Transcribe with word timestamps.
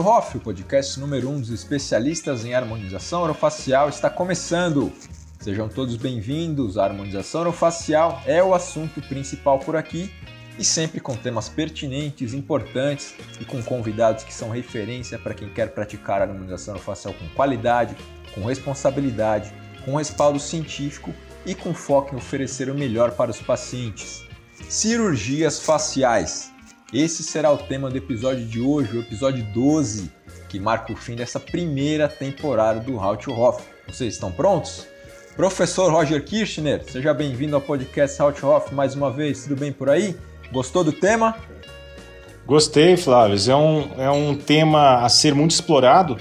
Hoff, 0.00 0.36
o 0.36 0.40
podcast 0.40 0.98
número 0.98 1.28
1 1.28 1.34
um 1.34 1.40
dos 1.40 1.50
especialistas 1.50 2.44
em 2.44 2.54
harmonização 2.54 3.22
orofacial, 3.22 3.88
está 3.88 4.08
começando. 4.08 4.92
Sejam 5.40 5.68
todos 5.68 5.96
bem-vindos. 5.96 6.78
A 6.78 6.84
harmonização 6.84 7.42
orofacial 7.42 8.22
é 8.24 8.42
o 8.42 8.54
assunto 8.54 9.02
principal 9.02 9.58
por 9.58 9.76
aqui 9.76 10.10
e 10.58 10.64
sempre 10.64 11.00
com 11.00 11.14
temas 11.14 11.48
pertinentes, 11.48 12.32
importantes 12.32 13.14
e 13.40 13.44
com 13.44 13.62
convidados 13.62 14.24
que 14.24 14.32
são 14.32 14.50
referência 14.50 15.18
para 15.18 15.34
quem 15.34 15.48
quer 15.48 15.74
praticar 15.74 16.20
a 16.20 16.24
harmonização 16.24 16.74
orofacial 16.74 17.12
com 17.14 17.28
qualidade, 17.30 17.96
com 18.34 18.44
responsabilidade, 18.44 19.52
com 19.84 19.96
respaldo 19.96 20.38
científico 20.38 21.12
e 21.44 21.54
com 21.54 21.74
foco 21.74 22.14
em 22.14 22.18
oferecer 22.18 22.70
o 22.70 22.74
melhor 22.74 23.12
para 23.12 23.30
os 23.30 23.40
pacientes. 23.40 24.22
Cirurgias 24.68 25.60
faciais. 25.60 26.51
Esse 26.92 27.22
será 27.22 27.50
o 27.50 27.56
tema 27.56 27.88
do 27.88 27.96
episódio 27.96 28.44
de 28.44 28.60
hoje, 28.60 28.98
o 28.98 29.00
episódio 29.00 29.42
12, 29.44 30.10
que 30.46 30.60
marca 30.60 30.92
o 30.92 30.96
fim 30.96 31.16
dessa 31.16 31.40
primeira 31.40 32.06
temporada 32.06 32.80
do 32.80 32.96
How 32.96 33.16
to 33.16 33.32
Hoff. 33.32 33.64
Vocês 33.88 34.12
estão 34.12 34.30
prontos? 34.30 34.86
Professor 35.34 35.90
Roger 35.90 36.22
Kirchner, 36.22 36.84
seja 36.84 37.14
bem-vindo 37.14 37.56
ao 37.56 37.62
podcast 37.62 38.20
How 38.20 38.30
to 38.30 38.46
Hoff 38.46 38.74
mais 38.74 38.94
uma 38.94 39.10
vez, 39.10 39.44
tudo 39.44 39.56
bem 39.56 39.72
por 39.72 39.88
aí? 39.88 40.14
Gostou 40.52 40.84
do 40.84 40.92
tema? 40.92 41.34
Gostei, 42.44 42.94
Flávio. 42.98 43.38
É 43.50 43.56
um, 43.56 43.88
é 43.96 44.10
um 44.10 44.36
tema 44.36 44.96
a 44.96 45.08
ser 45.08 45.34
muito 45.34 45.52
explorado, 45.52 46.18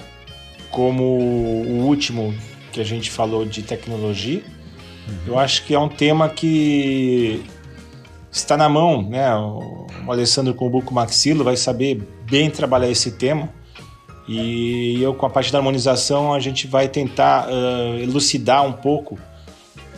como 0.70 1.04
o 1.04 1.86
último 1.86 2.34
que 2.72 2.80
a 2.80 2.86
gente 2.86 3.12
falou 3.12 3.44
de 3.44 3.62
tecnologia. 3.62 4.42
Uhum. 5.06 5.18
Eu 5.28 5.38
acho 5.38 5.66
que 5.66 5.74
é 5.74 5.80
um 5.80 5.90
tema 5.90 6.30
que 6.30 7.44
está 8.32 8.56
na 8.56 8.70
mão, 8.70 9.02
né? 9.02 9.36
O 9.36 9.88
Alessandro 10.12 10.54
com 10.54 10.68
o 10.68 10.70
Buco 10.70 10.94
Maxilo 10.94 11.44
vai 11.44 11.58
saber 11.58 12.02
bem 12.30 12.50
trabalhar 12.50 12.90
esse 12.90 13.12
tema. 13.12 13.50
E 14.28 15.02
eu, 15.02 15.14
com 15.14 15.26
a 15.26 15.30
parte 15.30 15.52
da 15.52 15.58
harmonização, 15.58 16.34
a 16.34 16.40
gente 16.40 16.66
vai 16.66 16.88
tentar 16.88 17.50
uh, 17.50 17.98
elucidar 18.00 18.66
um 18.66 18.72
pouco 18.72 19.20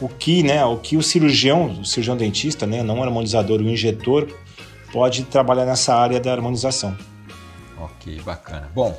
o 0.02 0.10
que, 0.10 0.42
né, 0.42 0.66
o 0.66 0.78
que 0.78 0.98
o 0.98 1.04
cirurgião, 1.04 1.68
o 1.82 1.86
cirurgião 1.86 2.18
dentista, 2.18 2.66
né, 2.66 2.82
não 2.82 3.00
o 3.00 3.04
harmonizador, 3.04 3.62
o 3.62 3.70
injetor, 3.70 4.28
pode 4.92 5.24
trabalhar 5.26 5.66
nessa 5.66 5.96
área 5.96 6.20
da 6.20 6.32
harmonização. 6.32 6.98
Ok, 7.80 8.20
bacana. 8.22 8.72
Bom, 8.74 8.98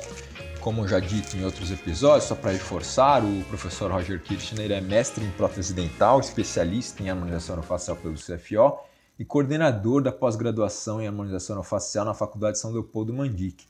como 0.61 0.87
já 0.87 0.99
dito 0.99 1.35
em 1.35 1.43
outros 1.43 1.69
episódios, 1.69 2.25
só 2.25 2.35
para 2.35 2.51
reforçar, 2.51 3.23
o 3.23 3.43
professor 3.49 3.91
Roger 3.91 4.21
Kirchner 4.21 4.71
é 4.71 4.79
mestre 4.79 5.23
em 5.25 5.29
prótese 5.31 5.73
dental, 5.73 6.19
especialista 6.21 7.03
em 7.03 7.09
harmonização 7.09 7.61
facial 7.61 7.97
pelo 7.97 8.15
CFO 8.15 8.79
e 9.17 9.25
coordenador 9.25 10.01
da 10.01 10.11
pós-graduação 10.11 11.01
em 11.01 11.07
harmonização 11.07 11.61
facial 11.63 12.05
na 12.05 12.13
Faculdade 12.13 12.59
São 12.59 12.71
Leopoldo 12.71 13.13
Mandique. 13.13 13.65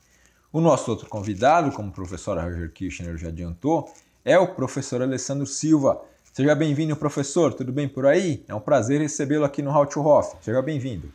O 0.52 0.60
nosso 0.60 0.90
outro 0.90 1.08
convidado, 1.08 1.70
como 1.72 1.88
o 1.88 1.92
professor 1.92 2.38
Roger 2.38 2.72
Kirchner 2.72 3.16
já 3.16 3.28
adiantou, 3.28 3.88
é 4.24 4.38
o 4.38 4.54
professor 4.54 5.02
Alessandro 5.02 5.46
Silva. 5.46 6.00
Seja 6.32 6.54
bem-vindo, 6.54 6.96
professor. 6.96 7.54
Tudo 7.54 7.72
bem 7.72 7.88
por 7.88 8.06
aí? 8.06 8.44
É 8.48 8.54
um 8.54 8.60
prazer 8.60 9.00
recebê-lo 9.00 9.44
aqui 9.44 9.62
no 9.62 9.70
How 9.70 9.86
to 9.86 10.00
Hoff. 10.00 10.36
Seja 10.40 10.60
bem-vindo. 10.62 11.12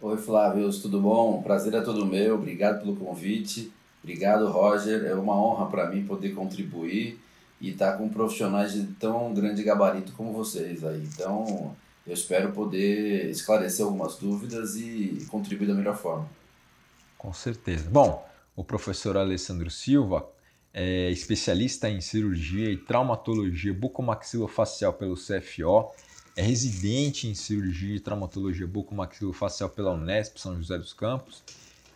Oi, 0.00 0.16
Flávio, 0.16 0.70
tudo 0.80 1.00
bom? 1.00 1.42
Prazer 1.42 1.74
é 1.74 1.80
todo 1.80 2.06
meu. 2.06 2.34
Obrigado 2.34 2.80
pelo 2.80 2.94
convite. 2.96 3.72
Obrigado, 4.02 4.46
Roger. 4.46 5.04
É 5.04 5.14
uma 5.14 5.34
honra 5.34 5.66
para 5.66 5.90
mim 5.90 6.04
poder 6.04 6.34
contribuir 6.34 7.18
e 7.60 7.70
estar 7.70 7.92
tá 7.92 7.98
com 7.98 8.08
profissionais 8.08 8.72
de 8.72 8.84
tão 9.00 9.32
grande 9.34 9.62
gabarito 9.62 10.12
como 10.12 10.32
vocês 10.32 10.84
aí. 10.84 11.02
Então, 11.12 11.74
eu 12.06 12.14
espero 12.14 12.52
poder 12.52 13.28
esclarecer 13.30 13.84
algumas 13.84 14.16
dúvidas 14.16 14.76
e 14.76 15.26
contribuir 15.28 15.66
da 15.66 15.74
melhor 15.74 15.96
forma. 15.96 16.28
Com 17.18 17.32
certeza. 17.32 17.88
Bom, 17.90 18.24
o 18.54 18.62
professor 18.62 19.16
Alessandro 19.16 19.70
Silva 19.70 20.28
é 20.72 21.10
especialista 21.10 21.90
em 21.90 22.00
cirurgia 22.00 22.70
e 22.70 22.76
traumatologia 22.76 23.74
bucomaxilofacial 23.74 24.92
pelo 24.92 25.14
CFO, 25.16 25.90
é 26.36 26.42
residente 26.42 27.26
em 27.26 27.34
cirurgia 27.34 27.96
e 27.96 28.00
traumatologia 28.00 28.66
bucomaxilofacial 28.66 29.70
pela 29.70 29.92
Unesp 29.92 30.38
São 30.38 30.54
José 30.56 30.78
dos 30.78 30.92
Campos, 30.92 31.42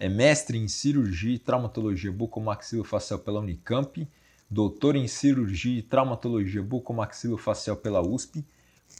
é 0.00 0.09
mestre 0.09 0.56
em 0.56 0.66
cirurgia 0.66 1.34
e 1.34 1.38
traumatologia 1.38 2.10
bucomaxilofacial 2.10 3.19
pela 3.21 3.41
Unicamp, 3.41 4.09
doutor 4.50 4.97
em 4.97 5.06
cirurgia 5.06 5.78
e 5.78 5.82
traumatologia 5.82 6.62
bucomaxilofacial 6.62 7.77
pela 7.77 8.00
USP 8.00 8.42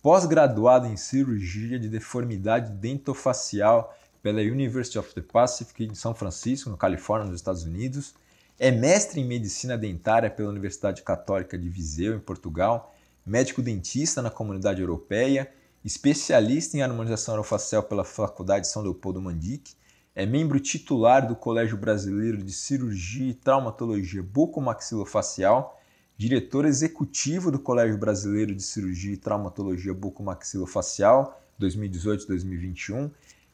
pós-graduado 0.03 0.87
em 0.87 0.97
cirurgia 0.97 1.79
de 1.79 1.89
deformidade 1.89 2.73
dentofacial 2.73 3.95
pela 4.23 4.41
University 4.41 4.99
of 4.99 5.15
the 5.15 5.21
Pacific 5.21 5.85
em 5.85 5.95
São 5.95 6.15
Francisco, 6.15 6.71
no 6.71 6.77
Califórnia, 6.77 7.27
nos 7.27 7.41
Estados 7.41 7.65
Unidos. 7.65 8.15
É 8.59 8.71
mestre 8.71 9.21
em 9.21 9.25
medicina 9.25 9.77
dentária 9.77 10.31
pela 10.31 10.51
Universidade 10.51 11.03
Católica 11.03 11.59
de 11.59 11.69
Viseu, 11.69 12.15
em 12.15 12.21
Portugal. 12.21 12.95
Médico 13.25 13.63
dentista 13.63 14.21
na 14.21 14.31
comunidade 14.31 14.81
europeia. 14.81 15.51
Especialista 15.85 16.77
em 16.77 16.83
harmonização 16.83 17.35
orofacial 17.35 17.83
pela 17.83 18.05
Faculdade 18.05 18.69
São 18.69 18.83
Leopoldo 18.83 19.21
Mandique. 19.21 19.75
É 20.15 20.27
membro 20.27 20.61
titular 20.61 21.27
do 21.27 21.37
Colégio 21.37 21.77
Brasileiro 21.79 22.39
de 22.39 22.53
Cirurgia 22.53 23.31
e 23.31 23.35
Traumatologia 23.35 24.23
Bucomaxilofacial 24.23 25.80
diretor 26.21 26.67
executivo 26.67 27.51
do 27.51 27.59
Colégio 27.59 27.97
Brasileiro 27.97 28.55
de 28.55 28.63
Cirurgia 28.63 29.15
e 29.15 29.17
Traumatologia 29.17 29.95
Bucomaxilofacial 29.95 31.43
2018-2021, 31.59 33.11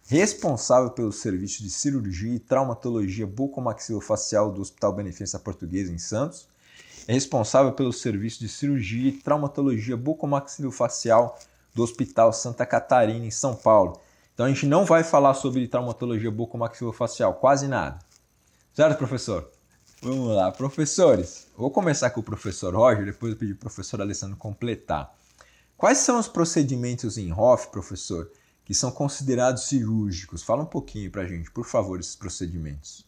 responsável 0.09 0.91
pelo 0.91 1.13
serviço 1.13 1.63
de 1.63 1.71
cirurgia 1.71 2.35
e 2.35 2.41
traumatologia 2.41 3.25
bucomaxilofacial 3.25 4.51
do 4.51 4.61
Hospital 4.61 4.95
Beneficência 4.95 5.39
Portuguesa 5.39 5.93
em 5.93 5.99
Santos, 5.99 6.49
é 7.07 7.13
responsável 7.13 7.71
pelo 7.71 7.93
serviço 7.93 8.41
de 8.41 8.49
cirurgia 8.49 9.11
e 9.11 9.13
traumatologia 9.13 9.97
bucomaxilofacial 9.97 11.39
do 11.73 11.85
Hospital 11.85 12.33
Santa 12.33 12.67
Catarina 12.67 13.25
em 13.25 13.31
São 13.31 13.55
Paulo. 13.55 14.01
Então 14.35 14.45
a 14.45 14.49
gente 14.49 14.67
não 14.67 14.85
vai 14.85 15.05
falar 15.05 15.35
sobre 15.35 15.69
traumatologia 15.69 16.33
bucomaxilofacial, 16.33 17.35
quase 17.35 17.69
nada. 17.69 18.01
Certo, 18.75 18.99
professor? 18.99 19.56
Vamos 20.07 20.29
lá, 20.29 20.53
professores. 20.53 21.49
Vou 21.57 21.69
começar 21.69 22.11
com 22.11 22.21
o 22.21 22.23
professor 22.23 22.73
Roger, 22.73 23.05
depois 23.05 23.33
eu 23.33 23.37
pedir 23.37 23.55
para 23.55 23.67
o 23.67 23.73
professor 23.73 24.01
Alessandro 24.01 24.37
completar. 24.37 25.13
Quais 25.77 25.99
são 25.99 26.17
os 26.21 26.29
procedimentos 26.29 27.19
em 27.19 27.33
HOF, 27.33 27.73
professor, 27.73 28.31
que 28.65 28.73
são 28.73 28.93
considerados 28.93 29.65
cirúrgicos? 29.65 30.45
Fala 30.45 30.63
um 30.63 30.67
pouquinho 30.67 31.11
para 31.11 31.23
a 31.23 31.27
gente, 31.27 31.51
por 31.51 31.67
favor, 31.67 31.99
esses 31.99 32.15
procedimentos. 32.15 33.05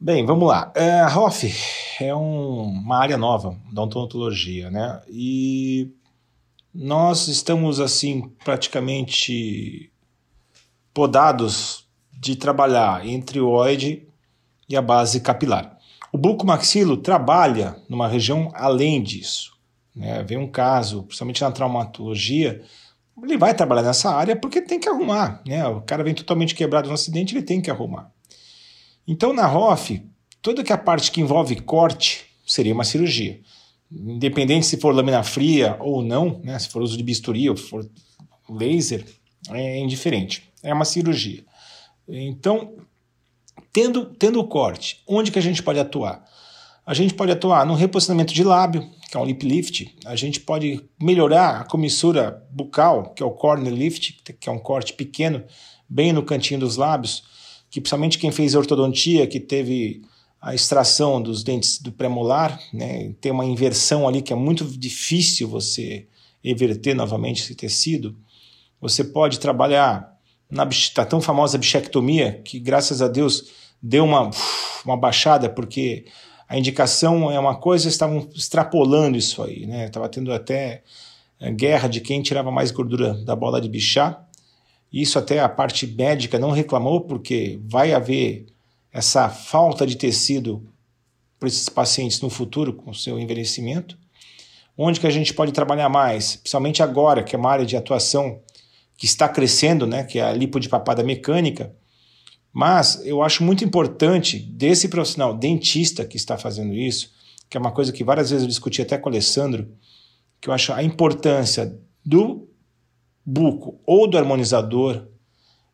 Bem, 0.00 0.26
vamos 0.26 0.48
lá. 0.48 0.72
É, 0.74 1.02
a 1.02 1.16
HOF 1.16 1.54
é 2.00 2.12
um, 2.12 2.64
uma 2.64 2.98
área 2.98 3.16
nova 3.16 3.56
da 3.72 3.82
odontologia, 3.82 4.72
né? 4.72 5.02
E 5.06 5.88
nós 6.74 7.28
estamos, 7.28 7.78
assim, 7.78 8.28
praticamente 8.42 9.88
podados 10.92 11.86
de 12.12 12.34
trabalhar 12.34 13.06
entre 13.06 13.38
o 13.38 13.50
OID 13.50 14.10
e 14.72 14.76
a 14.76 14.82
base 14.82 15.20
capilar. 15.20 15.78
O 16.10 16.16
bucomaxilo 16.16 16.96
trabalha 16.96 17.76
numa 17.88 18.08
região 18.08 18.50
além 18.54 19.02
disso. 19.02 19.52
Né? 19.94 20.22
Vem 20.22 20.38
um 20.38 20.50
caso, 20.50 21.02
principalmente 21.02 21.42
na 21.42 21.50
traumatologia, 21.50 22.62
ele 23.22 23.36
vai 23.36 23.54
trabalhar 23.54 23.82
nessa 23.82 24.10
área 24.10 24.34
porque 24.34 24.62
tem 24.62 24.80
que 24.80 24.88
arrumar. 24.88 25.42
Né? 25.46 25.66
O 25.68 25.82
cara 25.82 26.02
vem 26.02 26.14
totalmente 26.14 26.54
quebrado 26.54 26.88
no 26.88 26.94
acidente, 26.94 27.34
ele 27.34 27.42
tem 27.42 27.60
que 27.60 27.70
arrumar. 27.70 28.10
Então, 29.06 29.34
na 29.34 29.46
ROF, 29.46 30.02
toda 30.40 30.64
que 30.64 30.72
a 30.72 30.78
parte 30.78 31.10
que 31.10 31.20
envolve 31.20 31.60
corte 31.60 32.24
seria 32.46 32.72
uma 32.72 32.84
cirurgia. 32.84 33.40
Independente 33.90 34.64
se 34.64 34.78
for 34.78 34.94
lâmina 34.94 35.22
fria 35.22 35.76
ou 35.80 36.02
não, 36.02 36.40
né? 36.42 36.58
se 36.58 36.68
for 36.70 36.80
uso 36.80 36.96
de 36.96 37.02
bisturi 37.02 37.50
ou 37.50 37.56
for 37.56 37.86
laser, 38.48 39.04
é 39.50 39.78
indiferente. 39.78 40.50
É 40.62 40.72
uma 40.72 40.86
cirurgia. 40.86 41.44
Então, 42.08 42.74
Tendo, 43.72 44.04
tendo 44.04 44.38
o 44.38 44.46
corte, 44.46 45.02
onde 45.06 45.30
que 45.30 45.38
a 45.38 45.42
gente 45.42 45.62
pode 45.62 45.78
atuar? 45.78 46.24
A 46.84 46.92
gente 46.94 47.14
pode 47.14 47.32
atuar 47.32 47.64
no 47.64 47.74
reposicionamento 47.74 48.34
de 48.34 48.44
lábio, 48.44 48.86
que 49.10 49.16
é 49.16 49.20
um 49.20 49.24
lip 49.24 49.46
lift. 49.46 49.94
A 50.04 50.14
gente 50.16 50.40
pode 50.40 50.84
melhorar 51.00 51.60
a 51.60 51.64
comissura 51.64 52.44
bucal, 52.50 53.14
que 53.14 53.22
é 53.22 53.26
o 53.26 53.30
corner 53.30 53.72
lift, 53.72 54.20
que 54.38 54.48
é 54.48 54.52
um 54.52 54.58
corte 54.58 54.92
pequeno, 54.92 55.44
bem 55.88 56.12
no 56.12 56.22
cantinho 56.22 56.60
dos 56.60 56.76
lábios, 56.76 57.22
que 57.70 57.80
principalmente 57.80 58.18
quem 58.18 58.30
fez 58.30 58.54
ortodontia, 58.54 59.26
que 59.26 59.40
teve 59.40 60.02
a 60.40 60.54
extração 60.54 61.22
dos 61.22 61.44
dentes 61.44 61.80
do 61.80 61.92
premolar, 61.92 62.60
né, 62.74 63.14
tem 63.20 63.30
uma 63.30 63.44
inversão 63.44 64.08
ali 64.08 64.20
que 64.20 64.32
é 64.32 64.36
muito 64.36 64.64
difícil 64.64 65.48
você 65.48 66.08
everter 66.42 66.96
novamente 66.96 67.42
esse 67.42 67.54
tecido. 67.54 68.16
Você 68.80 69.04
pode 69.04 69.38
trabalhar 69.38 70.12
na 70.50 70.68
tá 70.92 71.06
tão 71.06 71.20
famosa 71.20 71.56
bichectomia, 71.56 72.42
que 72.44 72.58
graças 72.58 73.00
a 73.00 73.08
Deus 73.08 73.61
deu 73.82 74.04
uma, 74.04 74.30
uma 74.84 74.96
baixada, 74.96 75.48
porque 75.48 76.04
a 76.48 76.56
indicação 76.56 77.30
é 77.30 77.38
uma 77.38 77.56
coisa, 77.56 77.88
estavam 77.88 78.28
extrapolando 78.34 79.16
isso 79.18 79.42
aí, 79.42 79.66
né? 79.66 79.86
Estava 79.86 80.08
tendo 80.08 80.32
até 80.32 80.82
eh, 81.40 81.50
guerra 81.50 81.88
de 81.88 82.00
quem 82.00 82.22
tirava 82.22 82.50
mais 82.50 82.70
gordura 82.70 83.14
da 83.24 83.34
bola 83.34 83.60
de 83.60 83.68
bichar. 83.68 84.28
Isso 84.92 85.18
até 85.18 85.40
a 85.40 85.48
parte 85.48 85.86
médica 85.86 86.38
não 86.38 86.50
reclamou, 86.50 87.00
porque 87.00 87.58
vai 87.64 87.92
haver 87.92 88.46
essa 88.92 89.28
falta 89.28 89.86
de 89.86 89.96
tecido 89.96 90.62
para 91.40 91.48
esses 91.48 91.68
pacientes 91.68 92.20
no 92.20 92.28
futuro 92.28 92.74
com 92.74 92.90
o 92.90 92.94
seu 92.94 93.18
envelhecimento. 93.18 93.98
Onde 94.76 95.00
que 95.00 95.06
a 95.06 95.10
gente 95.10 95.34
pode 95.34 95.52
trabalhar 95.52 95.88
mais? 95.88 96.36
Principalmente 96.36 96.82
agora, 96.82 97.22
que 97.22 97.34
é 97.34 97.38
uma 97.38 97.50
área 97.50 97.66
de 97.66 97.76
atuação 97.76 98.40
que 98.96 99.06
está 99.06 99.28
crescendo, 99.28 99.86
né, 99.86 100.04
que 100.04 100.18
é 100.18 100.22
a 100.22 100.68
papada 100.70 101.02
mecânica. 101.02 101.74
Mas 102.52 103.00
eu 103.04 103.22
acho 103.22 103.42
muito 103.42 103.64
importante 103.64 104.38
desse 104.38 104.88
profissional 104.88 105.34
dentista 105.34 106.04
que 106.04 106.16
está 106.16 106.36
fazendo 106.36 106.74
isso, 106.74 107.10
que 107.48 107.56
é 107.56 107.60
uma 107.60 107.72
coisa 107.72 107.92
que 107.92 108.04
várias 108.04 108.30
vezes 108.30 108.42
eu 108.42 108.48
discuti 108.48 108.82
até 108.82 108.98
com 108.98 109.08
o 109.08 109.12
Alessandro, 109.12 109.68
que 110.40 110.48
eu 110.48 110.52
acho 110.52 110.72
a 110.72 110.82
importância 110.82 111.78
do 112.04 112.48
buco 113.24 113.80
ou 113.86 114.08
do 114.08 114.18
harmonizador, 114.18 115.06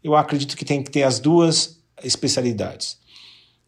eu 0.04 0.14
acredito 0.14 0.56
que 0.56 0.64
tem 0.64 0.82
que 0.82 0.90
ter 0.90 1.02
as 1.02 1.18
duas 1.18 1.82
especialidades. 2.02 2.98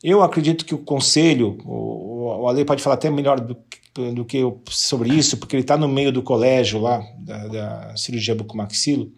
Eu 0.03 0.23
acredito 0.23 0.65
que 0.65 0.75
o 0.75 0.79
conselho, 0.79 1.59
o, 1.65 2.47
Ale 2.49 2.65
pode 2.65 2.83
falar 2.83 2.95
até 2.95 3.11
melhor 3.11 3.41
do, 3.41 3.57
do 4.15 4.25
que 4.25 4.39
eu 4.39 4.63
sobre 4.69 5.13
isso, 5.13 5.37
porque 5.37 5.57
ele 5.57 5.63
está 5.63 5.77
no 5.77 5.89
meio 5.89 6.13
do 6.13 6.23
colégio 6.23 6.81
lá, 6.81 7.03
da, 7.19 7.49
da 7.49 7.97
cirurgia 7.97 8.35
bucomaxilo. 8.35 9.13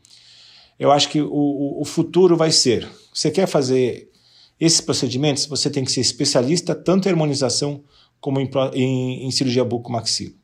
Eu 0.79 0.91
acho 0.91 1.09
que 1.09 1.21
o, 1.21 1.81
o 1.81 1.85
futuro 1.85 2.37
vai 2.37 2.51
ser: 2.51 2.89
você 3.13 3.31
quer 3.31 3.47
fazer 3.47 4.11
esses 4.59 4.81
procedimentos, 4.81 5.47
você 5.47 5.69
tem 5.69 5.85
que 5.85 5.93
ser 5.93 6.01
especialista 6.01 6.75
tanto 6.75 7.09
em 7.09 7.11
harmonização 7.11 7.83
como 8.21 8.41
em, 8.41 8.49
em, 8.75 9.27
em 9.27 9.31
cirurgia 9.31 9.65
bucomaxilo. 9.65 10.35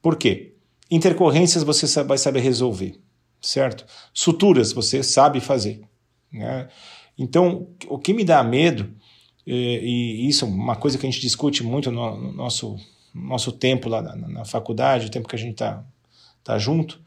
Por 0.00 0.16
quê? 0.16 0.54
Intercorrências 0.90 1.62
você 1.62 2.02
vai 2.02 2.18
saber 2.18 2.40
resolver, 2.40 2.98
certo? 3.40 3.84
Suturas 4.12 4.72
você 4.72 5.02
sabe 5.02 5.40
fazer. 5.40 5.82
Né? 6.32 6.68
Então, 7.18 7.68
o 7.86 7.98
que 7.98 8.14
me 8.14 8.24
dá 8.24 8.42
medo 8.42 8.94
e, 9.46 10.28
isso 10.28 10.44
é 10.44 10.48
uma 10.48 10.76
coisa 10.76 10.98
que 10.98 11.06
a 11.06 11.10
gente 11.10 11.20
discute 11.20 11.62
muito 11.62 11.90
no, 11.90 12.16
no 12.16 12.32
nosso, 12.32 12.76
nosso 13.14 13.52
tempo 13.52 13.88
lá 13.88 14.00
na, 14.00 14.16
na, 14.16 14.44
faculdade, 14.44 15.06
o 15.06 15.10
tempo 15.10 15.28
que 15.28 15.34
a 15.34 15.38
gente 15.38 15.52
está 15.52 15.84
tá 16.44 16.58
junto, 16.58 17.00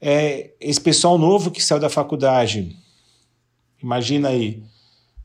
é 0.00 0.52
esse 0.60 0.80
pessoal 0.80 1.18
novo 1.18 1.50
que 1.50 1.62
saiu 1.62 1.80
da 1.80 1.88
faculdade. 1.88 2.76
Imagina 3.82 4.28
aí, 4.28 4.62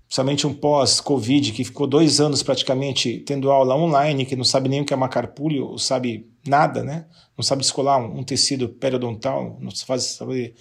principalmente 0.05 0.45
um 0.45 0.53
pós-Covid, 0.53 1.51
que 1.51 1.63
ficou 1.63 1.87
dois 1.87 2.19
anos 2.19 2.43
praticamente 2.43 3.19
tendo 3.19 3.51
aula 3.51 3.75
online, 3.75 4.25
que 4.25 4.35
não 4.35 4.43
sabe 4.43 4.69
nem 4.69 4.81
o 4.81 4.85
que 4.85 4.93
é 4.93 4.95
uma 4.95 5.09
carpulho, 5.09 5.67
ou 5.67 5.79
sabe 5.79 6.29
nada, 6.45 6.83
né? 6.83 7.05
Não 7.37 7.43
sabe 7.43 7.61
descolar 7.61 7.99
um, 7.99 8.19
um 8.19 8.23
tecido 8.23 8.69
periodontal, 8.69 9.57
não 9.59 9.71
faz 9.71 10.03
sabe, 10.03 10.53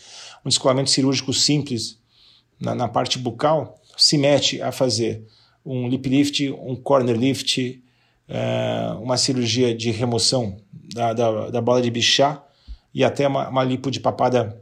um 0.44 0.48
descolamento 0.48 0.90
cirúrgico 0.90 1.32
simples 1.32 2.00
na, 2.58 2.74
na 2.74 2.88
parte 2.88 3.18
bucal, 3.18 3.78
se 3.96 4.16
mete 4.16 4.62
a 4.62 4.72
fazer 4.72 5.26
um 5.64 5.88
lip 5.88 6.08
lift, 6.08 6.50
um 6.50 6.74
corner 6.76 7.16
lift, 7.16 7.82
é, 8.28 8.96
uma 9.00 9.16
cirurgia 9.16 9.74
de 9.74 9.90
remoção 9.90 10.56
da, 10.94 11.12
da, 11.12 11.50
da, 11.50 11.60
bola 11.60 11.82
de 11.82 11.90
bichá 11.90 12.42
e 12.94 13.04
até 13.04 13.26
uma, 13.26 13.48
uma 13.48 13.64
lipo 13.64 13.90
de 13.90 14.00
papada 14.00 14.60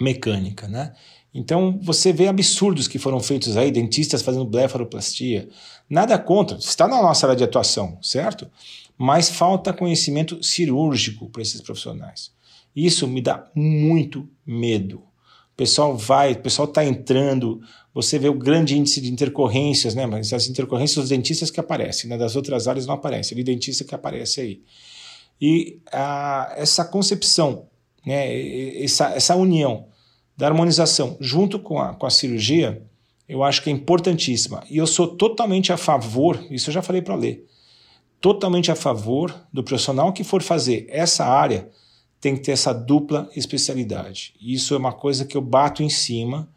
mecânica, 0.00 0.68
né? 0.68 0.94
Então 1.32 1.78
você 1.82 2.12
vê 2.12 2.26
absurdos 2.26 2.88
que 2.88 2.98
foram 2.98 3.20
feitos 3.20 3.56
aí, 3.56 3.70
dentistas 3.70 4.22
fazendo 4.22 4.44
blefaroplastia. 4.44 5.48
Nada 5.88 6.18
contra, 6.18 6.56
está 6.56 6.88
na 6.88 7.02
nossa 7.02 7.26
área 7.26 7.36
de 7.36 7.44
atuação, 7.44 7.98
certo? 8.02 8.50
Mas 8.96 9.28
falta 9.28 9.72
conhecimento 9.72 10.42
cirúrgico 10.42 11.28
para 11.30 11.42
esses 11.42 11.60
profissionais. 11.60 12.32
Isso 12.74 13.06
me 13.06 13.20
dá 13.20 13.50
muito 13.54 14.28
medo 14.44 15.02
pessoal 15.58 15.96
vai, 15.96 16.34
o 16.34 16.38
pessoal 16.40 16.68
está 16.68 16.84
entrando, 16.84 17.60
você 17.92 18.16
vê 18.16 18.28
o 18.28 18.34
grande 18.34 18.78
índice 18.78 19.00
de 19.00 19.10
intercorrências, 19.12 19.92
né? 19.92 20.06
Mas 20.06 20.32
as 20.32 20.46
intercorrências 20.48 20.98
dos 20.98 21.08
dentistas 21.08 21.50
que 21.50 21.58
aparecem, 21.58 22.08
né? 22.08 22.16
Das 22.16 22.36
outras 22.36 22.68
áreas 22.68 22.86
não 22.86 22.94
aparece, 22.94 23.34
o 23.34 23.44
dentista 23.44 23.82
que 23.82 23.92
aparece 23.92 24.40
aí. 24.40 24.62
E 25.40 25.80
a, 25.90 26.54
essa 26.56 26.84
concepção, 26.84 27.66
né? 28.06 28.80
Essa, 28.84 29.10
essa 29.10 29.34
união 29.34 29.88
da 30.38 30.46
harmonização 30.46 31.16
junto 31.20 31.58
com 31.58 31.80
a, 31.80 31.94
com 31.94 32.06
a 32.06 32.10
cirurgia, 32.10 32.80
eu 33.28 33.42
acho 33.42 33.60
que 33.60 33.68
é 33.68 33.72
importantíssima. 33.72 34.62
E 34.70 34.78
eu 34.78 34.86
sou 34.86 35.08
totalmente 35.08 35.72
a 35.72 35.76
favor, 35.76 36.42
isso 36.48 36.70
eu 36.70 36.74
já 36.74 36.80
falei 36.80 37.02
para 37.02 37.16
ler, 37.16 37.44
totalmente 38.20 38.70
a 38.70 38.76
favor 38.76 39.34
do 39.52 39.64
profissional 39.64 40.12
que 40.12 40.22
for 40.22 40.40
fazer 40.40 40.86
essa 40.88 41.26
área 41.26 41.68
tem 42.20 42.36
que 42.36 42.42
ter 42.42 42.52
essa 42.52 42.72
dupla 42.72 43.28
especialidade. 43.36 44.34
Isso 44.40 44.74
é 44.74 44.78
uma 44.78 44.92
coisa 44.92 45.24
que 45.24 45.36
eu 45.36 45.42
bato 45.42 45.82
em 45.82 45.90
cima, 45.90 46.48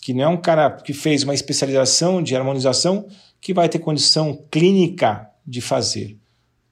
que 0.00 0.12
não 0.12 0.24
é 0.24 0.28
um 0.28 0.36
cara 0.36 0.70
que 0.70 0.92
fez 0.92 1.22
uma 1.22 1.34
especialização 1.34 2.22
de 2.22 2.36
harmonização 2.36 3.06
que 3.40 3.54
vai 3.54 3.68
ter 3.68 3.78
condição 3.78 4.44
clínica 4.50 5.28
de 5.46 5.60
fazer 5.60 6.18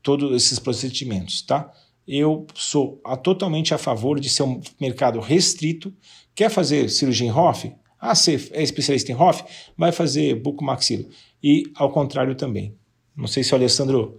todos 0.02 0.34
esses 0.34 0.58
procedimentos, 0.58 1.42
tá? 1.42 1.72
Eu 2.06 2.46
sou 2.54 3.00
a, 3.04 3.16
totalmente 3.16 3.72
a 3.72 3.78
favor 3.78 4.18
de 4.18 4.28
ser 4.28 4.42
um 4.42 4.60
mercado 4.80 5.20
restrito. 5.20 5.92
Quer 6.34 6.50
fazer 6.50 6.88
cirurgia 6.88 7.26
em 7.26 7.32
Hoff? 7.32 7.72
Ah, 8.00 8.14
você 8.14 8.48
é 8.52 8.62
especialista 8.62 9.12
em 9.12 9.14
Hoff? 9.14 9.44
Vai 9.76 9.92
fazer 9.92 10.34
bucomaxilo. 10.36 11.08
E 11.42 11.64
ao 11.74 11.90
contrário 11.90 12.34
também. 12.34 12.74
Não 13.16 13.26
sei 13.26 13.44
se 13.44 13.52
o 13.52 13.56
Alessandro 13.56 14.18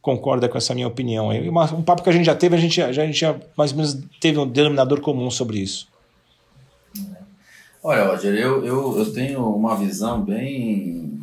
concorda 0.00 0.48
com 0.48 0.56
essa 0.56 0.72
minha 0.72 0.86
opinião. 0.86 1.30
um 1.30 1.82
papo 1.82 2.02
que 2.04 2.08
a 2.08 2.12
gente 2.12 2.26
já 2.26 2.34
teve, 2.34 2.54
a 2.54 2.58
gente 2.58 2.76
já, 2.76 2.86
a 2.86 2.92
gente 2.92 3.18
já 3.18 3.36
mais 3.56 3.72
ou 3.72 3.78
menos 3.78 3.98
teve 4.20 4.38
um 4.38 4.46
denominador 4.46 5.00
comum 5.00 5.28
sobre 5.30 5.58
isso. 5.58 5.88
Olha, 7.82 8.06
Roger, 8.06 8.34
eu, 8.34 8.64
eu, 8.64 8.98
eu 8.98 9.12
tenho 9.12 9.44
uma 9.48 9.76
visão 9.76 10.22
bem, 10.22 11.20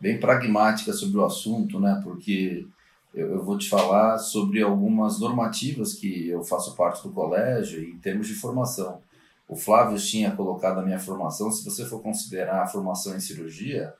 bem 0.00 0.18
pragmática 0.18 0.92
sobre 0.92 1.18
o 1.18 1.24
assunto, 1.24 1.80
né? 1.80 2.00
Porque 2.04 2.66
eu, 3.12 3.32
eu 3.32 3.44
vou 3.44 3.58
te 3.58 3.68
falar 3.68 4.18
sobre 4.18 4.62
algumas 4.62 5.18
normativas 5.18 5.94
que 5.94 6.28
eu 6.28 6.44
faço 6.44 6.76
parte 6.76 7.02
do 7.02 7.12
colégio 7.12 7.82
em 7.82 7.96
termos 7.98 8.28
de 8.28 8.34
formação. 8.34 9.00
O 9.50 9.56
Flávio 9.56 9.98
tinha 9.98 10.30
colocado 10.30 10.78
a 10.78 10.82
minha 10.84 11.00
formação, 11.00 11.50
se 11.50 11.64
você 11.64 11.84
for 11.84 12.00
considerar 12.00 12.62
a 12.62 12.68
formação 12.68 13.16
em 13.16 13.20
cirurgia, 13.20 13.92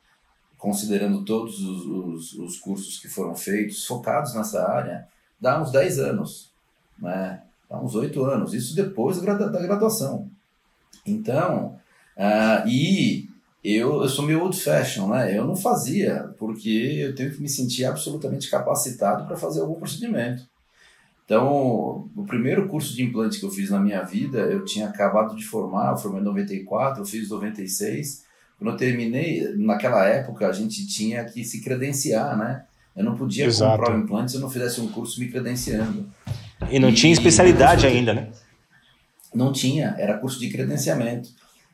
considerando 0.56 1.24
todos 1.24 1.58
os, 1.58 1.86
os, 1.86 2.32
os, 2.34 2.58
cursos 2.60 3.00
que 3.00 3.08
foram 3.08 3.34
feitos, 3.34 3.84
focados 3.84 4.32
nessa 4.32 4.64
área, 4.64 5.08
dá 5.40 5.60
uns 5.60 5.72
10 5.72 5.98
anos, 5.98 6.52
né? 6.96 7.42
dá 7.68 7.80
uns 7.80 7.96
8 7.96 8.24
anos, 8.24 8.54
isso 8.54 8.76
depois 8.76 9.20
da 9.20 9.34
graduação. 9.34 10.30
Então, 11.04 11.80
uh, 12.16 12.68
e 12.68 13.28
eu, 13.64 14.02
eu 14.02 14.08
sou 14.08 14.24
meio 14.24 14.44
old 14.44 14.56
fashion, 14.56 15.08
né? 15.08 15.36
eu 15.36 15.44
não 15.44 15.56
fazia, 15.56 16.32
porque 16.38 16.70
eu 16.70 17.12
tenho 17.12 17.34
que 17.34 17.42
me 17.42 17.48
sentir 17.48 17.84
absolutamente 17.84 18.48
capacitado 18.48 19.26
para 19.26 19.36
fazer 19.36 19.62
algum 19.62 19.80
procedimento. 19.80 20.48
Então, 21.30 22.10
o 22.16 22.24
primeiro 22.26 22.66
curso 22.66 22.92
de 22.92 23.04
implante 23.04 23.38
que 23.38 23.46
eu 23.46 23.50
fiz 23.52 23.70
na 23.70 23.78
minha 23.78 24.02
vida, 24.02 24.40
eu 24.40 24.64
tinha 24.64 24.88
acabado 24.88 25.36
de 25.36 25.44
formar, 25.46 25.92
eu 25.92 25.96
formei 25.96 26.20
em 26.20 26.24
94, 26.24 27.02
eu 27.02 27.06
fiz 27.06 27.28
96, 27.28 28.24
quando 28.58 28.72
eu 28.72 28.76
terminei, 28.76 29.54
naquela 29.56 30.04
época, 30.06 30.48
a 30.48 30.52
gente 30.52 30.84
tinha 30.88 31.24
que 31.24 31.44
se 31.44 31.62
credenciar, 31.62 32.36
né? 32.36 32.64
Eu 32.96 33.04
não 33.04 33.14
podia 33.14 33.44
Exato. 33.44 33.78
comprar 33.78 33.96
o 33.96 34.00
implante 34.00 34.32
se 34.32 34.38
eu 34.38 34.40
não 34.40 34.50
fizesse 34.50 34.80
um 34.80 34.88
curso 34.88 35.20
me 35.20 35.28
credenciando. 35.28 36.10
E 36.68 36.80
não 36.80 36.88
e, 36.90 36.94
tinha 36.94 37.12
especialidade 37.12 37.86
ainda, 37.86 38.12
né? 38.12 38.32
Não 39.32 39.52
tinha, 39.52 39.94
era 40.00 40.18
curso 40.18 40.40
de 40.40 40.50
credenciamento. 40.50 41.28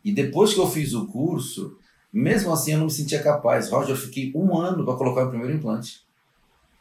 E 0.04 0.12
depois 0.12 0.52
que 0.52 0.60
eu 0.60 0.68
fiz 0.68 0.92
o 0.92 1.06
curso, 1.06 1.78
mesmo 2.12 2.52
assim 2.52 2.72
eu 2.72 2.78
não 2.78 2.84
me 2.84 2.92
sentia 2.92 3.22
capaz. 3.22 3.70
Roger, 3.70 3.92
eu 3.92 3.96
fiquei 3.96 4.30
um 4.34 4.54
ano 4.54 4.84
para 4.84 4.96
colocar 4.96 5.24
o 5.24 5.30
primeiro 5.30 5.54
implante. 5.54 6.02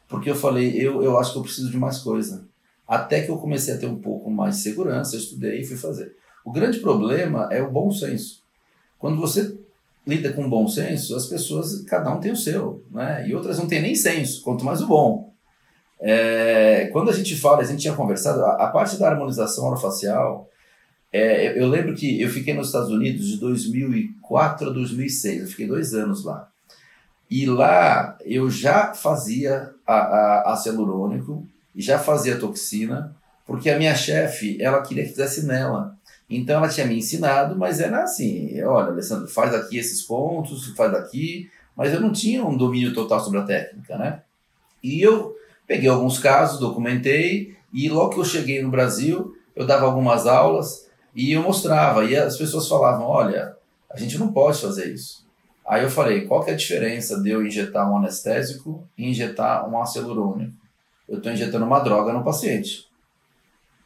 Porque 0.06 0.28
eu 0.28 0.36
falei, 0.36 0.76
eu, 0.76 1.02
eu 1.02 1.18
acho 1.18 1.32
que 1.32 1.38
eu 1.38 1.42
preciso 1.42 1.70
de 1.70 1.78
mais 1.78 1.96
coisa. 2.00 2.46
Até 2.86 3.22
que 3.22 3.30
eu 3.30 3.38
comecei 3.38 3.74
a 3.74 3.78
ter 3.78 3.86
um 3.86 3.98
pouco 3.98 4.30
mais 4.30 4.56
de 4.56 4.62
segurança, 4.62 5.16
estudei 5.16 5.60
e 5.60 5.64
fui 5.64 5.76
fazer. 5.76 6.14
O 6.44 6.52
grande 6.52 6.78
problema 6.78 7.48
é 7.50 7.62
o 7.62 7.70
bom 7.70 7.90
senso. 7.90 8.42
Quando 8.98 9.20
você 9.20 9.58
lida 10.06 10.32
com 10.32 10.48
bom 10.48 10.68
senso, 10.68 11.16
as 11.16 11.26
pessoas, 11.26 11.82
cada 11.82 12.14
um 12.14 12.20
tem 12.20 12.30
o 12.30 12.36
seu, 12.36 12.84
né? 12.90 13.28
E 13.28 13.34
outras 13.34 13.58
não 13.58 13.66
têm 13.66 13.82
nem 13.82 13.94
senso, 13.94 14.42
quanto 14.42 14.64
mais 14.64 14.80
o 14.80 14.86
bom. 14.86 15.32
É, 15.98 16.88
quando 16.92 17.10
a 17.10 17.12
gente 17.12 17.34
fala, 17.34 17.62
a 17.62 17.64
gente 17.64 17.80
tinha 17.80 17.94
conversado, 17.94 18.44
a, 18.44 18.64
a 18.64 18.66
parte 18.68 18.96
da 18.96 19.08
harmonização 19.08 19.66
orofacial, 19.66 20.48
é, 21.12 21.60
eu 21.60 21.68
lembro 21.68 21.94
que 21.94 22.20
eu 22.20 22.28
fiquei 22.28 22.54
nos 22.54 22.68
Estados 22.68 22.90
Unidos 22.90 23.26
de 23.26 23.38
2004 23.38 24.68
a 24.68 24.72
2006, 24.72 25.40
eu 25.40 25.48
fiquei 25.48 25.66
dois 25.66 25.94
anos 25.94 26.24
lá. 26.24 26.48
E 27.28 27.46
lá 27.46 28.16
eu 28.24 28.48
já 28.50 28.94
fazia 28.94 29.72
ácido 29.86 30.76
hialurônico, 30.76 31.46
já 31.76 31.98
fazia 31.98 32.38
toxina, 32.38 33.14
porque 33.46 33.70
a 33.70 33.78
minha 33.78 33.94
chefe, 33.94 34.60
ela 34.60 34.82
queria 34.82 35.04
que 35.04 35.10
fizesse 35.10 35.46
nela. 35.46 35.96
Então 36.28 36.56
ela 36.56 36.68
tinha 36.68 36.86
me 36.86 36.98
ensinado, 36.98 37.56
mas 37.56 37.80
era 37.80 38.02
assim: 38.02 38.60
olha, 38.62 38.88
Alessandro, 38.88 39.28
faz 39.28 39.54
aqui 39.54 39.78
esses 39.78 40.02
pontos, 40.02 40.74
faz 40.76 40.92
aqui, 40.94 41.48
mas 41.76 41.92
eu 41.92 42.00
não 42.00 42.12
tinha 42.12 42.44
um 42.44 42.56
domínio 42.56 42.92
total 42.92 43.20
sobre 43.20 43.38
a 43.38 43.44
técnica, 43.44 43.96
né? 43.96 44.22
E 44.82 45.00
eu 45.00 45.36
peguei 45.66 45.88
alguns 45.88 46.18
casos, 46.18 46.58
documentei, 46.58 47.56
e 47.72 47.88
logo 47.88 48.14
que 48.14 48.20
eu 48.20 48.24
cheguei 48.24 48.62
no 48.62 48.70
Brasil, 48.70 49.36
eu 49.54 49.66
dava 49.66 49.86
algumas 49.86 50.26
aulas 50.26 50.88
e 51.14 51.32
eu 51.32 51.42
mostrava, 51.42 52.04
e 52.04 52.16
as 52.16 52.36
pessoas 52.36 52.68
falavam: 52.68 53.06
olha, 53.06 53.56
a 53.90 53.98
gente 53.98 54.18
não 54.18 54.32
pode 54.32 54.60
fazer 54.60 54.92
isso. 54.92 55.24
Aí 55.66 55.82
eu 55.82 55.90
falei, 55.90 56.26
qual 56.26 56.44
que 56.44 56.50
é 56.50 56.54
a 56.54 56.56
diferença 56.56 57.20
de 57.20 57.30
eu 57.30 57.44
injetar 57.44 57.90
um 57.90 57.96
anestésico 57.96 58.86
e 58.96 59.08
injetar 59.08 59.68
um 59.68 59.80
ácido 59.80 60.06
hialurônico? 60.06 60.65
Eu 61.08 61.18
estou 61.18 61.32
injetando 61.32 61.64
uma 61.64 61.80
droga 61.80 62.12
no 62.12 62.24
paciente. 62.24 62.86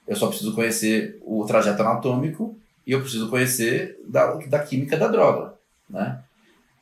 Eu 0.07 0.17
só 0.17 0.27
preciso 0.27 0.55
conhecer 0.55 1.21
o 1.25 1.45
trajeto 1.45 1.83
anatômico 1.83 2.59
e 2.87 2.93
eu 2.93 3.01
preciso 3.01 3.29
conhecer 3.29 4.01
da, 4.09 4.35
da 4.35 4.59
química 4.59 4.97
da 4.97 5.07
droga, 5.07 5.55
né? 5.89 6.21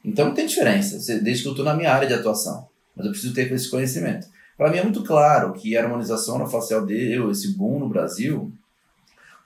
Então 0.05 0.29
não 0.29 0.35
tem 0.35 0.47
diferença, 0.47 0.97
desde 1.21 1.43
que 1.43 1.49
eu 1.49 1.53
estou 1.53 1.65
na 1.65 1.75
minha 1.75 1.93
área 1.93 2.09
de 2.09 2.15
atuação. 2.15 2.69
Mas 2.97 3.05
eu 3.05 3.13
preciso 3.13 3.35
ter 3.35 3.53
esse 3.53 3.71
conhecimento. 3.71 4.27
Para 4.57 4.71
mim 4.71 4.79
é 4.79 4.83
muito 4.83 5.05
claro 5.05 5.53
que 5.53 5.77
a 5.77 5.83
harmonização 5.83 6.39
na 6.39 6.47
facial 6.47 6.87
deu 6.87 7.31
esse 7.31 7.57
boom 7.57 7.79
no 7.79 7.89
Brasil, 7.89 8.53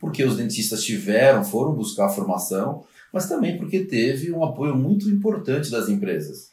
porque 0.00 0.22
os 0.25 0.37
dentistas 0.37 0.84
tiveram, 0.84 1.44
foram 1.44 1.75
buscar 1.75 2.06
a 2.06 2.11
formação, 2.11 2.84
mas 3.12 3.28
também 3.28 3.58
porque 3.58 3.80
teve 3.80 4.32
um 4.32 4.44
apoio 4.44 4.75
muito 4.75 5.11
importante 5.11 5.70
das 5.70 5.88
empresas. 5.88 6.51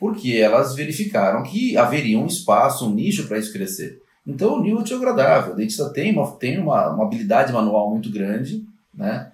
Porque 0.00 0.32
elas 0.32 0.74
verificaram 0.74 1.42
que 1.42 1.76
haveria 1.76 2.18
um 2.18 2.26
espaço, 2.26 2.88
um 2.88 2.94
nicho 2.94 3.28
para 3.28 3.38
isso 3.38 3.52
crescer. 3.52 4.00
Então, 4.26 4.54
o 4.54 4.62
nível 4.62 4.82
é 4.82 4.94
agradável. 4.94 5.52
O 5.52 5.56
dentista 5.56 5.90
tem, 5.90 6.12
uma, 6.12 6.30
tem 6.36 6.58
uma, 6.58 6.94
uma 6.94 7.04
habilidade 7.04 7.52
manual 7.52 7.90
muito 7.90 8.10
grande, 8.10 8.64
né? 8.94 9.30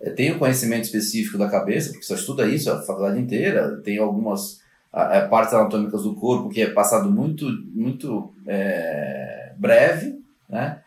É, 0.00 0.10
tem 0.10 0.32
o 0.32 0.36
um 0.36 0.38
conhecimento 0.38 0.84
específico 0.84 1.38
da 1.38 1.48
cabeça, 1.48 1.90
porque 1.90 2.04
só 2.04 2.14
estuda 2.14 2.46
isso 2.46 2.70
a 2.70 2.82
faculdade 2.82 3.20
inteira. 3.20 3.80
Tem 3.82 3.98
algumas 3.98 4.60
é, 4.92 5.20
partes 5.22 5.54
anatômicas 5.54 6.02
do 6.02 6.14
corpo 6.14 6.48
que 6.48 6.62
é 6.62 6.70
passado 6.70 7.10
muito, 7.10 7.46
muito 7.72 8.32
é, 8.46 9.52
breve, 9.56 10.20
né? 10.48 10.80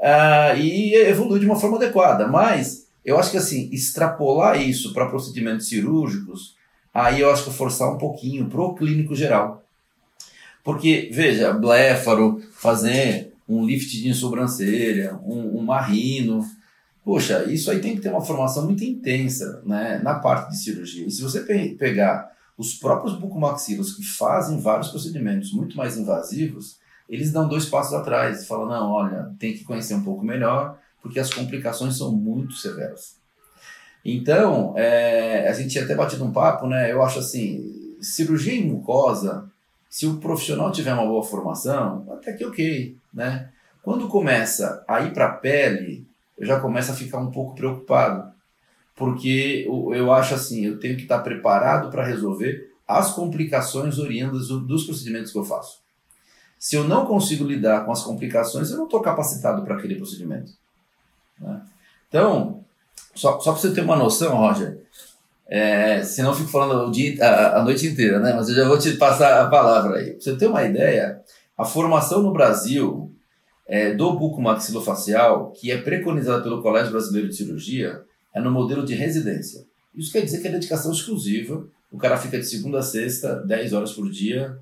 Ah, 0.00 0.54
e 0.54 0.94
evolui 0.94 1.40
de 1.40 1.46
uma 1.46 1.58
forma 1.58 1.76
adequada. 1.76 2.28
Mas 2.28 2.88
eu 3.04 3.18
acho 3.18 3.30
que 3.30 3.36
assim, 3.36 3.68
extrapolar 3.72 4.60
isso 4.60 4.92
para 4.92 5.08
procedimentos 5.08 5.68
cirúrgicos, 5.68 6.56
aí 6.98 7.20
eu 7.20 7.30
acho 7.30 7.44
que 7.44 7.50
forçar 7.50 7.92
um 7.92 7.98
pouquinho 7.98 8.48
pro 8.48 8.74
clínico 8.74 9.14
geral. 9.14 9.62
Porque, 10.64 11.08
veja, 11.12 11.52
bléfaro, 11.52 12.42
fazer 12.52 13.32
um 13.48 13.64
lift 13.64 13.90
de 13.90 14.12
sobrancelha, 14.12 15.18
um, 15.24 15.58
um 15.58 15.62
marrino, 15.62 16.44
poxa, 17.04 17.44
isso 17.44 17.70
aí 17.70 17.80
tem 17.80 17.96
que 17.96 18.02
ter 18.02 18.10
uma 18.10 18.20
formação 18.20 18.66
muito 18.66 18.84
intensa 18.84 19.62
né, 19.64 19.98
na 20.02 20.16
parte 20.16 20.50
de 20.50 20.62
cirurgia. 20.62 21.06
E 21.06 21.10
se 21.10 21.22
você 21.22 21.40
pe 21.40 21.74
pegar 21.76 22.30
os 22.56 22.74
próprios 22.74 23.18
bucomaxilos 23.18 23.94
que 23.94 24.04
fazem 24.04 24.60
vários 24.60 24.88
procedimentos 24.88 25.52
muito 25.52 25.76
mais 25.76 25.96
invasivos, 25.96 26.78
eles 27.08 27.32
dão 27.32 27.48
dois 27.48 27.64
passos 27.64 27.94
atrás 27.94 28.42
e 28.42 28.46
falam, 28.46 28.68
não, 28.68 28.90
olha, 28.90 29.32
tem 29.38 29.54
que 29.54 29.64
conhecer 29.64 29.94
um 29.94 30.02
pouco 30.02 30.24
melhor, 30.24 30.78
porque 31.00 31.18
as 31.18 31.32
complicações 31.32 31.96
são 31.96 32.12
muito 32.12 32.54
severas. 32.54 33.17
Então, 34.10 34.72
é, 34.74 35.46
a 35.48 35.52
gente 35.52 35.68
tinha 35.70 35.84
até 35.84 35.94
batido 35.94 36.24
um 36.24 36.32
papo, 36.32 36.66
né? 36.66 36.90
Eu 36.90 37.02
acho 37.02 37.18
assim, 37.18 37.94
cirurgia 38.00 38.54
em 38.54 38.66
mucosa, 38.66 39.50
se 39.90 40.06
o 40.06 40.16
profissional 40.16 40.72
tiver 40.72 40.94
uma 40.94 41.04
boa 41.04 41.22
formação, 41.22 42.06
até 42.12 42.32
que 42.32 42.42
ok, 42.42 42.96
né? 43.12 43.50
Quando 43.82 44.08
começa 44.08 44.82
a 44.88 45.02
ir 45.02 45.12
para 45.12 45.26
a 45.26 45.32
pele, 45.32 46.06
eu 46.38 46.46
já 46.46 46.58
começo 46.58 46.90
a 46.90 46.94
ficar 46.94 47.18
um 47.18 47.30
pouco 47.30 47.54
preocupado, 47.54 48.32
porque 48.96 49.66
eu 49.66 50.10
acho 50.10 50.34
assim, 50.34 50.64
eu 50.64 50.80
tenho 50.80 50.96
que 50.96 51.02
estar 51.02 51.18
preparado 51.18 51.90
para 51.90 52.06
resolver 52.06 52.72
as 52.86 53.12
complicações 53.12 53.98
oriundas 53.98 54.48
dos 54.48 54.84
procedimentos 54.84 55.32
que 55.32 55.38
eu 55.38 55.44
faço. 55.44 55.80
Se 56.58 56.76
eu 56.76 56.84
não 56.84 57.04
consigo 57.04 57.44
lidar 57.44 57.84
com 57.84 57.92
as 57.92 58.02
complicações, 58.02 58.70
eu 58.70 58.78
não 58.78 58.86
estou 58.86 59.02
capacitado 59.02 59.62
para 59.62 59.76
aquele 59.76 59.96
procedimento. 59.96 60.52
Né? 61.38 61.60
Então, 62.08 62.64
só, 63.18 63.40
só 63.40 63.52
para 63.52 63.60
você 63.60 63.72
ter 63.72 63.80
uma 63.80 63.96
noção, 63.96 64.36
Roger, 64.36 64.80
é, 65.48 66.02
senão 66.02 66.30
eu 66.30 66.36
fico 66.36 66.50
falando 66.50 66.90
dia, 66.92 67.22
a, 67.22 67.58
a, 67.58 67.64
noite 67.64 67.86
inteira, 67.86 68.20
né? 68.20 68.32
Mas 68.34 68.48
eu 68.48 68.54
já 68.54 68.68
vou 68.68 68.78
te 68.78 68.92
passar 68.92 69.42
a 69.42 69.48
palavra 69.48 69.98
aí. 69.98 70.12
Para 70.12 70.20
você 70.20 70.36
ter 70.36 70.46
uma 70.46 70.62
ideia, 70.62 71.20
a 71.56 71.64
formação 71.64 72.22
no 72.22 72.32
Brasil 72.32 73.12
é, 73.66 73.92
do 73.94 74.16
bucomaxilofacial, 74.18 75.50
que 75.52 75.72
é 75.72 75.78
preconizada 75.78 76.42
pelo 76.42 76.62
Colégio 76.62 76.92
Brasileiro 76.92 77.28
de 77.28 77.36
Cirurgia, 77.36 78.02
é 78.34 78.40
no 78.40 78.50
modelo 78.50 78.84
de 78.84 78.94
residência. 78.94 79.64
Isso 79.94 80.12
quer 80.12 80.20
dizer 80.20 80.40
que 80.40 80.48
é 80.48 80.52
dedicação 80.52 80.92
exclusiva. 80.92 81.66
O 81.90 81.98
cara 81.98 82.16
fica 82.16 82.38
de 82.38 82.46
segunda 82.46 82.78
a 82.78 82.82
sexta, 82.82 83.34
10 83.46 83.72
horas 83.72 83.92
por 83.92 84.08
dia, 84.10 84.56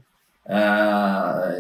ah, 0.47 1.59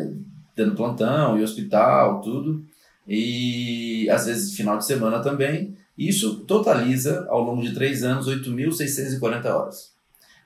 dando 0.56 0.74
plantão 0.74 1.38
e 1.38 1.42
hospital, 1.42 2.20
tudo 2.20 2.64
e 3.06 4.08
às 4.10 4.26
vezes 4.26 4.54
final 4.54 4.76
de 4.78 4.84
semana 4.84 5.20
também. 5.20 5.76
Isso 5.96 6.40
totaliza, 6.40 7.26
ao 7.28 7.42
longo 7.42 7.62
de 7.62 7.72
três 7.72 8.02
anos, 8.02 8.28
8.640 8.28 9.44
horas. 9.46 9.92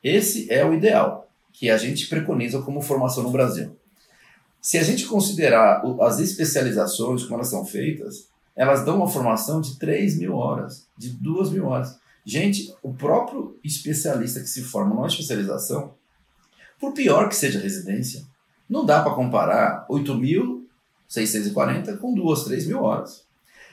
Esse 0.03 0.51
é 0.51 0.65
o 0.65 0.73
ideal, 0.73 1.29
que 1.53 1.69
a 1.69 1.77
gente 1.77 2.07
preconiza 2.07 2.63
como 2.63 2.81
formação 2.81 3.23
no 3.23 3.31
Brasil. 3.31 3.77
Se 4.61 4.79
a 4.79 4.83
gente 4.83 5.07
considerar 5.07 5.83
as 6.03 6.19
especializações, 6.21 7.23
como 7.23 7.35
elas 7.35 7.49
são 7.49 7.65
feitas, 7.65 8.29
elas 8.55 8.85
dão 8.85 8.97
uma 8.97 9.09
formação 9.09 9.61
de 9.61 9.79
3 9.79 10.19
mil 10.19 10.35
horas, 10.37 10.87
de 10.97 11.11
2 11.11 11.51
mil 11.51 11.67
horas. 11.67 11.99
Gente, 12.25 12.75
o 12.83 12.93
próprio 12.93 13.59
especialista 13.65 14.41
que 14.41 14.47
se 14.47 14.63
forma 14.63 14.95
numa 14.95 15.07
especialização, 15.07 15.95
por 16.79 16.93
pior 16.93 17.29
que 17.29 17.37
seja 17.37 17.59
a 17.59 17.63
residência, 17.63 18.25
não 18.69 18.85
dá 18.85 19.03
para 19.03 19.15
comparar 19.15 19.87
8 19.89 20.15
mil 20.15 20.61
640 21.11 21.97
com 21.97 22.15
duas, 22.15 22.45
três 22.45 22.67
mil 22.67 22.83
horas. 22.83 23.25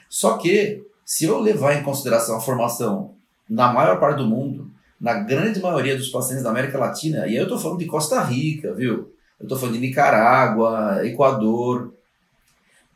Só 0.08 0.36
que, 0.36 0.84
se 1.08 1.24
eu 1.24 1.40
levar 1.40 1.72
em 1.72 1.82
consideração 1.82 2.36
a 2.36 2.40
formação 2.40 3.14
na 3.48 3.72
maior 3.72 3.98
parte 3.98 4.18
do 4.18 4.26
mundo, 4.26 4.70
na 5.00 5.14
grande 5.14 5.58
maioria 5.58 5.96
dos 5.96 6.10
pacientes 6.10 6.44
da 6.44 6.50
América 6.50 6.76
Latina, 6.76 7.20
e 7.20 7.30
aí 7.30 7.36
eu 7.36 7.44
estou 7.44 7.58
falando 7.58 7.78
de 7.78 7.86
Costa 7.86 8.22
Rica, 8.22 8.74
viu? 8.74 9.10
Eu 9.40 9.44
estou 9.44 9.56
falando 9.56 9.76
de 9.76 9.80
Nicarágua, 9.80 11.00
Equador 11.06 11.94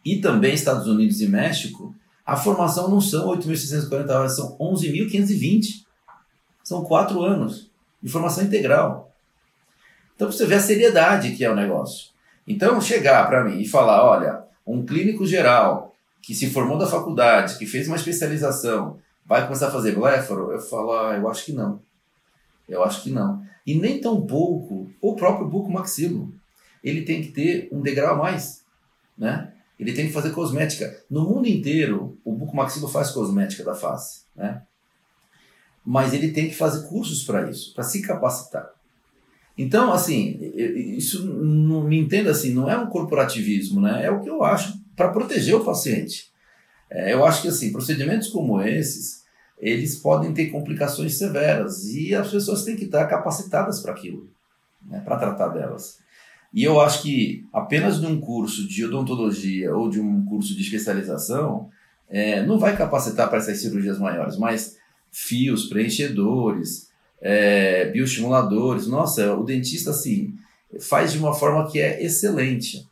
e 0.05 0.19
também 0.19 0.53
Estados 0.53 0.87
Unidos 0.87 1.23
e 1.23 1.27
México, 1.27 1.95
a 2.27 2.37
formação 2.37 2.91
não 2.91 3.01
são 3.01 3.29
8.640 3.29 4.11
horas, 4.11 4.37
são 4.37 4.59
11.520. 4.59 5.87
São 6.63 6.85
quatro 6.85 7.23
anos 7.23 7.71
de 8.03 8.11
formação 8.11 8.45
integral. 8.45 9.11
Então 10.15 10.31
você 10.31 10.45
vê 10.45 10.57
a 10.57 10.61
seriedade 10.61 11.35
que 11.35 11.47
é 11.47 11.51
o 11.51 11.57
negócio. 11.57 12.11
Então, 12.47 12.79
chegar 12.79 13.27
para 13.27 13.43
mim 13.43 13.59
e 13.59 13.67
falar: 13.67 14.05
olha, 14.05 14.43
um 14.67 14.85
clínico 14.85 15.25
geral 15.25 15.92
que 16.23 16.35
se 16.35 16.49
formou 16.51 16.79
da 16.79 16.87
faculdade, 16.87 17.59
que 17.59 17.67
fez 17.67 17.89
uma 17.89 17.97
especialização, 17.97 18.99
vai 19.27 19.45
começar 19.45 19.69
a 19.69 19.73
fazer 19.73 19.95
bléfaro? 19.95 20.53
Eu 20.53 20.61
falo: 20.61 20.93
ah, 20.93 21.17
eu 21.17 21.29
acho 21.29 21.45
que 21.45 21.53
não. 21.53 21.83
Eu 22.69 22.83
acho 22.85 23.03
que 23.03 23.11
não. 23.11 23.43
E 23.67 23.75
nem 23.75 24.01
tão 24.01 24.25
pouco 24.25 24.89
o 25.01 25.15
próprio 25.17 25.49
bucomaxilo. 25.49 26.33
Ele 26.83 27.03
tem 27.03 27.21
que 27.21 27.33
ter 27.33 27.69
um 27.73 27.81
degrau 27.81 28.15
a 28.15 28.19
mais, 28.19 28.65
né? 29.19 29.53
Ele 29.79 29.93
tem 29.93 30.07
que 30.07 30.13
fazer 30.13 30.31
cosmética. 30.31 31.05
No 31.11 31.23
mundo 31.23 31.47
inteiro, 31.47 32.19
o 32.25 32.33
bucomaxilo 32.33 32.89
faz 32.89 33.11
cosmética 33.11 33.65
da 33.65 33.75
face, 33.75 34.23
né? 34.35 34.63
Mas 35.85 36.13
ele 36.13 36.31
tem 36.31 36.49
que 36.49 36.55
fazer 36.55 36.87
cursos 36.89 37.25
para 37.25 37.51
isso, 37.51 37.75
para 37.75 37.83
se 37.83 38.01
capacitar. 38.03 38.71
Então, 39.59 39.93
assim, 39.93 40.39
isso 40.97 41.27
me 41.27 41.99
entenda 41.99 42.31
assim, 42.31 42.55
não 42.55 42.71
é 42.71 42.77
um 42.77 42.87
corporativismo, 42.87 43.81
né? 43.81 44.05
É 44.05 44.11
o 44.11 44.21
que 44.21 44.31
eu 44.31 44.43
acho 44.43 44.82
para 44.97 45.11
proteger 45.11 45.55
o 45.55 45.65
paciente. 45.65 46.31
É, 46.91 47.13
eu 47.13 47.25
acho 47.25 47.43
que 47.43 47.49
assim, 47.49 47.73
procedimentos 47.73 48.29
como 48.29 48.61
esses, 48.61 49.23
eles 49.59 49.97
podem 49.97 50.33
ter 50.33 50.47
complicações 50.47 51.17
severas 51.17 51.87
e 51.87 52.15
as 52.15 52.31
pessoas 52.31 52.65
têm 52.65 52.77
que 52.77 52.85
estar 52.85 53.07
capacitadas 53.07 53.81
para 53.81 53.93
aquilo, 53.93 54.29
né? 54.87 55.01
para 55.01 55.17
tratar 55.17 55.49
delas. 55.49 55.99
E 56.53 56.65
eu 56.65 56.81
acho 56.81 57.03
que 57.03 57.47
apenas 57.53 58.01
num 58.01 58.21
curso 58.21 58.69
de 58.69 58.85
odontologia 58.85 59.75
ou 59.75 59.89
de 59.89 60.01
um 60.01 60.25
curso 60.27 60.55
de 60.55 60.61
especialização 60.61 61.71
é, 62.11 62.45
não 62.45 62.59
vai 62.59 62.77
capacitar 62.77 63.29
para 63.29 63.39
essas 63.39 63.59
cirurgias 63.59 63.99
maiores, 63.99 64.37
mas 64.37 64.77
fios, 65.11 65.67
preenchedores, 65.67 66.91
é, 67.23 67.87
bioestimuladores. 67.91 68.87
Nossa, 68.87 69.35
o 69.35 69.45
dentista, 69.45 69.91
assim, 69.91 70.35
faz 70.79 71.13
de 71.13 71.19
uma 71.19 71.33
forma 71.33 71.71
que 71.71 71.81
é 71.81 72.05
excelente. 72.05 72.87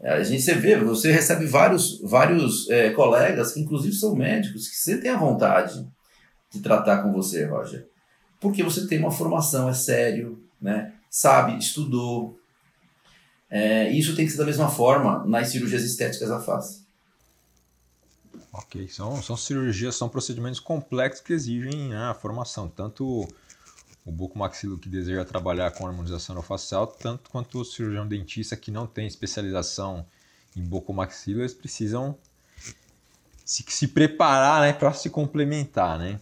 É, 0.00 0.12
a 0.12 0.22
gente 0.22 0.42
você 0.42 0.54
vê, 0.54 0.76
você 0.76 1.10
recebe 1.10 1.46
vários, 1.46 2.00
vários 2.02 2.68
é, 2.70 2.90
colegas 2.90 3.52
que, 3.52 3.60
inclusive, 3.60 3.94
são 3.94 4.14
médicos, 4.14 4.68
que 4.68 4.76
sentem 4.76 5.10
a 5.10 5.16
vontade 5.16 5.86
de 6.50 6.60
tratar 6.60 7.02
com 7.02 7.12
você, 7.12 7.44
Roger. 7.44 7.86
Porque 8.40 8.62
você 8.62 8.86
tem 8.86 8.98
uma 8.98 9.10
formação, 9.10 9.68
é 9.68 9.74
sério, 9.74 10.42
né? 10.60 10.92
sabe, 11.10 11.58
estudou. 11.58 12.38
É, 13.50 13.90
isso 13.90 14.14
tem 14.14 14.26
que 14.26 14.32
ser 14.32 14.38
da 14.38 14.44
mesma 14.44 14.68
forma 14.68 15.24
nas 15.26 15.48
cirurgias 15.48 15.82
estéticas 15.82 16.28
da 16.28 16.40
face. 16.40 16.86
Ok, 18.52 18.88
são, 18.88 19.22
são 19.22 19.36
cirurgias, 19.36 19.96
são 19.96 20.08
procedimentos 20.08 20.60
complexos 20.60 21.24
que 21.24 21.32
exigem 21.32 21.88
né, 21.88 22.10
a 22.10 22.14
formação, 22.14 22.68
tanto 22.68 23.26
o 24.08 24.12
bucomaxilo 24.12 24.78
que 24.78 24.88
deseja 24.88 25.22
trabalhar 25.22 25.70
com 25.72 25.86
harmonização 25.86 26.34
orofacial, 26.34 26.86
tanto 26.86 27.28
quanto 27.28 27.60
o 27.60 27.64
cirurgião 27.64 28.08
dentista 28.08 28.56
que 28.56 28.70
não 28.70 28.86
tem 28.86 29.06
especialização 29.06 30.06
em 30.56 30.62
bucomaxilo, 30.62 31.40
eles 31.40 31.52
precisam 31.52 32.16
se, 33.44 33.62
se 33.68 33.88
preparar 33.88 34.62
né, 34.62 34.72
para 34.72 34.94
se 34.94 35.10
complementar. 35.10 35.98
Né? 35.98 36.18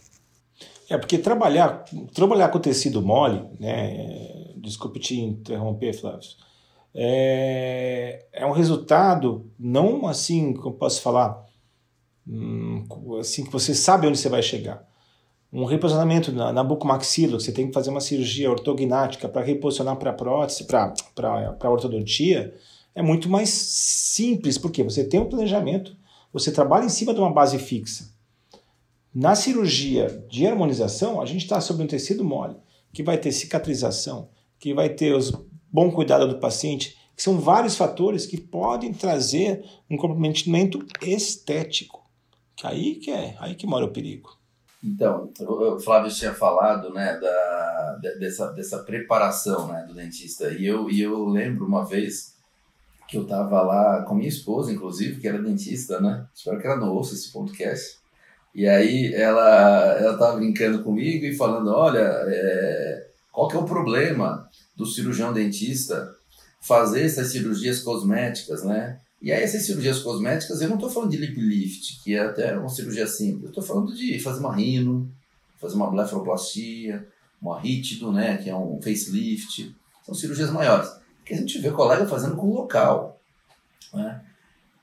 É, 0.89 0.97
porque 0.97 1.17
trabalhar, 1.17 1.85
trabalhar 2.13 2.49
com 2.49 2.59
tecido 2.59 3.01
mole, 3.01 3.41
né? 3.57 4.53
Desculpe 4.57 4.99
te 4.99 5.19
interromper, 5.19 5.93
Flávio. 5.93 6.27
É, 6.93 8.25
é 8.33 8.45
um 8.45 8.51
resultado 8.51 9.49
não 9.57 10.07
assim, 10.07 10.53
como 10.53 10.75
posso 10.75 11.01
falar, 11.01 11.45
hum, 12.27 12.85
assim 13.19 13.45
que 13.45 13.51
você 13.51 13.73
sabe 13.73 14.07
onde 14.07 14.17
você 14.17 14.27
vai 14.27 14.41
chegar. 14.43 14.85
Um 15.51 15.63
reposicionamento 15.63 16.31
na, 16.31 16.51
na 16.51 16.63
bucomaxilo, 16.63 17.39
você 17.39 17.51
tem 17.51 17.67
que 17.67 17.73
fazer 17.73 17.89
uma 17.89 18.01
cirurgia 18.01 18.51
ortognática 18.51 19.29
para 19.29 19.43
reposicionar 19.43 19.95
para 19.95 20.11
prótese, 20.11 20.65
para 20.65 21.69
ortodontia, 21.69 22.53
é 22.93 23.01
muito 23.01 23.29
mais 23.29 23.49
simples, 23.49 24.57
porque 24.57 24.83
você 24.83 25.03
tem 25.03 25.19
um 25.19 25.29
planejamento, 25.29 25.95
você 26.33 26.51
trabalha 26.51 26.85
em 26.85 26.89
cima 26.89 27.13
de 27.13 27.19
uma 27.19 27.31
base 27.31 27.57
fixa. 27.59 28.11
Na 29.13 29.35
cirurgia 29.35 30.25
de 30.29 30.45
harmonização, 30.45 31.21
a 31.21 31.25
gente 31.25 31.43
está 31.43 31.61
sobre 31.61 31.83
um 31.83 31.87
tecido 31.87 32.23
mole, 32.23 32.55
que 32.91 33.03
vai 33.03 33.17
ter 33.17 33.31
cicatrização, 33.31 34.29
que 34.59 34.73
vai 34.73 34.89
ter 34.89 35.15
os 35.15 35.31
bom 35.71 35.91
cuidado 35.91 36.27
do 36.27 36.39
paciente, 36.39 36.97
que 37.15 37.23
são 37.23 37.39
vários 37.39 37.75
fatores 37.75 38.25
que 38.25 38.39
podem 38.39 38.93
trazer 38.93 39.63
um 39.89 39.97
comprometimento 39.97 40.85
estético. 41.01 42.05
Que 42.55 42.67
aí 42.67 42.95
que 42.95 43.11
é, 43.11 43.35
aí 43.39 43.55
que 43.55 43.65
mora 43.65 43.85
o 43.85 43.91
perigo. 43.91 44.36
Então, 44.87 45.29
o 45.39 45.79
Flávio 45.79 46.11
tinha 46.11 46.33
falado, 46.33 46.93
né, 46.93 47.19
da, 47.19 47.99
dessa, 48.19 48.51
dessa 48.53 48.79
preparação, 48.79 49.67
né, 49.67 49.85
do 49.85 49.93
dentista. 49.93 50.49
E 50.51 50.65
eu, 50.65 50.89
e 50.89 51.01
eu 51.01 51.25
lembro 51.25 51.65
uma 51.65 51.85
vez 51.85 52.37
que 53.07 53.17
eu 53.17 53.23
estava 53.23 53.61
lá 53.61 54.03
com 54.03 54.15
minha 54.15 54.29
esposa, 54.29 54.71
inclusive, 54.71 55.19
que 55.19 55.27
era 55.27 55.41
dentista, 55.41 55.99
né? 55.99 56.25
Espero 56.33 56.59
que 56.59 56.67
ela 56.67 56.75
não 56.77 56.89
ouça 56.89 57.13
esse 57.13 57.31
podcast. 57.31 57.97
E 58.53 58.67
aí 58.67 59.13
ela 59.13 59.97
ela 59.97 60.17
tava 60.17 60.37
brincando 60.37 60.83
comigo 60.83 61.25
e 61.25 61.35
falando, 61.35 61.69
olha, 61.69 61.99
é, 61.99 63.07
qual 63.31 63.47
que 63.47 63.55
é 63.55 63.59
o 63.59 63.65
problema 63.65 64.49
do 64.75 64.85
cirurgião 64.85 65.31
dentista 65.31 66.13
fazer 66.59 67.03
essas 67.03 67.31
cirurgias 67.31 67.79
cosméticas, 67.79 68.63
né? 68.63 68.99
E 69.21 69.31
aí 69.31 69.41
essas 69.41 69.65
cirurgias 69.65 69.99
cosméticas, 69.99 70.61
eu 70.61 70.69
não 70.69 70.75
estou 70.75 70.89
falando 70.89 71.11
de 71.11 71.17
lip 71.17 71.39
lift, 71.39 72.03
que 72.03 72.15
é 72.15 72.19
até 72.19 72.57
uma 72.57 72.69
cirurgia 72.69 73.07
simples. 73.07 73.43
Eu 73.43 73.49
estou 73.49 73.63
falando 73.63 73.93
de 73.95 74.19
fazer 74.19 74.39
uma 74.39 74.55
rino, 74.55 75.11
fazer 75.59 75.75
uma 75.75 75.89
blefaroplastia, 75.89 77.07
uma 77.41 77.59
rítido, 77.59 78.11
né, 78.11 78.37
que 78.37 78.49
é 78.49 78.55
um 78.55 78.79
facelift. 78.81 79.75
São 80.03 80.13
cirurgias 80.13 80.51
maiores. 80.51 80.89
Que 81.25 81.33
a 81.33 81.37
gente 81.37 81.59
vê 81.59 81.71
colega 81.71 82.05
fazendo 82.05 82.35
com 82.35 82.53
local. 82.53 83.19
Né? 83.93 84.21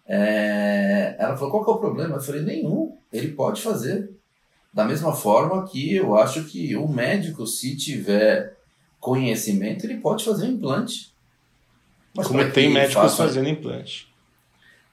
É, 0.06 1.16
ela 1.18 1.36
falou, 1.36 1.50
qual 1.50 1.64
que 1.64 1.70
é 1.70 1.74
o 1.74 1.78
problema? 1.78 2.16
Eu 2.16 2.20
falei, 2.20 2.42
nenhum. 2.42 2.96
Ele 3.12 3.28
pode 3.28 3.62
fazer. 3.62 4.10
Da 4.72 4.84
mesma 4.84 5.14
forma 5.14 5.64
que 5.66 5.94
eu 5.94 6.16
acho 6.16 6.44
que 6.44 6.74
o 6.76 6.88
médico, 6.88 7.46
se 7.46 7.76
tiver 7.76 8.56
conhecimento, 8.98 9.84
ele 9.84 9.98
pode 9.98 10.24
fazer 10.24 10.46
um 10.46 10.52
implante. 10.52 11.14
Mas 12.14 12.26
Como 12.26 12.50
tem 12.50 12.72
médicos 12.72 12.94
faça... 12.94 13.16
fazendo 13.16 13.48
implante. 13.48 14.12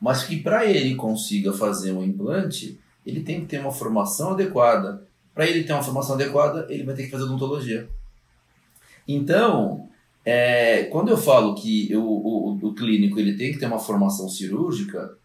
Mas 0.01 0.23
que 0.23 0.37
para 0.37 0.65
ele 0.65 0.95
consiga 0.95 1.53
fazer 1.53 1.91
um 1.91 2.03
implante, 2.03 2.79
ele 3.05 3.21
tem 3.21 3.41
que 3.41 3.47
ter 3.47 3.59
uma 3.59 3.71
formação 3.71 4.31
adequada. 4.31 5.05
Para 5.33 5.45
ele 5.47 5.63
ter 5.63 5.73
uma 5.73 5.83
formação 5.83 6.15
adequada, 6.15 6.65
ele 6.69 6.83
vai 6.83 6.95
ter 6.95 7.03
que 7.03 7.11
fazer 7.11 7.25
odontologia. 7.25 7.87
Então, 9.07 9.87
é, 10.25 10.83
quando 10.85 11.09
eu 11.09 11.17
falo 11.17 11.53
que 11.53 11.95
o, 11.95 12.01
o, 12.01 12.59
o, 12.61 12.73
clínico 12.73 13.19
ele 13.19 13.37
tem 13.37 13.51
que 13.51 13.59
ter 13.59 13.65
uma 13.67 13.79
formação 13.79 14.27
cirúrgica, 14.27 15.15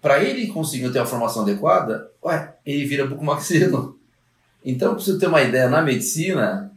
para 0.00 0.22
ele 0.22 0.46
conseguir 0.48 0.92
ter 0.92 0.98
uma 0.98 1.06
formação 1.06 1.42
adequada, 1.42 2.10
ué, 2.22 2.54
ele 2.64 2.84
vira 2.84 3.06
bucomaxilo. 3.06 3.98
Então, 4.64 4.94
para 4.94 5.02
você 5.02 5.18
ter 5.18 5.26
uma 5.26 5.42
ideia, 5.42 5.68
na 5.68 5.80
medicina, 5.80 6.70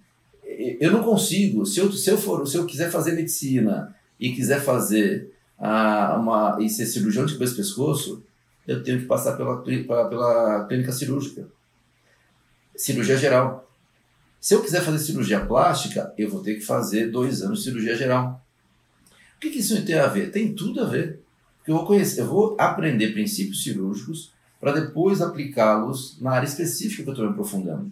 eu 0.79 0.91
não 0.91 1.03
consigo. 1.03 1.65
Se 1.65 1.79
eu, 1.79 1.91
se 1.91 2.09
eu, 2.09 2.17
for, 2.17 2.47
se 2.47 2.55
eu 2.55 2.65
quiser 2.65 2.89
fazer 2.89 3.13
medicina 3.13 3.93
e 4.19 4.31
quiser 4.31 4.61
fazer 4.61 5.31
ah, 5.61 6.17
uma, 6.19 6.57
e 6.59 6.67
ser 6.67 6.87
cirurgião 6.87 7.23
de 7.23 7.33
cabeça 7.33 7.53
e 7.53 7.57
pescoço, 7.57 8.23
eu 8.67 8.81
tenho 8.81 8.99
que 8.99 9.05
passar 9.05 9.37
pela, 9.37 9.61
pela, 9.61 10.09
pela 10.09 10.65
clínica 10.65 10.91
cirúrgica. 10.91 11.47
Cirurgia 12.75 13.15
geral. 13.15 13.69
Se 14.39 14.55
eu 14.55 14.63
quiser 14.63 14.81
fazer 14.81 14.97
cirurgia 14.97 15.45
plástica, 15.45 16.11
eu 16.17 16.27
vou 16.31 16.41
ter 16.41 16.55
que 16.55 16.61
fazer 16.61 17.11
dois 17.11 17.43
anos 17.43 17.59
de 17.59 17.65
cirurgia 17.65 17.95
geral. 17.95 18.43
O 19.35 19.39
que, 19.39 19.51
que 19.51 19.59
isso 19.59 19.85
tem 19.85 19.99
a 19.99 20.07
ver? 20.07 20.31
Tem 20.31 20.53
tudo 20.53 20.81
a 20.81 20.85
ver. 20.85 21.19
Eu 21.67 21.75
vou 21.75 21.85
conhecer, 21.85 22.21
eu 22.21 22.27
vou 22.27 22.55
aprender 22.59 23.13
princípios 23.13 23.63
cirúrgicos 23.63 24.33
para 24.59 24.71
depois 24.71 25.21
aplicá-los 25.21 26.19
na 26.19 26.31
área 26.31 26.47
específica 26.47 27.03
que 27.03 27.09
eu 27.09 27.13
estou 27.13 27.25
me 27.25 27.31
aprofundando. 27.31 27.91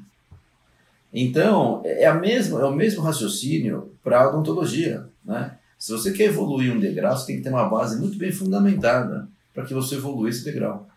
Então, 1.13 1.82
é, 1.86 2.05
a 2.05 2.15
mesma, 2.15 2.62
é 2.62 2.65
o 2.65 2.73
mesmo 2.73 3.03
raciocínio 3.03 3.91
para 4.03 4.21
a 4.21 4.29
odontologia. 4.29 5.08
Né? 5.23 5.55
Se 5.80 5.94
você 5.94 6.12
quer 6.12 6.26
evoluir 6.26 6.76
um 6.76 6.80
degrau, 6.80 7.15
você 7.15 7.28
tem 7.28 7.38
que 7.38 7.42
ter 7.42 7.50
uma 7.50 7.70
base 7.70 7.98
muito 7.98 8.18
bem 8.18 8.34
fundamentada 8.34 9.30
para 9.54 9.65
que 9.65 9.74
você 9.74 9.96
evolua 9.96 10.30
esse 10.30 10.44
degrau. 10.44 10.89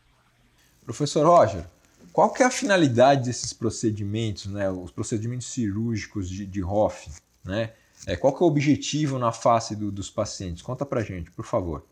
Professor 0.84 1.24
Roger, 1.24 1.64
qual 2.12 2.32
que 2.32 2.42
é 2.42 2.46
a 2.46 2.50
finalidade 2.50 3.26
desses 3.26 3.52
procedimentos, 3.52 4.46
né, 4.46 4.68
os 4.68 4.90
procedimentos 4.90 5.46
cirúrgicos 5.46 6.28
de, 6.28 6.44
de 6.44 6.64
Hoff? 6.64 7.08
Né? 7.44 7.72
É, 8.04 8.16
qual 8.16 8.34
que 8.36 8.42
é 8.42 8.44
o 8.44 8.48
objetivo 8.48 9.20
na 9.20 9.30
face 9.30 9.76
do, 9.76 9.92
dos 9.92 10.10
pacientes? 10.10 10.62
Conta 10.62 10.84
para 10.84 11.04
gente, 11.04 11.30
por 11.30 11.44
favor. 11.44 11.86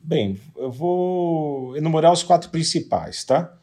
Bem, 0.00 0.40
eu 0.56 0.72
vou 0.72 1.76
enumerar 1.76 2.10
os 2.10 2.22
quatro 2.22 2.48
principais, 2.48 3.22
tá? 3.22 3.54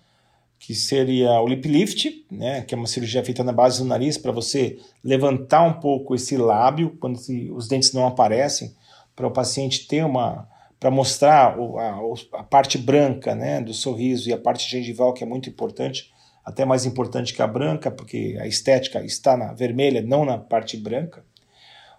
Que 0.59 0.75
seria 0.75 1.39
o 1.41 1.47
lip 1.47 1.67
lift, 1.67 2.25
né, 2.29 2.61
que 2.61 2.75
é 2.75 2.77
uma 2.77 2.85
cirurgia 2.85 3.23
feita 3.23 3.43
na 3.43 3.53
base 3.53 3.79
do 3.79 3.85
nariz 3.85 4.17
para 4.17 4.31
você 4.31 4.77
levantar 5.03 5.63
um 5.63 5.79
pouco 5.79 6.13
esse 6.13 6.35
lábio 6.37 6.97
quando 6.99 7.17
os 7.55 7.67
dentes 7.67 7.93
não 7.93 8.05
aparecem, 8.05 8.75
para 9.15 9.25
o 9.25 9.31
paciente 9.31 9.87
ter 9.87 10.05
uma 10.05 10.47
para 10.79 10.89
mostrar 10.89 11.57
a, 11.57 12.39
a, 12.39 12.43
parte 12.43 12.77
branca 12.77 13.35
né, 13.35 13.59
do 13.59 13.73
sorriso 13.73 14.29
e 14.29 14.33
a 14.33 14.37
parte 14.37 14.69
gengival, 14.69 15.13
que 15.13 15.23
é 15.23 15.27
muito 15.27 15.49
importante, 15.49 16.09
até 16.43 16.63
mais 16.63 16.85
importante 16.85 17.33
que 17.33 17.41
a 17.41 17.47
branca, 17.47 17.91
porque 17.91 18.37
a 18.39 18.47
estética 18.47 19.03
está 19.03 19.35
na 19.35 19.51
vermelha, 19.51 20.01
não 20.01 20.23
na 20.23 20.37
parte 20.37 20.77
branca. 20.77 21.23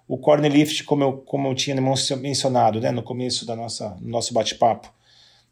O 0.08 0.16
corner 0.16 0.50
lift, 0.50 0.82
como 0.84 1.04
eu, 1.04 1.12
como 1.18 1.46
eu 1.46 1.54
tinha 1.54 1.76
mencionado 2.16 2.80
né, 2.80 2.90
no 2.90 3.02
começo 3.02 3.46
da 3.46 3.54
nossa 3.54 3.96
nosso 4.00 4.32
bate-papo, 4.32 4.90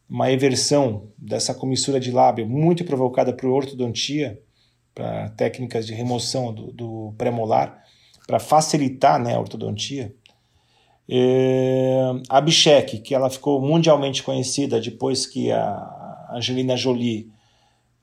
uma 0.08 0.30
eversão 0.30 1.10
dessa 1.18 1.54
comissura 1.54 2.00
de 2.00 2.10
lábio 2.10 2.48
muito 2.48 2.84
provocada 2.84 3.32
por 3.32 3.50
ortodontia, 3.50 4.40
para 4.94 5.28
técnicas 5.30 5.86
de 5.86 5.94
remoção 5.94 6.52
do, 6.52 6.72
do 6.72 7.14
premolar, 7.16 7.84
para 8.26 8.38
facilitar 8.38 9.22
né, 9.22 9.34
a 9.34 9.38
ortodontia. 9.38 10.14
É, 11.08 12.00
a 12.28 12.40
Bichek, 12.40 12.98
que 12.98 13.14
ela 13.14 13.30
ficou 13.30 13.60
mundialmente 13.60 14.22
conhecida 14.22 14.80
depois 14.80 15.24
que 15.24 15.50
a 15.52 16.28
Angelina 16.32 16.76
Jolie 16.76 17.30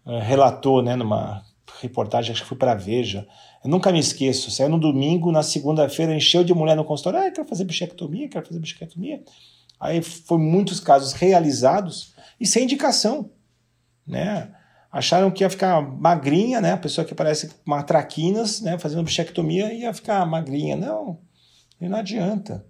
é, 0.06 0.20
relatou 0.20 0.82
né, 0.82 0.96
numa 0.96 1.44
reportagem, 1.82 2.32
acho 2.32 2.44
que 2.44 2.48
foi 2.48 2.58
para 2.58 2.72
a 2.72 2.76
Veja. 2.76 3.28
Eu 3.63 3.70
nunca 3.70 3.91
me 3.91 4.00
esqueço, 4.00 4.50
saiu 4.50 4.70
no 4.70 4.80
domingo, 4.80 5.32
na 5.32 5.44
segunda-feira 5.44 6.15
encheu 6.15 6.44
de 6.44 6.54
mulher 6.54 6.76
no 6.76 6.86
consultório, 6.86 7.28
ah, 7.28 7.32
quero 7.32 7.48
fazer 7.48 7.63
bichectomia, 7.63 8.30
quero 8.30 8.46
fazer 8.46 8.60
bichectomia. 8.60 9.24
Aí 9.80 10.02
foi 10.02 10.38
muitos 10.38 10.80
casos 10.80 11.14
realizados 11.14 12.14
e 12.40 12.46
sem 12.46 12.64
indicação, 12.64 13.32
né? 14.08 14.52
Acharam 14.92 15.30
que 15.30 15.44
ia 15.44 15.50
ficar 15.50 15.82
magrinha, 15.82 16.62
né? 16.62 16.72
A 16.74 16.78
pessoa 16.78 17.06
que 17.06 17.14
parece 17.14 17.52
uma 17.66 17.84
traquinas, 17.84 18.62
né? 18.62 18.78
Fazendo 18.80 19.04
bichectomia 19.04 19.74
ia 19.74 19.94
ficar 19.94 20.26
magrinha. 20.26 20.76
Não, 20.76 21.20
e 21.80 21.90
não 21.90 21.98
adianta. 21.98 22.66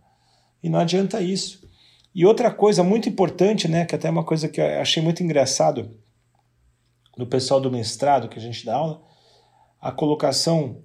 E 0.64 0.70
não 0.70 0.80
adianta 0.80 1.22
isso. 1.22 1.66
E 2.14 2.26
outra 2.26 2.50
coisa 2.50 2.82
muito 2.82 3.10
importante, 3.10 3.68
né, 3.68 3.86
que 3.86 3.94
até 3.94 4.08
é 4.08 4.12
uma 4.12 4.24
coisa 4.24 4.48
que 4.48 4.62
eu 4.62 4.80
achei 4.80 5.04
muito 5.04 5.22
engraçado 5.22 6.00
no 7.18 7.28
pessoal 7.28 7.60
do 7.60 7.70
mestrado 7.70 8.30
que 8.30 8.40
a 8.40 8.42
gente 8.42 8.66
dá 8.66 8.76
aula, 8.76 9.02
a 9.82 9.92
colocação 9.92 10.82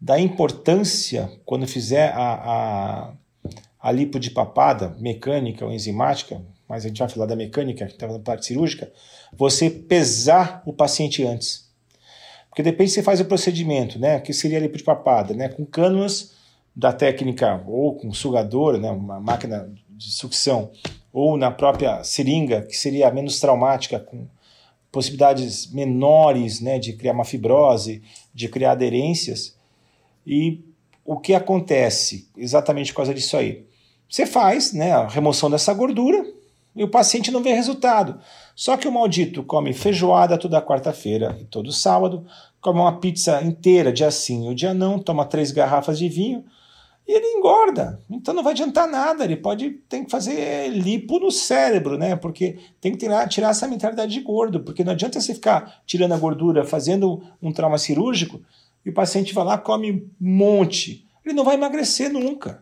da 0.00 0.18
importância 0.20 1.30
quando 1.44 1.66
fizer 1.66 2.12
a, 2.12 2.34
a, 2.34 3.14
a 3.86 3.92
lipo 3.92 4.18
de 4.18 4.32
papada 4.32 4.96
mecânica 4.98 5.64
ou 5.64 5.72
enzimática, 5.72 6.42
mas 6.68 6.84
a 6.84 6.88
gente 6.88 6.98
vai 6.98 7.08
falar 7.08 7.26
da 7.26 7.36
mecânica, 7.36 7.86
que 7.86 7.92
está 7.92 8.08
na 8.08 8.18
parte 8.18 8.44
cirúrgica, 8.44 8.92
você 9.32 9.70
pesar 9.70 10.60
o 10.66 10.72
paciente 10.72 11.24
antes. 11.24 11.70
Porque 12.48 12.64
depende 12.64 12.90
se 12.90 12.96
você 12.96 13.02
faz 13.04 13.20
o 13.20 13.24
procedimento, 13.24 13.96
né, 13.96 14.18
que 14.18 14.32
seria 14.32 14.58
a 14.58 14.60
lipo 14.60 14.76
de 14.76 14.82
papada, 14.82 15.34
né, 15.34 15.48
com 15.48 15.64
cânulas 15.64 16.32
da 16.74 16.92
técnica 16.92 17.62
ou 17.64 17.94
com 17.94 18.12
sugador, 18.12 18.76
né, 18.76 18.90
uma 18.90 19.20
máquina 19.20 19.72
de 19.88 20.10
sucção, 20.10 20.72
ou 21.12 21.36
na 21.36 21.52
própria 21.52 22.02
seringa, 22.02 22.62
que 22.62 22.76
seria 22.76 23.08
menos 23.12 23.38
traumática, 23.38 24.00
com 24.00 24.26
possibilidades 24.90 25.72
menores 25.72 26.60
né, 26.60 26.80
de 26.80 26.92
criar 26.94 27.12
uma 27.12 27.24
fibrose, 27.24 28.02
de 28.34 28.48
criar 28.48 28.72
aderências. 28.72 29.56
E 30.26 30.58
o 31.04 31.16
que 31.16 31.34
acontece 31.34 32.28
exatamente 32.36 32.90
por 32.92 32.96
causa 32.96 33.14
disso 33.14 33.36
aí? 33.36 33.64
Você 34.08 34.26
faz 34.26 34.72
né, 34.72 34.92
a 34.92 35.06
remoção 35.06 35.50
dessa 35.50 35.72
gordura, 35.74 36.24
E 36.74 36.84
o 36.84 36.88
paciente 36.88 37.30
não 37.30 37.42
vê 37.42 37.54
resultado. 37.54 38.20
Só 38.54 38.76
que 38.76 38.86
o 38.86 38.92
maldito 38.92 39.42
come 39.42 39.72
feijoada 39.72 40.36
toda 40.36 40.60
quarta-feira 40.60 41.34
e 41.40 41.44
todo 41.44 41.72
sábado, 41.72 42.26
come 42.60 42.80
uma 42.80 43.00
pizza 43.00 43.42
inteira 43.42 43.90
dia 43.90 44.10
sim 44.10 44.50
e 44.50 44.54
dia 44.54 44.74
não, 44.74 44.98
toma 44.98 45.24
três 45.24 45.50
garrafas 45.52 45.98
de 45.98 46.06
vinho 46.06 46.44
e 47.08 47.12
ele 47.12 47.38
engorda. 47.38 48.00
Então 48.10 48.34
não 48.34 48.42
vai 48.42 48.52
adiantar 48.52 48.88
nada. 48.88 49.24
Ele 49.24 49.36
pode 49.36 49.70
tem 49.88 50.04
que 50.04 50.10
fazer 50.10 50.68
lipo 50.68 51.18
no 51.18 51.30
cérebro, 51.30 51.96
né? 51.96 52.16
Porque 52.16 52.58
tem 52.80 52.92
que 52.92 52.98
tirar, 52.98 53.28
tirar 53.28 53.50
essa 53.50 53.68
mentalidade 53.68 54.12
de 54.12 54.20
gordo, 54.20 54.60
porque 54.60 54.82
não 54.82 54.92
adianta 54.92 55.20
você 55.20 55.34
ficar 55.34 55.82
tirando 55.86 56.12
a 56.12 56.18
gordura, 56.18 56.64
fazendo 56.64 57.22
um 57.40 57.52
trauma 57.52 57.78
cirúrgico 57.78 58.40
e 58.84 58.90
o 58.90 58.94
paciente 58.94 59.32
vai 59.32 59.44
lá 59.44 59.56
come 59.56 59.92
um 59.92 60.10
monte. 60.20 61.06
Ele 61.24 61.34
não 61.34 61.44
vai 61.44 61.54
emagrecer 61.54 62.12
nunca, 62.12 62.60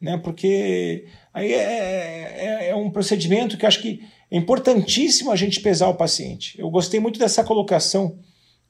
né? 0.00 0.16
Porque 0.16 1.06
aí 1.32 1.52
é, 1.52 2.66
é, 2.66 2.68
é 2.70 2.74
um 2.74 2.90
procedimento 2.90 3.56
que 3.56 3.66
acho 3.66 3.82
que 3.82 4.00
é 4.30 4.36
importantíssimo 4.36 5.30
a 5.30 5.36
gente 5.36 5.60
pesar 5.60 5.88
o 5.88 5.94
paciente. 5.94 6.58
Eu 6.58 6.70
gostei 6.70 7.00
muito 7.00 7.18
dessa 7.18 7.44
colocação 7.44 8.18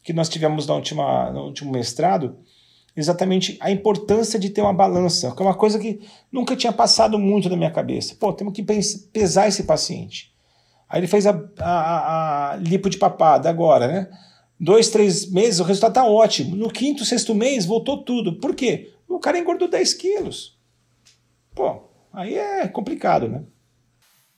que 0.02 0.12
nós 0.12 0.28
tivemos 0.28 0.66
na 0.66 0.74
última, 0.74 1.30
no 1.30 1.44
último 1.44 1.70
mestrado 1.70 2.38
exatamente 2.96 3.56
a 3.60 3.70
importância 3.70 4.38
de 4.38 4.50
ter 4.50 4.60
uma 4.60 4.72
balança, 4.72 5.32
que 5.34 5.42
é 5.42 5.44
uma 5.44 5.54
coisa 5.54 5.78
que 5.78 6.00
nunca 6.32 6.56
tinha 6.56 6.72
passado 6.72 7.18
muito 7.18 7.48
na 7.48 7.56
minha 7.56 7.70
cabeça. 7.70 8.16
Pô, 8.18 8.32
temos 8.32 8.52
que 8.52 8.64
pesar 9.12 9.48
esse 9.48 9.62
paciente. 9.62 10.32
Aí 10.88 11.00
ele 11.00 11.06
fez 11.06 11.26
a, 11.26 11.40
a, 11.60 12.52
a 12.52 12.56
lipo 12.56 12.90
de 12.90 12.98
papada 12.98 13.48
agora, 13.48 13.86
né? 13.86 14.10
Dois, 14.58 14.90
três 14.90 15.30
meses, 15.30 15.60
o 15.60 15.64
resultado 15.64 15.92
está 15.92 16.04
ótimo. 16.04 16.56
No 16.56 16.68
quinto, 16.68 17.04
sexto 17.04 17.34
mês, 17.34 17.64
voltou 17.64 18.02
tudo. 18.02 18.38
Por 18.40 18.54
quê? 18.54 18.92
O 19.08 19.18
cara 19.18 19.38
engordou 19.38 19.68
10 19.68 19.94
quilos. 19.94 20.59
Pô, 21.60 21.78
aí 22.10 22.36
é 22.36 22.66
complicado, 22.66 23.28
né? 23.28 23.44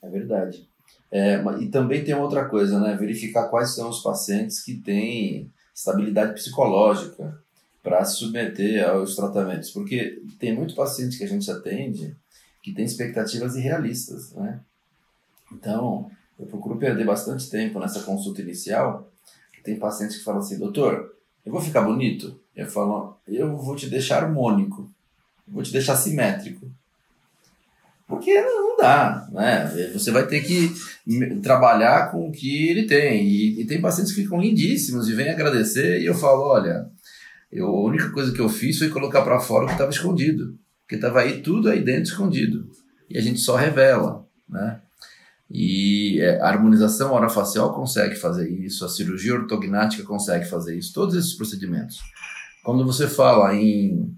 É 0.03 0.11
verdade. 0.11 0.69
É, 1.09 1.41
e 1.61 1.69
também 1.69 2.03
tem 2.03 2.17
outra 2.17 2.47
coisa, 2.49 2.81
né? 2.81 2.97
Verificar 2.97 3.49
quais 3.49 3.77
são 3.77 3.89
os 3.89 4.03
pacientes 4.03 4.61
que 4.65 4.75
têm 4.75 5.49
estabilidade 5.73 6.35
psicológica 6.35 7.41
para 7.81 8.05
se 8.05 8.17
submeter 8.17 8.85
aos 8.89 9.15
tratamentos, 9.15 9.71
porque 9.71 10.21
tem 10.41 10.53
muito 10.53 10.75
paciente 10.75 11.17
que 11.17 11.23
a 11.23 11.29
gente 11.29 11.49
atende 11.49 12.17
que 12.61 12.75
tem 12.75 12.85
expectativas 12.85 13.55
irrealistas, 13.55 14.33
né? 14.33 14.61
Então, 15.53 16.11
eu 16.37 16.47
procuro 16.47 16.77
perder 16.77 17.07
bastante 17.07 17.49
tempo 17.49 17.79
nessa 17.79 18.03
consulta 18.03 18.43
inicial, 18.43 19.09
tem 19.63 19.79
pacientes 19.79 20.17
que 20.17 20.25
falam 20.25 20.41
assim, 20.41 20.59
doutor, 20.59 21.15
eu 21.47 21.53
vou 21.53 21.61
ficar 21.61 21.83
bonito? 21.83 22.41
Eu 22.57 22.67
falo, 22.67 23.17
eu 23.29 23.57
vou 23.57 23.77
te 23.77 23.89
deixar 23.89 24.25
harmônico, 24.25 24.91
vou 25.47 25.63
te 25.63 25.71
deixar 25.71 25.95
simétrico. 25.95 26.69
Porque 28.13 28.43
não 28.43 28.77
dá, 28.77 29.27
né? 29.33 29.91
Você 29.95 30.11
vai 30.11 30.27
ter 30.27 30.43
que 30.43 30.71
trabalhar 31.41 32.11
com 32.11 32.29
o 32.29 32.31
que 32.31 32.69
ele 32.69 32.83
tem. 32.83 33.27
E, 33.27 33.63
e 33.63 33.67
tem 33.67 33.81
pacientes 33.81 34.13
que 34.13 34.23
ficam 34.23 34.39
lindíssimos 34.39 35.09
e 35.09 35.15
vêm 35.15 35.31
agradecer 35.31 35.99
e 35.99 36.05
eu 36.05 36.15
falo, 36.15 36.43
olha, 36.43 36.87
eu, 37.51 37.67
a 37.67 37.85
única 37.85 38.11
coisa 38.11 38.31
que 38.31 38.41
eu 38.41 38.51
fiz 38.51 38.79
foi 38.79 38.91
colocar 38.91 39.23
para 39.23 39.41
fora 39.41 39.65
o 39.65 39.67
que 39.67 39.73
estava 39.73 39.91
escondido. 39.91 40.59
Porque 40.83 40.97
estava 40.97 41.21
aí 41.21 41.41
tudo 41.41 41.71
aí 41.71 41.83
dentro 41.83 42.03
escondido. 42.03 42.69
E 43.09 43.17
a 43.17 43.23
gente 43.23 43.41
só 43.41 43.57
revela, 43.57 44.27
né? 44.47 44.79
E 45.51 46.21
é, 46.21 46.39
a 46.43 46.49
harmonização 46.49 47.15
orofacial 47.15 47.73
consegue 47.73 48.15
fazer 48.15 48.47
isso, 48.51 48.85
a 48.85 48.91
cirurgia 48.91 49.33
ortognática 49.33 50.03
consegue 50.03 50.45
fazer 50.45 50.77
isso, 50.77 50.93
todos 50.93 51.15
esses 51.15 51.33
procedimentos. 51.33 51.99
Quando 52.63 52.85
você 52.85 53.09
fala 53.09 53.55
em 53.55 54.15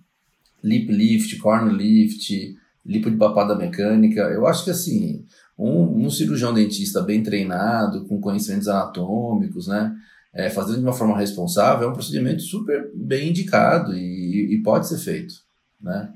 lip 0.64 0.90
lift, 0.92 1.36
corn 1.38 1.72
lift, 1.76 2.56
lipo 2.84 3.10
de 3.10 3.16
papada 3.16 3.54
mecânica, 3.54 4.20
eu 4.22 4.46
acho 4.46 4.64
que 4.64 4.70
assim, 4.70 5.24
um, 5.58 6.04
um 6.04 6.10
cirurgião 6.10 6.52
dentista 6.52 7.00
bem 7.00 7.22
treinado, 7.22 8.04
com 8.06 8.20
conhecimentos 8.20 8.68
anatômicos, 8.68 9.68
né? 9.68 9.94
é, 10.34 10.50
fazendo 10.50 10.78
de 10.78 10.82
uma 10.82 10.92
forma 10.92 11.16
responsável, 11.16 11.86
é 11.86 11.90
um 11.90 11.94
procedimento 11.94 12.42
super 12.42 12.90
bem 12.92 13.30
indicado 13.30 13.96
e, 13.96 14.54
e 14.54 14.62
pode 14.62 14.88
ser 14.88 14.98
feito. 14.98 15.34
Né? 15.80 16.12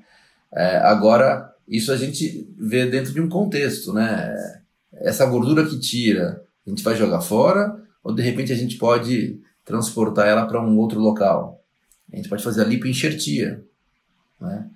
É, 0.53 0.79
agora, 0.79 1.55
isso 1.69 1.93
a 1.93 1.97
gente 1.97 2.53
vê 2.59 2.87
dentro 2.87 3.13
de 3.13 3.21
um 3.21 3.29
contexto. 3.29 3.93
Né? 3.93 4.35
Essa 4.93 5.25
gordura 5.25 5.65
que 5.65 5.79
tira, 5.79 6.43
a 6.67 6.71
gente 6.71 6.83
vai 6.83 6.97
jogar 6.97 7.21
fora 7.21 7.81
ou 8.03 8.13
de 8.13 8.23
repente 8.23 8.53
a 8.53 8.57
gente 8.57 8.77
pode 8.77 9.41
transportar 9.65 10.27
ela 10.27 10.47
para 10.47 10.61
um 10.61 10.77
outro 10.79 10.99
local? 10.99 11.63
A 12.13 12.17
gente 12.17 12.29
pode 12.29 12.43
fazer 12.43 12.63
a 12.63 12.65
lipoenxertia. 12.65 13.63
Né? 14.41 14.69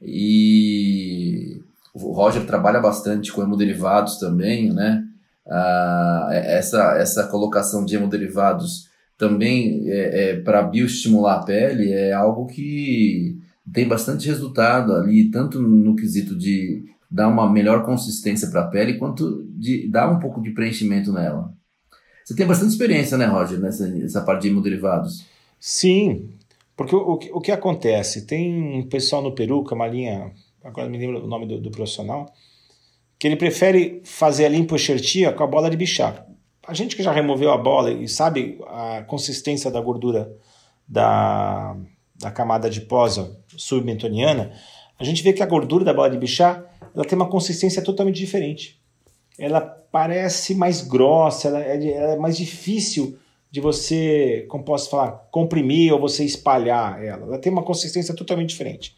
E 0.00 1.60
o 1.94 2.12
Roger 2.12 2.44
trabalha 2.46 2.80
bastante 2.80 3.32
com 3.32 3.42
hemoderivados 3.42 4.18
também, 4.18 4.72
né? 4.72 5.04
Ah, 5.48 6.28
essa, 6.32 6.96
essa 6.98 7.26
colocação 7.28 7.84
de 7.84 7.94
hemoderivados 7.96 8.88
também 9.16 9.88
é, 9.88 10.30
é 10.30 10.40
para 10.40 10.62
bioestimular 10.62 11.38
a 11.38 11.42
pele 11.44 11.92
é 11.92 12.12
algo 12.12 12.46
que 12.46 13.38
tem 13.72 13.88
bastante 13.88 14.26
resultado 14.28 14.94
ali, 14.94 15.30
tanto 15.30 15.60
no 15.60 15.96
quesito 15.96 16.36
de 16.36 16.84
dar 17.10 17.28
uma 17.28 17.50
melhor 17.50 17.84
consistência 17.84 18.48
para 18.48 18.62
a 18.62 18.66
pele, 18.66 18.98
quanto 18.98 19.44
de 19.56 19.88
dar 19.88 20.10
um 20.10 20.20
pouco 20.20 20.42
de 20.42 20.50
preenchimento 20.50 21.12
nela. 21.12 21.52
Você 22.24 22.34
tem 22.34 22.46
bastante 22.46 22.72
experiência, 22.72 23.16
né, 23.16 23.26
Roger, 23.26 23.58
nessa, 23.58 23.86
nessa 23.86 24.20
parte 24.20 24.42
de 24.42 24.48
hemoderivados? 24.48 25.24
Sim, 25.58 26.28
porque 26.76 26.94
o, 26.94 27.12
o, 27.12 27.12
o 27.14 27.40
que 27.40 27.50
acontece? 27.50 28.26
Tem 28.26 28.78
um 28.78 28.88
pessoal 28.88 29.22
no 29.22 29.32
Peru, 29.32 29.64
que 29.64 29.72
é 29.72 29.76
uma 29.76 29.86
linha, 29.86 30.32
agora 30.62 30.88
me 30.88 30.98
lembro 30.98 31.24
o 31.24 31.26
nome 31.26 31.46
do, 31.46 31.60
do 31.60 31.70
profissional, 31.70 32.26
que 33.18 33.26
ele 33.26 33.36
prefere 33.36 34.02
fazer 34.04 34.44
a 34.44 34.48
limpoenxertia 34.48 35.32
com 35.32 35.42
a 35.42 35.46
bola 35.46 35.70
de 35.70 35.76
bichar. 35.76 36.26
A 36.66 36.74
gente 36.74 36.94
que 36.94 37.02
já 37.02 37.12
removeu 37.12 37.50
a 37.50 37.56
bola 37.56 37.90
e 37.90 38.08
sabe 38.08 38.58
a 38.66 39.02
consistência 39.04 39.70
da 39.70 39.80
gordura 39.80 40.30
da, 40.86 41.76
da 42.16 42.30
camada 42.30 42.66
adiposa 42.66 43.40
submentoniana, 43.56 44.52
a 44.98 45.04
gente 45.04 45.22
vê 45.22 45.32
que 45.32 45.42
a 45.42 45.46
gordura 45.46 45.84
da 45.84 45.94
bola 45.94 46.10
de 46.10 46.18
bichar 46.18 46.64
ela 46.94 47.04
tem 47.04 47.16
uma 47.16 47.28
consistência 47.28 47.82
totalmente 47.82 48.16
diferente. 48.16 48.80
Ela 49.38 49.60
parece 49.60 50.54
mais 50.54 50.82
grossa, 50.82 51.48
ela 51.48 51.62
é, 51.62 51.92
ela 51.92 52.12
é 52.14 52.16
mais 52.16 52.36
difícil 52.36 53.18
de 53.50 53.60
você, 53.60 54.44
como 54.48 54.64
posso 54.64 54.90
falar, 54.90 55.12
comprimir 55.30 55.92
ou 55.92 56.00
você 56.00 56.24
espalhar 56.24 57.02
ela. 57.02 57.26
Ela 57.26 57.38
tem 57.38 57.52
uma 57.52 57.62
consistência 57.62 58.14
totalmente 58.14 58.50
diferente. 58.50 58.96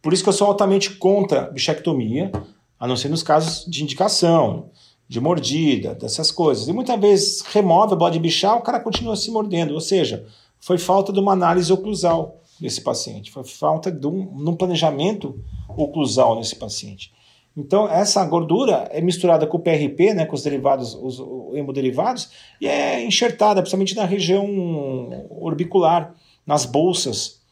Por 0.00 0.12
isso 0.12 0.22
que 0.22 0.28
eu 0.28 0.32
sou 0.32 0.48
altamente 0.48 0.90
contra 0.96 1.50
bichectomia 1.50 2.32
a 2.78 2.86
não 2.88 2.96
ser 2.96 3.08
nos 3.08 3.22
casos 3.22 3.64
de 3.70 3.82
indicação, 3.82 4.70
de 5.08 5.20
mordida, 5.20 5.94
dessas 5.94 6.32
coisas. 6.32 6.66
E 6.66 6.72
muitas 6.72 6.98
vezes 6.98 7.40
remove 7.42 7.92
a 7.92 7.96
bola 7.96 8.10
de 8.10 8.18
bichar, 8.18 8.56
o 8.56 8.62
cara 8.62 8.80
continua 8.80 9.14
se 9.14 9.30
mordendo. 9.30 9.72
Ou 9.74 9.80
seja, 9.80 10.26
foi 10.58 10.78
falta 10.78 11.12
de 11.12 11.20
uma 11.20 11.32
análise 11.32 11.72
oclusal 11.72 12.40
nesse 12.60 12.80
paciente, 12.80 13.30
foi 13.30 13.44
falta 13.44 13.90
de 13.90 14.06
um, 14.06 14.42
de 14.42 14.50
um 14.50 14.56
planejamento 14.56 15.40
oclusal 15.68 16.36
nesse 16.36 16.56
paciente. 16.56 17.12
Então, 17.56 17.86
essa 17.88 18.24
gordura 18.24 18.88
é 18.90 19.00
misturada 19.00 19.46
com 19.46 19.58
o 19.58 19.60
PRP, 19.60 20.14
né, 20.14 20.24
com 20.24 20.34
os 20.34 20.42
derivados, 20.42 20.94
os, 20.94 21.18
os 21.20 21.54
hemoderivados, 21.54 22.30
e 22.60 22.66
é 22.66 23.04
enxertada, 23.04 23.60
principalmente 23.60 23.94
na 23.94 24.06
região 24.06 25.26
orbicular, 25.30 26.14
nas 26.46 26.64
bolsas, 26.64 27.42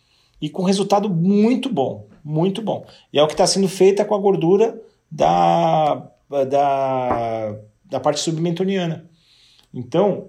e 0.40 0.48
com 0.48 0.62
resultado 0.62 1.10
muito 1.10 1.68
bom, 1.68 2.06
muito 2.24 2.62
bom. 2.62 2.86
E 3.12 3.18
é 3.18 3.22
o 3.22 3.26
que 3.26 3.34
está 3.34 3.46
sendo 3.46 3.68
feito 3.68 4.04
com 4.06 4.14
a 4.14 4.18
gordura 4.18 4.80
da, 5.10 6.10
da, 6.48 7.56
da 7.84 8.00
parte 8.00 8.20
submentoniana. 8.20 9.04
Então, 9.72 10.28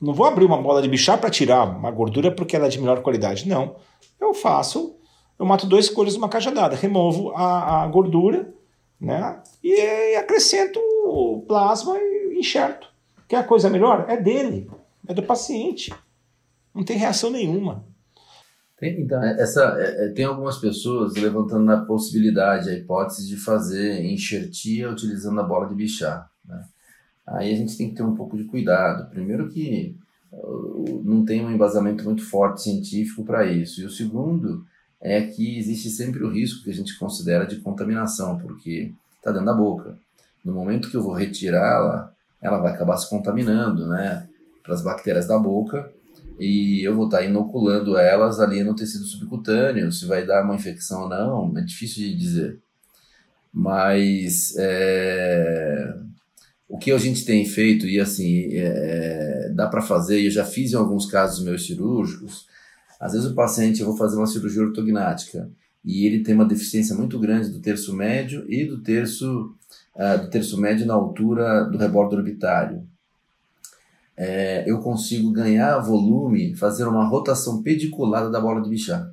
não 0.00 0.14
vou 0.14 0.24
abrir 0.24 0.46
uma 0.46 0.56
bola 0.56 0.80
de 0.80 0.88
bichar 0.88 1.20
para 1.20 1.28
tirar 1.28 1.64
uma 1.64 1.90
gordura 1.90 2.30
porque 2.30 2.56
ela 2.56 2.66
é 2.66 2.70
de 2.70 2.80
melhor 2.80 3.02
qualidade. 3.02 3.46
Não. 3.46 3.76
Eu 4.18 4.32
faço, 4.32 4.96
eu 5.38 5.44
mato 5.44 5.66
dois 5.66 5.90
coelhos 5.90 6.14
numa 6.14 6.28
cajadada, 6.28 6.74
removo 6.74 7.32
a, 7.36 7.82
a 7.82 7.86
gordura 7.86 8.54
né, 9.00 9.40
e, 9.62 9.72
e 9.72 10.16
acrescento 10.16 10.78
plasma 11.46 11.98
e 11.98 12.38
enxerto. 12.38 12.88
Quer 13.26 13.38
a 13.38 13.44
coisa 13.44 13.70
melhor? 13.70 14.06
É 14.08 14.16
dele, 14.16 14.70
é 15.06 15.14
do 15.14 15.22
paciente. 15.22 15.92
Não 16.74 16.84
tem 16.84 16.96
reação 16.96 17.30
nenhuma. 17.30 17.84
Tem, 18.80 18.98
então, 19.00 19.22
é, 19.22 19.40
essa, 19.40 19.76
é, 19.78 20.06
é, 20.06 20.08
tem 20.08 20.24
algumas 20.24 20.58
pessoas 20.58 21.14
levantando 21.14 21.70
a 21.70 21.84
possibilidade, 21.84 22.70
a 22.70 22.74
hipótese 22.74 23.28
de 23.28 23.36
fazer 23.36 24.04
enxertia 24.04 24.90
utilizando 24.90 25.38
a 25.38 25.44
bola 25.44 25.68
de 25.68 25.74
bichar. 25.74 26.30
Né? 26.44 26.64
Aí 27.26 27.52
a 27.52 27.56
gente 27.56 27.76
tem 27.76 27.90
que 27.90 27.96
ter 27.96 28.02
um 28.02 28.14
pouco 28.14 28.36
de 28.36 28.44
cuidado. 28.44 29.10
Primeiro 29.10 29.48
que 29.50 29.96
uh, 30.32 31.02
não 31.04 31.24
tem 31.24 31.44
um 31.44 31.50
embasamento 31.50 32.02
muito 32.04 32.24
forte 32.24 32.62
científico 32.62 33.22
para 33.22 33.46
isso. 33.46 33.82
E 33.82 33.84
o 33.84 33.90
segundo 33.90 34.64
é 35.00 35.22
que 35.22 35.58
existe 35.58 35.88
sempre 35.90 36.22
o 36.22 36.30
risco 36.30 36.64
que 36.64 36.70
a 36.70 36.74
gente 36.74 36.98
considera 36.98 37.46
de 37.46 37.56
contaminação, 37.56 38.38
porque 38.38 38.92
está 39.16 39.30
dentro 39.30 39.46
da 39.46 39.54
boca. 39.54 39.96
No 40.44 40.52
momento 40.52 40.90
que 40.90 40.96
eu 40.96 41.02
vou 41.02 41.12
retirá-la, 41.12 42.12
ela 42.40 42.58
vai 42.58 42.72
acabar 42.72 42.96
se 42.96 43.08
contaminando, 43.08 43.86
né? 43.86 44.28
Para 44.62 44.74
as 44.74 44.82
bactérias 44.82 45.26
da 45.26 45.38
boca 45.38 45.90
e 46.40 46.82
eu 46.82 46.96
vou 46.96 47.04
estar 47.04 47.22
inoculando 47.22 47.98
elas 47.98 48.40
ali 48.40 48.64
no 48.64 48.74
tecido 48.74 49.04
subcutâneo. 49.04 49.92
Se 49.92 50.06
vai 50.06 50.24
dar 50.24 50.42
uma 50.42 50.54
infecção 50.54 51.02
ou 51.02 51.08
não, 51.08 51.58
é 51.58 51.60
difícil 51.60 52.02
de 52.04 52.16
dizer. 52.16 52.58
Mas 53.52 54.54
é, 54.56 55.94
o 56.66 56.78
que 56.78 56.92
a 56.92 56.98
gente 56.98 57.26
tem 57.26 57.44
feito, 57.44 57.86
e 57.86 58.00
assim, 58.00 58.48
é, 58.54 59.50
dá 59.54 59.66
para 59.66 59.82
fazer, 59.82 60.18
e 60.18 60.26
eu 60.26 60.30
já 60.30 60.44
fiz 60.44 60.72
em 60.72 60.76
alguns 60.76 61.04
casos 61.04 61.44
meus 61.44 61.66
cirúrgicos, 61.66 62.46
às 63.00 63.12
vezes 63.12 63.28
o 63.28 63.34
paciente, 63.34 63.80
eu 63.80 63.86
vou 63.86 63.96
fazer 63.96 64.16
uma 64.16 64.26
cirurgia 64.26 64.62
ortognática, 64.62 65.50
e 65.82 66.06
ele 66.06 66.22
tem 66.22 66.34
uma 66.34 66.44
deficiência 66.44 66.94
muito 66.94 67.18
grande 67.18 67.48
do 67.48 67.60
terço 67.60 67.96
médio 67.96 68.44
e 68.46 68.66
do 68.66 68.82
terço, 68.82 69.54
uh, 69.96 70.22
do 70.22 70.28
terço 70.28 70.60
médio 70.60 70.86
na 70.86 70.92
altura 70.92 71.64
do 71.64 71.78
rebordo 71.78 72.14
orbitário. 72.14 72.86
É, 74.14 74.70
eu 74.70 74.80
consigo 74.80 75.32
ganhar 75.32 75.78
volume, 75.78 76.54
fazer 76.54 76.84
uma 76.84 77.06
rotação 77.06 77.62
pediculada 77.62 78.28
da 78.28 78.38
bola 78.38 78.60
de 78.60 78.68
bichar. 78.68 79.10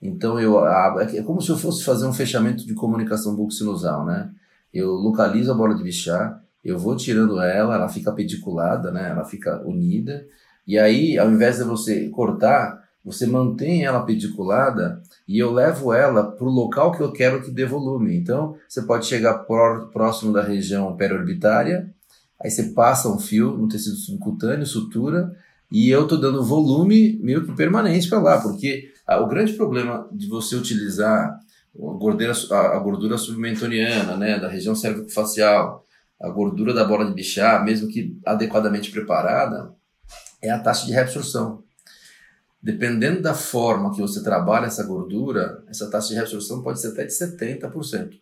Então 0.00 0.40
eu 0.40 0.66
é 0.66 1.22
como 1.22 1.42
se 1.42 1.50
eu 1.50 1.58
fosse 1.58 1.84
fazer 1.84 2.06
um 2.06 2.14
fechamento 2.14 2.66
de 2.66 2.72
comunicação 2.72 3.36
bucosinusal, 3.36 4.06
né? 4.06 4.30
Eu 4.72 4.92
localizo 4.92 5.52
a 5.52 5.54
bola 5.54 5.74
de 5.74 5.82
bichar, 5.82 6.42
eu 6.64 6.78
vou 6.78 6.96
tirando 6.96 7.38
ela, 7.40 7.74
ela 7.74 7.88
fica 7.90 8.12
pediculada, 8.12 8.90
né? 8.90 9.10
Ela 9.10 9.24
fica 9.24 9.62
unida. 9.66 10.24
E 10.66 10.78
aí, 10.78 11.18
ao 11.18 11.30
invés 11.30 11.58
de 11.58 11.64
você 11.64 12.08
cortar, 12.08 12.77
você 13.12 13.26
mantém 13.26 13.84
ela 13.84 14.04
pediculada 14.04 15.02
e 15.26 15.38
eu 15.38 15.52
levo 15.52 15.92
ela 15.92 16.30
para 16.30 16.46
o 16.46 16.50
local 16.50 16.92
que 16.92 17.02
eu 17.02 17.12
quero 17.12 17.42
que 17.42 17.50
dê 17.50 17.64
volume. 17.64 18.16
Então, 18.16 18.56
você 18.68 18.82
pode 18.82 19.06
chegar 19.06 19.44
próximo 19.92 20.32
da 20.32 20.42
região 20.42 20.96
periorbitária, 20.96 21.92
aí 22.40 22.50
você 22.50 22.64
passa 22.74 23.08
um 23.08 23.18
fio 23.18 23.56
no 23.56 23.68
tecido 23.68 23.96
subcutâneo, 23.96 24.66
sutura, 24.66 25.34
e 25.70 25.90
eu 25.90 26.04
estou 26.04 26.18
dando 26.18 26.44
volume 26.44 27.18
meio 27.22 27.44
que 27.44 27.54
permanente 27.54 28.08
para 28.08 28.20
lá, 28.20 28.40
porque 28.40 28.90
o 29.08 29.26
grande 29.26 29.52
problema 29.52 30.08
de 30.12 30.26
você 30.28 30.56
utilizar 30.56 31.38
a 31.76 31.88
gordura, 31.90 32.32
a 32.50 32.78
gordura 32.78 33.18
submentoniana, 33.18 34.16
né, 34.16 34.38
da 34.38 34.48
região 34.48 34.74
cérvico-facial, 34.74 35.84
a 36.20 36.28
gordura 36.30 36.74
da 36.74 36.84
bola 36.84 37.04
de 37.04 37.14
bichar, 37.14 37.64
mesmo 37.64 37.88
que 37.88 38.18
adequadamente 38.24 38.90
preparada, 38.90 39.72
é 40.42 40.50
a 40.50 40.58
taxa 40.58 40.86
de 40.86 40.92
reabsorção. 40.92 41.62
Dependendo 42.60 43.22
da 43.22 43.34
forma 43.34 43.94
que 43.94 44.00
você 44.00 44.22
trabalha 44.22 44.66
essa 44.66 44.84
gordura, 44.84 45.62
essa 45.68 45.90
taxa 45.90 46.08
de 46.08 46.14
reabsorção 46.14 46.62
pode 46.62 46.80
ser 46.80 46.88
até 46.88 47.04
de 47.04 47.12
70%. 47.12 48.18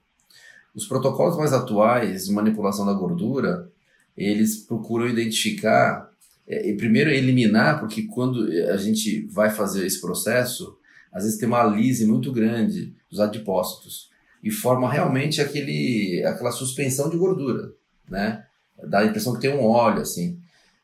Os 0.74 0.86
protocolos 0.86 1.36
mais 1.36 1.52
atuais 1.52 2.26
de 2.26 2.32
manipulação 2.32 2.84
da 2.84 2.92
gordura, 2.92 3.70
eles 4.16 4.58
procuram 4.58 5.08
identificar, 5.08 6.10
é, 6.46 6.72
primeiro 6.74 7.10
eliminar, 7.10 7.80
porque 7.80 8.02
quando 8.02 8.46
a 8.70 8.76
gente 8.76 9.26
vai 9.26 9.50
fazer 9.50 9.86
esse 9.86 10.00
processo, 10.00 10.76
às 11.10 11.24
vezes 11.24 11.38
tem 11.38 11.48
uma 11.48 11.64
lise 11.64 12.06
muito 12.06 12.30
grande 12.30 12.94
dos 13.10 13.20
adipócitos 13.20 14.10
e 14.42 14.50
forma 14.50 14.90
realmente 14.90 15.40
aquele, 15.40 16.22
aquela 16.26 16.52
suspensão 16.52 17.08
de 17.08 17.16
gordura 17.16 17.72
né? 18.08 18.44
Dá 18.88 19.00
a 19.00 19.06
impressão 19.06 19.34
que 19.34 19.40
tem 19.40 19.54
um 19.54 19.64
óleo, 19.64 20.02
assim. 20.02 20.38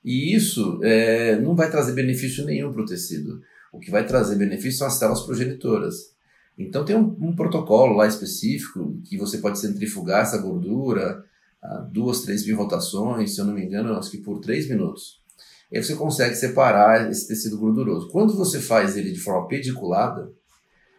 E 0.05 0.35
isso 0.35 0.81
é, 0.83 1.39
não 1.41 1.55
vai 1.55 1.71
trazer 1.71 1.93
benefício 1.93 2.45
nenhum 2.45 2.73
para 2.73 2.83
o 2.83 2.87
tecido. 2.87 3.41
O 3.73 3.79
que 3.79 3.91
vai 3.91 4.07
trazer 4.07 4.37
benefício 4.37 4.79
são 4.79 4.87
as 4.87 4.95
células 4.95 5.23
progenitoras. 5.23 6.13
Então 6.59 6.85
tem 6.85 6.97
um, 6.97 7.17
um, 7.21 7.35
protocolo 7.35 7.97
lá 7.97 8.07
específico 8.07 9.01
que 9.05 9.17
você 9.17 9.39
pode 9.39 9.59
centrifugar 9.59 10.23
essa 10.23 10.39
gordura 10.39 11.25
a 11.63 11.77
duas, 11.79 12.23
três 12.23 12.45
mil 12.45 12.57
rotações, 12.57 13.35
se 13.35 13.41
eu 13.41 13.45
não 13.45 13.55
me 13.55 13.65
engano, 13.65 13.97
acho 13.97 14.11
que 14.11 14.19
por 14.19 14.41
três 14.41 14.69
minutos. 14.69 15.23
E 15.71 15.79
aí 15.79 15.83
você 15.83 15.95
consegue 15.95 16.35
separar 16.35 17.11
esse 17.11 17.27
tecido 17.27 17.57
gorduroso. 17.57 18.09
Quando 18.09 18.37
você 18.37 18.61
faz 18.61 18.97
ele 18.97 19.13
de 19.13 19.21
forma 19.21 19.49
pediculada, 19.49 20.31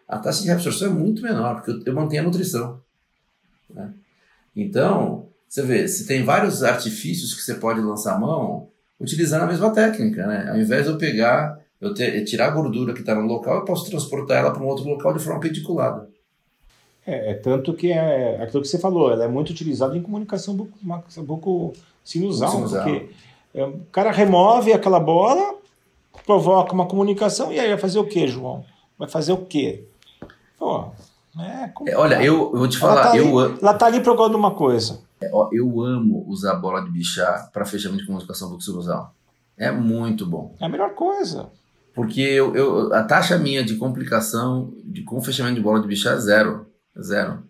a 0.08 0.18
taxa 0.18 0.42
de 0.42 0.48
reabsorção 0.48 0.88
é 0.88 0.92
muito 0.92 1.22
menor, 1.22 1.62
porque 1.62 1.88
eu, 1.88 1.94
mantenho 1.94 2.22
a 2.22 2.24
nutrição. 2.26 2.82
Né? 3.70 3.94
Então, 4.56 5.28
você 5.48 5.62
vê, 5.62 5.86
se 5.86 6.06
tem 6.06 6.24
vários 6.24 6.64
artifícios 6.64 7.34
que 7.34 7.42
você 7.42 7.54
pode 7.54 7.80
lançar 7.80 8.16
a 8.16 8.18
mão 8.18 8.68
utilizando 9.00 9.42
a 9.42 9.46
mesma 9.46 9.70
técnica, 9.70 10.26
né? 10.26 10.48
Ao 10.50 10.56
invés 10.56 10.84
de 10.84 10.90
eu 10.90 10.98
pegar, 10.98 11.58
eu 11.80 11.94
ter, 11.94 12.24
tirar 12.24 12.48
a 12.48 12.50
gordura 12.50 12.94
que 12.94 13.00
está 13.00 13.14
no 13.14 13.26
local, 13.26 13.56
eu 13.56 13.64
posso 13.64 13.88
transportar 13.90 14.38
ela 14.38 14.50
para 14.50 14.62
um 14.62 14.66
outro 14.66 14.88
local 14.88 15.12
de 15.12 15.22
forma 15.22 15.40
pediculada. 15.40 16.08
É, 17.06 17.32
é, 17.32 17.34
tanto 17.34 17.74
que 17.74 17.92
é, 17.92 18.36
é 18.38 18.42
aquilo 18.42 18.62
que 18.62 18.68
você 18.68 18.78
falou, 18.78 19.12
ela 19.12 19.24
é 19.24 19.28
muito 19.28 19.50
utilizada 19.50 19.96
em 19.96 20.02
comunicação 20.02 20.56
buco-sinusal, 21.18 22.62
porque 22.62 23.10
é, 23.54 23.62
o 23.62 23.80
cara 23.92 24.10
remove 24.10 24.72
aquela 24.72 24.98
bola, 24.98 25.56
provoca 26.24 26.72
uma 26.72 26.86
comunicação, 26.86 27.52
e 27.52 27.60
aí 27.60 27.68
vai 27.68 27.78
fazer 27.78 27.98
o 27.98 28.06
que, 28.06 28.26
João? 28.26 28.64
Vai 28.98 29.08
fazer 29.08 29.32
o 29.32 29.38
quê? 29.38 29.84
Pô, 30.58 30.86
é, 31.38 31.70
é 31.90 31.96
Olha, 31.96 32.22
eu, 32.22 32.52
eu 32.52 32.58
vou 32.58 32.68
te 32.68 32.78
falar, 32.78 32.92
ela 32.92 33.10
tá 33.10 33.16
eu... 33.18 33.38
Ali, 33.38 33.58
ela 33.60 33.72
está 33.72 33.86
ali 33.86 34.00
procurando 34.00 34.36
uma 34.36 34.52
coisa. 34.52 35.00
É, 35.24 35.30
eu 35.52 35.80
amo 35.80 36.24
usar 36.28 36.54
bola 36.54 36.82
de 36.82 36.90
bichar 36.90 37.50
para 37.52 37.64
fechamento 37.64 38.00
de 38.00 38.06
comunicação 38.06 38.50
bucosinusal. 38.50 39.14
É 39.56 39.70
muito 39.70 40.26
bom. 40.26 40.54
É 40.60 40.66
a 40.66 40.68
melhor 40.68 40.94
coisa. 40.94 41.50
Porque 41.94 42.20
eu, 42.20 42.54
eu, 42.56 42.92
a 42.92 43.04
taxa 43.04 43.38
minha 43.38 43.62
de 43.62 43.76
complicação 43.76 44.74
de, 44.84 45.02
com 45.02 45.22
fechamento 45.22 45.56
de 45.56 45.62
bola 45.62 45.80
de 45.80 45.86
bichar 45.86 46.14
é 46.14 46.20
zero. 46.20 46.66
Zero. 47.00 47.44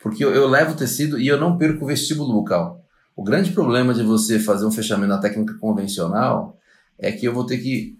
Porque 0.00 0.24
eu, 0.24 0.34
eu 0.34 0.46
levo 0.46 0.72
o 0.72 0.76
tecido 0.76 1.18
e 1.18 1.26
eu 1.26 1.40
não 1.40 1.56
perco 1.56 1.84
o 1.84 1.88
vestíbulo 1.88 2.32
bucal. 2.32 2.84
O 3.16 3.24
grande 3.24 3.50
problema 3.50 3.92
de 3.94 4.02
você 4.02 4.38
fazer 4.38 4.64
um 4.66 4.70
fechamento 4.70 5.08
na 5.08 5.18
técnica 5.18 5.54
convencional 5.54 6.56
é 6.98 7.10
que 7.10 7.26
eu 7.26 7.32
vou 7.32 7.44
ter 7.44 7.58
que 7.58 7.96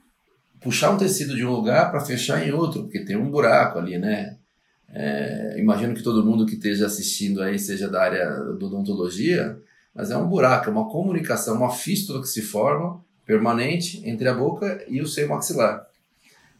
puxar 0.60 0.90
um 0.90 0.98
tecido 0.98 1.34
de 1.34 1.44
um 1.44 1.50
lugar 1.50 1.90
para 1.90 2.00
fechar 2.00 2.46
em 2.46 2.52
outro, 2.52 2.82
porque 2.82 3.04
tem 3.04 3.16
um 3.16 3.30
buraco 3.30 3.78
ali, 3.78 3.98
né? 3.98 4.36
É, 4.90 5.56
imagino 5.58 5.94
que 5.94 6.02
todo 6.02 6.24
mundo 6.24 6.46
que 6.46 6.54
esteja 6.54 6.86
assistindo 6.86 7.42
aí 7.42 7.58
seja 7.58 7.88
da 7.88 8.02
área 8.02 8.30
da 8.30 8.66
odontologia, 8.66 9.60
mas 9.94 10.10
é 10.10 10.16
um 10.16 10.28
buraco, 10.28 10.68
é 10.68 10.72
uma 10.72 10.88
comunicação, 10.88 11.56
uma 11.56 11.70
fístula 11.70 12.20
que 12.20 12.28
se 12.28 12.40
forma 12.40 13.04
permanente 13.26 14.00
entre 14.08 14.28
a 14.28 14.34
boca 14.34 14.82
e 14.88 15.02
o 15.02 15.06
seio 15.06 15.28
maxilar. 15.28 15.86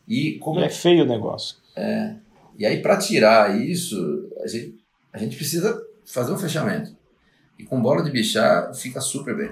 E 0.06 0.38
como 0.38 0.60
é 0.60 0.68
feio 0.68 1.04
o 1.04 1.06
negócio. 1.06 1.56
É. 1.74 2.16
E 2.58 2.66
aí 2.66 2.82
para 2.82 2.98
tirar 2.98 3.58
isso, 3.58 4.28
a 4.42 4.46
gente, 4.46 4.78
a 5.12 5.18
gente 5.18 5.36
precisa 5.36 5.82
fazer 6.04 6.32
um 6.32 6.38
fechamento. 6.38 6.94
E 7.58 7.64
com 7.64 7.80
bola 7.80 8.02
de 8.02 8.10
bichar 8.10 8.74
fica 8.74 9.00
super 9.00 9.36
bem. 9.36 9.50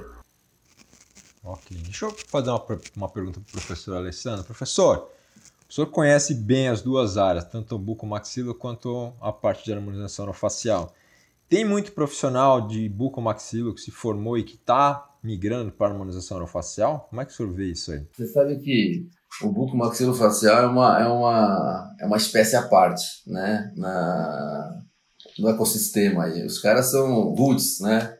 Ok. 1.42 1.76
Deixa 1.84 2.06
eu 2.06 2.10
fazer 2.28 2.50
uma, 2.50 2.64
uma 2.96 3.08
pergunta 3.08 3.40
para 3.40 3.48
o 3.48 3.52
professor 3.52 3.96
Alessandro. 3.96 4.44
Professor, 4.44 5.10
o 5.68 5.72
senhor 5.72 5.88
conhece 5.88 6.34
bem 6.34 6.68
as 6.68 6.82
duas 6.82 7.16
áreas, 7.16 7.44
tanto 7.44 7.74
o 7.74 7.78
bucomaxilo 7.78 8.54
quanto 8.54 9.12
a 9.20 9.32
parte 9.32 9.64
de 9.64 9.72
harmonização 9.72 10.24
orofacial. 10.24 10.92
Tem 11.48 11.64
muito 11.64 11.92
profissional 11.92 12.66
de 12.66 12.88
bucomaxilo 12.88 13.74
que 13.74 13.80
se 13.80 13.90
formou 13.90 14.36
e 14.36 14.42
que 14.42 14.54
está 14.54 15.08
migrando 15.22 15.72
para 15.72 15.88
a 15.88 15.90
harmonização 15.90 16.36
orofacial? 16.36 17.06
Como 17.10 17.20
é 17.20 17.24
que 17.24 17.32
o 17.32 17.34
senhor 17.34 17.52
vê 17.52 17.66
isso 17.66 17.92
aí? 17.92 18.06
Você 18.12 18.26
sabe 18.28 18.56
que 18.58 19.08
o 19.42 19.50
bucomaxilofacial 19.50 20.62
é 20.62 20.66
uma, 20.66 21.00
é 21.00 21.06
uma, 21.06 21.94
é 22.00 22.06
uma 22.06 22.16
espécie 22.16 22.56
à 22.56 22.62
parte, 22.62 23.04
né? 23.26 23.72
Na, 23.76 24.82
no 25.38 25.48
ecossistema 25.48 26.24
aí. 26.24 26.44
Os 26.44 26.60
caras 26.60 26.90
são 26.90 27.34
roots, 27.34 27.80
né? 27.80 28.16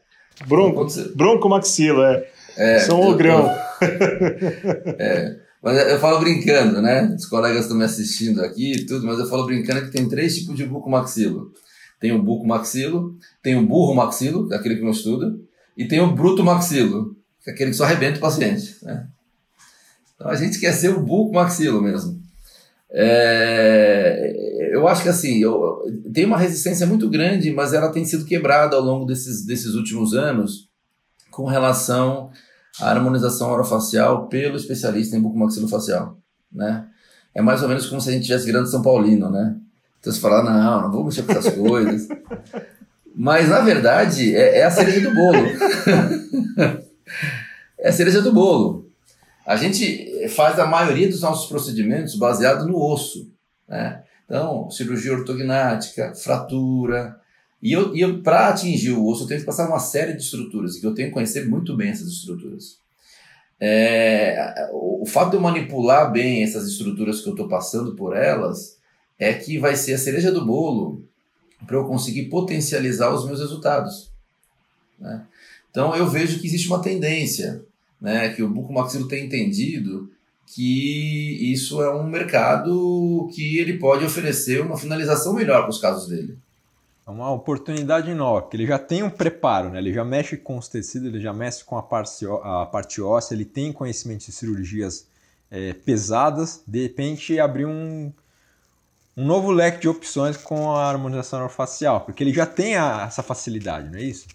Bronco, 0.46 0.86
broncomaxilo, 1.14 2.02
é. 2.02 2.28
é. 2.56 2.78
São 2.80 3.00
o 3.00 3.16
grão. 3.16 3.48
é. 4.98 5.45
Mas 5.62 5.76
eu 5.88 5.98
falo 5.98 6.20
brincando, 6.20 6.80
né? 6.80 7.14
Os 7.14 7.26
colegas 7.26 7.62
estão 7.62 7.76
me 7.76 7.84
assistindo 7.84 8.42
aqui 8.42 8.72
e 8.72 8.86
tudo, 8.86 9.06
mas 9.06 9.18
eu 9.18 9.26
falo 9.26 9.46
brincando 9.46 9.82
que 9.82 9.90
tem 9.90 10.08
três 10.08 10.36
tipos 10.38 10.56
de 10.56 10.64
buco 10.64 10.88
maxilo. 10.88 11.52
Tem 11.98 12.12
o 12.12 12.22
buco 12.22 12.46
maxilo, 12.46 13.16
tem 13.42 13.56
o 13.56 13.66
burro 13.66 13.94
maxilo, 13.94 14.52
é 14.52 14.56
aquele 14.56 14.76
que 14.76 14.84
não 14.84 14.90
estuda, 14.90 15.34
e 15.76 15.86
tem 15.86 16.00
o 16.00 16.14
bruto 16.14 16.44
maxilo, 16.44 17.16
que 17.42 17.50
é 17.50 17.52
aquele 17.52 17.70
que 17.70 17.76
só 17.76 17.84
arrebenta 17.84 18.18
o 18.18 18.20
paciente. 18.20 18.76
Né? 18.82 19.06
Então 20.14 20.28
a 20.28 20.34
gente 20.34 20.60
quer 20.60 20.72
ser 20.72 20.90
o 20.90 21.00
buco 21.00 21.34
maxilo 21.34 21.80
mesmo. 21.80 22.20
É, 22.90 24.70
eu 24.72 24.86
acho 24.86 25.02
que 25.02 25.08
assim, 25.08 25.38
eu, 25.38 25.82
tem 26.12 26.24
uma 26.24 26.38
resistência 26.38 26.86
muito 26.86 27.08
grande, 27.08 27.50
mas 27.50 27.72
ela 27.72 27.90
tem 27.90 28.04
sido 28.04 28.24
quebrada 28.24 28.76
ao 28.76 28.82
longo 28.82 29.04
desses, 29.04 29.44
desses 29.44 29.74
últimos 29.74 30.14
anos 30.14 30.68
com 31.30 31.44
relação 31.44 32.30
a 32.80 32.90
harmonização 32.90 33.50
orofacial 33.50 34.28
pelo 34.28 34.56
especialista 34.56 35.16
em 35.16 35.20
bucomaxilofacial, 35.20 36.18
né? 36.52 36.86
É 37.34 37.42
mais 37.42 37.62
ou 37.62 37.68
menos 37.68 37.86
como 37.86 38.00
se 38.00 38.08
a 38.08 38.12
gente 38.12 38.22
estivesse 38.22 38.46
virando 38.46 38.68
São 38.68 38.82
Paulino, 38.82 39.30
né? 39.30 39.56
Então 40.00 40.12
você 40.12 40.20
fala, 40.20 40.42
não, 40.42 40.82
não 40.82 40.92
vou 40.92 41.04
mexer 41.04 41.22
com 41.22 41.32
essas 41.32 41.54
coisas. 41.54 42.08
Mas, 43.14 43.48
na 43.48 43.60
verdade, 43.60 44.36
é, 44.36 44.58
é 44.58 44.64
a 44.64 44.70
cereja 44.70 45.08
do 45.08 45.14
bolo. 45.14 45.38
é 47.80 47.88
a 47.88 47.92
cereja 47.92 48.20
do 48.20 48.32
bolo. 48.32 48.90
A 49.46 49.56
gente 49.56 50.28
faz 50.28 50.58
a 50.58 50.66
maioria 50.66 51.08
dos 51.08 51.22
nossos 51.22 51.48
procedimentos 51.48 52.14
baseado 52.16 52.66
no 52.66 52.76
osso, 52.78 53.30
né? 53.66 54.02
Então, 54.26 54.68
cirurgia 54.70 55.12
ortognática, 55.12 56.14
fratura, 56.14 57.16
e 57.62 57.72
eu, 57.72 57.96
eu 57.96 58.22
para 58.22 58.48
atingir 58.48 58.92
o 58.92 59.06
osso, 59.06 59.24
eu 59.24 59.28
tenho 59.28 59.40
que 59.40 59.46
passar 59.46 59.68
uma 59.68 59.78
série 59.78 60.12
de 60.12 60.22
estruturas, 60.22 60.78
que 60.78 60.86
eu 60.86 60.94
tenho 60.94 61.08
que 61.08 61.14
conhecer 61.14 61.48
muito 61.48 61.76
bem 61.76 61.90
essas 61.90 62.08
estruturas. 62.08 62.78
É, 63.58 64.68
o, 64.72 65.02
o 65.02 65.06
fato 65.06 65.30
de 65.30 65.36
eu 65.36 65.40
manipular 65.40 66.12
bem 66.12 66.42
essas 66.42 66.68
estruturas 66.68 67.20
que 67.20 67.28
eu 67.28 67.32
estou 67.32 67.48
passando 67.48 67.94
por 67.94 68.14
elas 68.14 68.76
é 69.18 69.32
que 69.32 69.58
vai 69.58 69.74
ser 69.76 69.94
a 69.94 69.98
cereja 69.98 70.30
do 70.30 70.44
bolo 70.44 71.02
para 71.66 71.76
eu 71.76 71.86
conseguir 71.86 72.24
potencializar 72.24 73.14
os 73.14 73.24
meus 73.24 73.40
resultados. 73.40 74.10
Né? 74.98 75.24
Então 75.70 75.96
eu 75.96 76.06
vejo 76.08 76.38
que 76.38 76.46
existe 76.46 76.68
uma 76.68 76.82
tendência, 76.82 77.64
né, 78.00 78.28
que 78.30 78.42
o 78.42 78.50
bucomaxilo 78.50 79.08
tem 79.08 79.26
entendido 79.26 80.10
que 80.46 81.52
isso 81.52 81.82
é 81.82 81.94
um 81.94 82.06
mercado 82.06 83.28
que 83.34 83.58
ele 83.58 83.78
pode 83.78 84.04
oferecer 84.04 84.60
uma 84.60 84.76
finalização 84.76 85.34
melhor 85.34 85.62
para 85.62 85.70
os 85.70 85.80
casos 85.80 86.08
dele. 86.08 86.38
É 87.06 87.10
uma 87.10 87.30
oportunidade 87.30 88.12
nova, 88.14 88.42
porque 88.42 88.56
ele 88.56 88.66
já 88.66 88.80
tem 88.80 89.04
um 89.04 89.10
preparo, 89.10 89.70
né? 89.70 89.78
ele 89.78 89.92
já 89.92 90.04
mexe 90.04 90.36
com 90.36 90.58
os 90.58 90.66
tecidos, 90.66 91.06
ele 91.06 91.20
já 91.20 91.32
mexe 91.32 91.64
com 91.64 91.78
a 91.78 91.82
parte, 91.82 92.26
a 92.42 92.66
parte 92.66 93.00
óssea, 93.00 93.34
ele 93.34 93.44
tem 93.44 93.72
conhecimento 93.72 94.26
de 94.26 94.32
cirurgias 94.32 95.06
é, 95.48 95.72
pesadas, 95.72 96.64
de 96.66 96.82
repente 96.82 97.38
abrir 97.38 97.64
um, 97.64 98.12
um 99.16 99.24
novo 99.24 99.52
leque 99.52 99.82
de 99.82 99.88
opções 99.88 100.36
com 100.36 100.72
a 100.72 100.88
harmonização 100.88 101.48
facial, 101.48 102.00
porque 102.00 102.24
ele 102.24 102.34
já 102.34 102.44
tem 102.44 102.74
a, 102.74 103.04
essa 103.06 103.22
facilidade, 103.22 103.88
não 103.88 104.00
é 104.00 104.02
isso? 104.02 104.26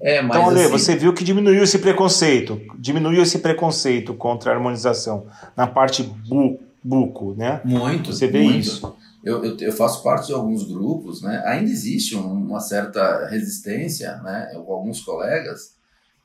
É, 0.00 0.22
mas 0.22 0.34
então, 0.34 0.48
Ale, 0.48 0.60
assim... 0.60 0.70
você 0.70 0.96
viu 0.96 1.12
que 1.12 1.22
diminuiu 1.22 1.62
esse 1.62 1.78
preconceito, 1.78 2.58
diminuiu 2.78 3.22
esse 3.22 3.40
preconceito 3.40 4.14
contra 4.14 4.50
a 4.50 4.54
harmonização 4.54 5.26
na 5.54 5.66
parte 5.66 6.02
bu 6.02 6.58
buco, 6.82 7.34
né? 7.36 7.60
Muito. 7.62 8.10
Você 8.10 8.26
vê 8.26 8.42
muito. 8.42 8.60
isso? 8.60 8.96
Eu, 9.22 9.44
eu, 9.44 9.56
eu, 9.58 9.72
faço 9.72 10.02
parte 10.02 10.28
de 10.28 10.32
alguns 10.32 10.66
grupos, 10.66 11.22
né? 11.22 11.42
Ainda 11.44 11.70
existe 11.70 12.16
uma 12.16 12.60
certa 12.60 13.26
resistência, 13.28 14.16
né? 14.22 14.50
Com 14.54 14.72
alguns 14.72 15.02
colegas, 15.02 15.74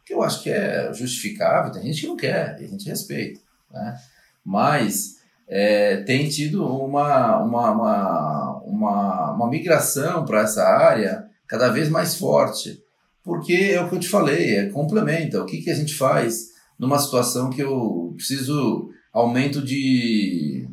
que 0.06 0.14
eu 0.14 0.24
acho 0.24 0.42
que 0.42 0.50
é 0.50 0.92
justificável. 0.94 1.72
Tem 1.72 1.84
gente 1.84 2.02
que 2.02 2.08
não 2.08 2.16
quer, 2.16 2.58
e 2.62 2.66
a 2.66 2.68
gente 2.68 2.88
respeita, 2.88 3.40
né? 3.72 4.00
Mas 4.44 5.18
é, 5.48 5.98
tem 5.98 6.30
tido 6.30 6.66
uma, 6.66 7.38
uma, 7.44 7.72
uma, 7.72 8.62
uma, 8.66 9.32
uma 9.34 9.50
migração 9.50 10.26
para 10.26 10.42
essa 10.42 10.64
área 10.64 11.26
cada 11.48 11.70
vez 11.70 11.90
mais 11.90 12.16
forte 12.16 12.84
porque 13.26 13.54
é 13.54 13.82
o 13.82 13.90
que 13.90 13.96
eu 13.96 14.00
te 14.00 14.08
falei, 14.08 14.56
é 14.56 14.70
complementa. 14.70 15.42
O 15.42 15.48
que, 15.48 15.64
que 15.64 15.72
a 15.72 15.76
gente 15.76 15.96
faz 15.96 16.52
numa 16.78 17.00
situação 17.00 17.50
que 17.50 17.62
eu 17.62 18.14
preciso 18.16 18.90
aumento 19.12 19.64
de, 19.64 20.65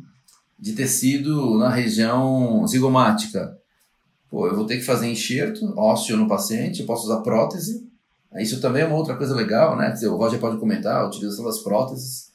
de 0.63 0.71
tecido 0.71 1.57
na 1.57 1.67
região 1.67 2.65
zigomática? 2.65 3.53
Pô, 4.29 4.47
eu 4.47 4.55
vou 4.55 4.65
ter 4.65 4.77
que 4.77 4.85
fazer 4.85 5.11
enxerto 5.11 5.73
ósseo 5.77 6.15
no 6.15 6.25
paciente, 6.25 6.79
eu 6.79 6.85
posso 6.85 7.03
usar 7.03 7.19
prótese. 7.19 7.85
Isso 8.37 8.61
também 8.61 8.81
é 8.81 8.85
uma 8.85 8.95
outra 8.95 9.17
coisa 9.17 9.35
legal, 9.35 9.75
né? 9.75 9.91
Dizer, 9.91 10.07
o 10.07 10.15
Roger 10.15 10.39
pode 10.39 10.57
comentar 10.57 11.01
a 11.01 11.05
utilização 11.05 11.43
das 11.43 11.59
próteses. 11.59 12.31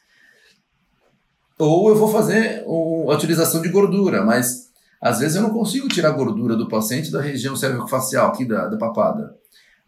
Ou 1.58 1.88
eu 1.88 1.96
vou 1.96 2.08
fazer 2.08 2.64
a 2.66 3.14
utilização 3.14 3.62
de 3.62 3.70
gordura, 3.70 4.22
mas 4.22 4.68
às 5.00 5.20
vezes 5.20 5.36
eu 5.36 5.42
não 5.42 5.50
consigo 5.50 5.88
tirar 5.88 6.10
a 6.10 6.12
gordura 6.12 6.54
do 6.54 6.68
paciente 6.68 7.10
da 7.10 7.22
região 7.22 7.56
cervicofacial, 7.56 8.28
aqui 8.28 8.44
da, 8.44 8.68
da 8.68 8.76
papada. 8.76 9.34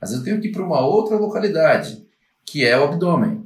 Às 0.00 0.10
vezes 0.10 0.24
eu 0.24 0.24
tenho 0.24 0.40
que 0.40 0.48
ir 0.48 0.52
para 0.52 0.64
uma 0.64 0.80
outra 0.80 1.18
localidade, 1.18 2.06
que 2.46 2.64
é 2.64 2.78
o 2.78 2.84
abdômen. 2.84 3.39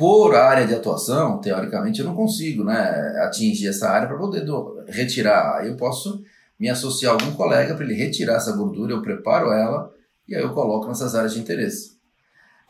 Por 0.00 0.34
área 0.34 0.66
de 0.66 0.74
atuação, 0.74 1.42
teoricamente, 1.42 2.00
eu 2.00 2.06
não 2.06 2.14
consigo 2.14 2.64
né, 2.64 2.74
atingir 3.22 3.68
essa 3.68 3.86
área 3.86 4.08
para 4.08 4.16
poder 4.16 4.46
do, 4.46 4.82
retirar. 4.88 5.66
Eu 5.66 5.76
posso 5.76 6.22
me 6.58 6.70
associar 6.70 7.12
a 7.12 7.16
algum 7.16 7.36
colega 7.36 7.74
para 7.74 7.84
ele 7.84 7.92
retirar 7.92 8.36
essa 8.36 8.56
gordura, 8.56 8.94
eu 8.94 9.02
preparo 9.02 9.52
ela 9.52 9.92
e 10.26 10.34
aí 10.34 10.40
eu 10.40 10.54
coloco 10.54 10.88
nessas 10.88 11.14
áreas 11.14 11.34
de 11.34 11.40
interesse. 11.40 11.98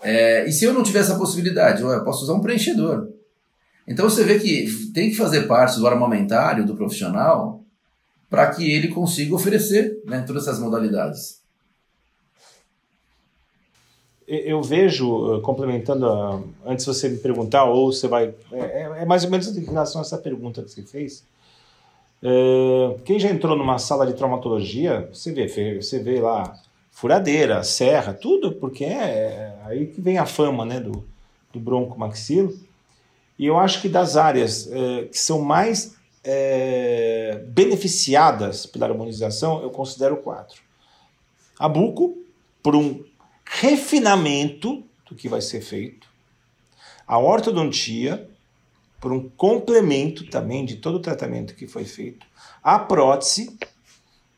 É, 0.03 0.45
e 0.45 0.51
se 0.51 0.65
eu 0.65 0.75
não 0.75 0.83
tiver 0.83 0.99
essa 0.99 1.15
possibilidade, 1.15 1.83
eu 1.83 2.03
posso 2.03 2.25
usar 2.25 2.35
um 2.35 2.41
preenchedor. 2.41 3.13
Então 3.87 4.11
você 4.11 4.25
vê 4.25 4.41
que 4.41 4.91
tem 4.93 5.11
que 5.11 5.17
fazer 5.17 5.43
parte 5.43 5.79
do 5.79 5.87
armamentário 5.87 6.67
do 6.67 6.75
profissional 6.75 7.65
para 8.29 8.51
que 8.51 8.69
ele 8.69 8.89
consiga 8.89 9.37
oferecer 9.37 10.03
né, 10.05 10.25
todas 10.27 10.49
essas 10.49 10.59
modalidades 10.59 11.41
eu 14.31 14.63
vejo, 14.63 15.35
eh, 15.35 15.41
complementando, 15.41 16.07
a, 16.09 16.41
antes 16.65 16.87
você 16.87 17.09
me 17.09 17.19
perguntar, 17.19 17.65
ou 17.65 17.93
você 17.93 18.07
vai. 18.07 18.33
É, 18.53 18.59
é, 18.59 18.93
é, 19.01 19.05
mais 19.05 19.25
ou 19.25 19.31
menos 19.31 19.57
em 19.57 19.65
relação 19.65 20.01
a 20.01 20.05
essa 20.05 20.17
pergunta 20.17 20.63
que 20.63 20.71
você 20.71 20.83
fez. 20.83 21.25
É, 22.23 22.97
quem 23.05 23.19
já 23.19 23.29
entrou 23.29 23.57
numa 23.57 23.79
sala 23.79 24.07
de 24.07 24.15
traumatologia, 24.15 25.09
você 25.13 25.33
vê, 25.33 25.81
você 25.83 25.99
vê 25.99 26.21
lá 26.21 26.57
furadeira, 26.93 27.65
serra, 27.65 28.13
tudo, 28.15 28.53
porque 28.53 28.85
é, 28.85 28.89
é 28.89 29.57
aí 29.65 29.87
que 29.87 30.01
vem 30.01 30.17
a 30.17 30.27
fama 30.27 30.65
né, 30.65 30.79
do, 30.79 31.05
do 31.53 31.59
bronco 31.59 31.99
maxilo. 31.99 32.55
E 33.37 33.47
eu 33.47 33.59
acho 33.59 33.81
que 33.83 33.89
das 33.89 34.17
áreas 34.17 34.71
é, 34.71 35.05
que 35.07 35.19
são 35.19 35.41
mais 35.41 35.99
beneficiadas 37.49 38.67
pela 38.67 38.87
harmonização, 38.87 39.63
eu 39.63 39.71
considero 39.71 40.19
quatro. 40.19 40.61
A 41.59 41.67
buco, 41.67 42.19
por 42.63 42.77
um 42.77 43.03
refinamento 43.53 44.85
do 45.09 45.17
que 45.17 45.29
vai 45.29 45.41
ser 45.41 45.61
feito, 45.61 46.09
a 47.07 47.19
ortodontia, 47.19 48.31
por 49.01 49.13
um 49.13 49.29
complemento 49.31 50.25
também 50.31 50.65
de 50.65 50.77
todo 50.77 50.97
o 50.97 51.01
tratamento 51.01 51.57
que 51.57 51.67
foi 51.67 51.85
feito, 51.85 52.25
a 52.63 52.79
prótese, 52.79 53.59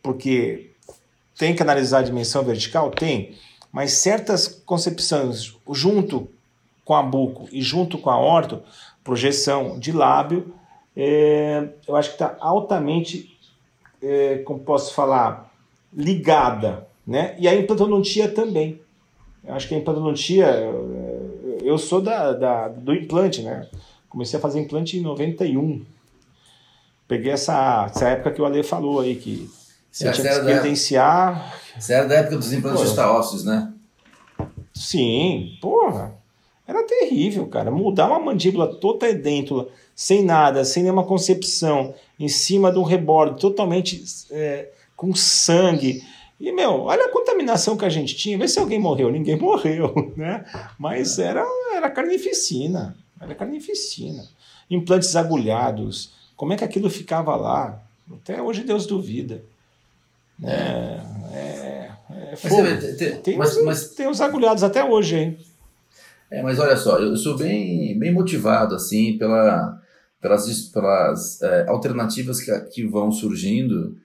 porque 0.03 0.71
tem 1.37 1.55
que 1.55 1.63
analisar 1.63 1.99
a 1.99 2.03
dimensão 2.03 2.43
vertical? 2.43 2.91
Tem, 2.91 3.37
mas 3.71 3.93
certas 3.93 4.49
concepções 4.49 5.55
junto 5.71 6.29
com 6.85 6.95
a 6.95 7.03
buco 7.03 7.49
e 7.53 7.61
junto 7.61 7.99
com 7.99 8.09
a 8.09 8.19
orto, 8.19 8.63
projeção 9.05 9.79
de 9.79 9.93
lábio, 9.93 10.55
é, 10.97 11.69
eu 11.87 11.97
acho 11.97 12.11
que 12.11 12.15
está 12.15 12.37
altamente, 12.41 13.39
é, 14.03 14.39
como 14.39 14.61
posso 14.61 14.95
falar, 14.95 15.53
ligada. 15.93 16.89
Né? 17.07 17.37
E 17.39 17.49
a 17.49 17.55
implantodontia 17.55 18.29
também. 18.29 18.82
Acho 19.49 19.69
que 19.69 19.75
a 19.75 19.79
implantodontia, 19.79 20.47
eu 21.63 21.77
sou 21.77 22.01
da, 22.01 22.33
da, 22.33 22.69
do 22.69 22.95
implante, 22.95 23.43
né? 23.43 23.67
Comecei 24.09 24.39
a 24.39 24.43
fazer 24.43 24.61
implante 24.61 24.97
em 24.97 25.01
91. 25.01 25.85
Peguei 27.09 27.33
essa, 27.33 27.87
essa 27.91 28.09
época 28.09 28.31
que 28.31 28.41
o 28.41 28.45
Ale 28.45 28.63
falou 28.63 29.01
aí, 29.01 29.17
que 29.17 29.51
você 29.91 30.11
tinha 30.13 30.29
que 30.29 30.35
se 30.35 30.41
credenciar. 30.45 31.55
Você 31.79 31.93
era 31.93 32.07
da 32.07 32.15
época 32.17 32.37
dos 32.37 32.53
implantes 32.53 32.97
ósseos, 32.97 33.45
né? 33.45 33.73
Sim, 34.73 35.59
porra. 35.61 36.15
Era 36.67 36.87
terrível, 36.87 37.47
cara. 37.49 37.71
Mudar 37.71 38.07
uma 38.07 38.21
mandíbula 38.21 38.67
toda 38.67 39.13
dentro, 39.13 39.69
sem 39.95 40.25
nada, 40.25 40.65
sem 40.65 40.83
nenhuma 40.83 41.05
concepção, 41.05 41.95
em 42.19 42.29
cima 42.29 42.71
de 42.73 42.79
um 42.79 42.83
reborde 42.83 43.41
totalmente 43.41 44.03
é, 44.31 44.69
com 44.97 45.15
sangue 45.15 46.03
e, 46.43 46.51
meu, 46.51 46.81
olha 46.81 47.05
a 47.05 47.09
contaminação 47.09 47.77
que 47.77 47.85
a 47.85 47.89
gente 47.89 48.17
tinha. 48.17 48.37
Vê 48.37 48.49
se 48.49 48.59
alguém 48.59 48.77
morreu. 48.77 49.13
Ninguém 49.13 49.37
morreu, 49.39 50.13
né? 50.17 50.45
Mas 50.77 51.21
era, 51.21 51.47
era 51.73 51.89
carnificina. 51.89 52.97
Era 53.21 53.33
carnificina. 53.33 54.25
Implantes 54.69 55.15
agulhados. 55.15 56.13
Como 56.35 56.53
é 56.53 56.57
que 56.57 56.65
aquilo 56.65 56.91
ficava 56.91 57.37
lá? 57.37 57.81
Até 58.13 58.43
hoje 58.43 58.65
Deus 58.65 58.87
duvida. 58.87 59.45
É, 60.43 61.01
é, 61.33 61.91
é 62.33 62.37
fogo. 62.37 62.63
Mas, 62.63 62.97
tem, 62.97 63.17
tem, 63.19 63.37
mas, 63.37 63.57
os, 63.57 63.65
mas, 63.65 63.89
tem 63.91 64.09
os 64.09 64.21
agulhados 64.21 64.65
até 64.65 64.85
hoje, 64.85 65.17
hein? 65.17 65.39
É, 66.29 66.43
mas 66.43 66.59
olha 66.59 66.77
só, 66.77 66.99
eu 66.99 67.17
sou 67.17 67.37
bem, 67.37 67.97
bem 67.97 68.13
motivado, 68.13 68.75
assim, 68.75 69.17
pela, 69.17 69.81
pelas, 70.21 70.63
pelas 70.71 71.41
é, 71.41 71.69
alternativas 71.69 72.41
que, 72.41 72.61
que 72.63 72.85
vão 72.85 73.13
surgindo 73.13 73.97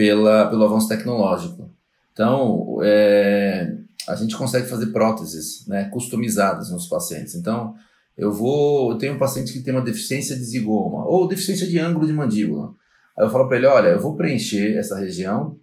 pela, 0.00 0.46
pelo 0.46 0.64
avanço 0.64 0.88
tecnológico. 0.88 1.70
Então, 2.14 2.78
é, 2.82 3.70
a 4.08 4.14
gente 4.14 4.34
consegue 4.34 4.66
fazer 4.66 4.86
próteses 4.86 5.66
né, 5.66 5.90
customizadas 5.90 6.70
nos 6.70 6.86
pacientes. 6.86 7.34
Então, 7.34 7.74
eu 8.16 8.32
vou, 8.32 8.92
eu 8.92 8.96
tenho 8.96 9.12
um 9.12 9.18
paciente 9.18 9.52
que 9.52 9.60
tem 9.60 9.74
uma 9.74 9.82
deficiência 9.82 10.34
de 10.34 10.42
zigoma 10.42 11.04
ou 11.06 11.28
deficiência 11.28 11.66
de 11.66 11.78
ângulo 11.78 12.06
de 12.06 12.14
mandíbula. 12.14 12.72
Aí 13.14 13.26
eu 13.26 13.30
falo 13.30 13.46
para 13.46 13.58
ele, 13.58 13.66
olha, 13.66 13.88
eu 13.88 14.00
vou 14.00 14.16
preencher 14.16 14.74
essa 14.78 14.98
região, 14.98 15.58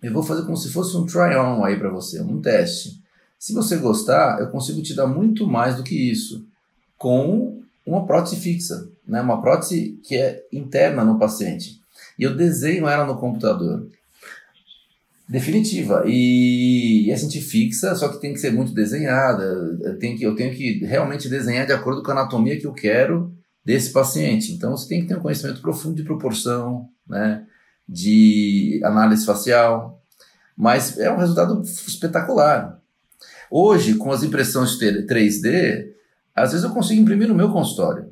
eu 0.00 0.12
vou 0.12 0.22
fazer 0.22 0.44
como 0.44 0.56
se 0.56 0.70
fosse 0.70 0.96
um 0.96 1.04
try-on 1.04 1.64
aí 1.64 1.76
para 1.76 1.90
você, 1.90 2.22
um 2.22 2.40
teste. 2.40 3.02
Se 3.36 3.52
você 3.52 3.78
gostar, 3.78 4.38
eu 4.38 4.46
consigo 4.50 4.80
te 4.80 4.94
dar 4.94 5.08
muito 5.08 5.44
mais 5.44 5.74
do 5.74 5.82
que 5.82 6.08
isso 6.08 6.46
com 6.96 7.60
uma 7.84 8.06
prótese 8.06 8.36
fixa, 8.36 8.88
né? 9.04 9.20
uma 9.20 9.42
prótese 9.42 9.98
que 10.04 10.14
é 10.14 10.46
interna 10.52 11.04
no 11.04 11.18
paciente 11.18 11.81
e 12.18 12.22
eu 12.24 12.36
desenho 12.36 12.86
ela 12.86 13.06
no 13.06 13.18
computador. 13.18 13.88
Definitiva. 15.28 16.04
E, 16.06 17.06
e 17.06 17.12
a 17.12 17.16
gente 17.16 17.40
fixa, 17.40 17.94
só 17.94 18.08
que 18.08 18.20
tem 18.20 18.34
que 18.34 18.38
ser 18.38 18.52
muito 18.52 18.74
desenhada. 18.74 19.96
Tenho 19.98 20.18
que, 20.18 20.24
eu 20.24 20.34
tenho 20.34 20.54
que 20.54 20.84
realmente 20.84 21.28
desenhar 21.28 21.66
de 21.66 21.72
acordo 21.72 22.02
com 22.02 22.10
a 22.10 22.14
anatomia 22.14 22.58
que 22.58 22.66
eu 22.66 22.72
quero 22.72 23.32
desse 23.64 23.90
paciente. 23.92 24.52
Então 24.52 24.76
você 24.76 24.88
tem 24.88 25.00
que 25.00 25.08
ter 25.08 25.16
um 25.16 25.22
conhecimento 25.22 25.62
profundo 25.62 25.96
de 25.96 26.02
proporção, 26.02 26.86
né? 27.08 27.46
de 27.88 28.80
análise 28.84 29.24
facial. 29.24 30.02
Mas 30.54 30.98
é 30.98 31.10
um 31.10 31.16
resultado 31.16 31.62
espetacular. 31.62 32.78
Hoje, 33.50 33.94
com 33.94 34.12
as 34.12 34.22
impressões 34.22 34.78
3D, 34.78 35.92
às 36.34 36.52
vezes 36.52 36.64
eu 36.64 36.74
consigo 36.74 37.00
imprimir 37.00 37.28
no 37.28 37.34
meu 37.34 37.50
consultório. 37.50 38.11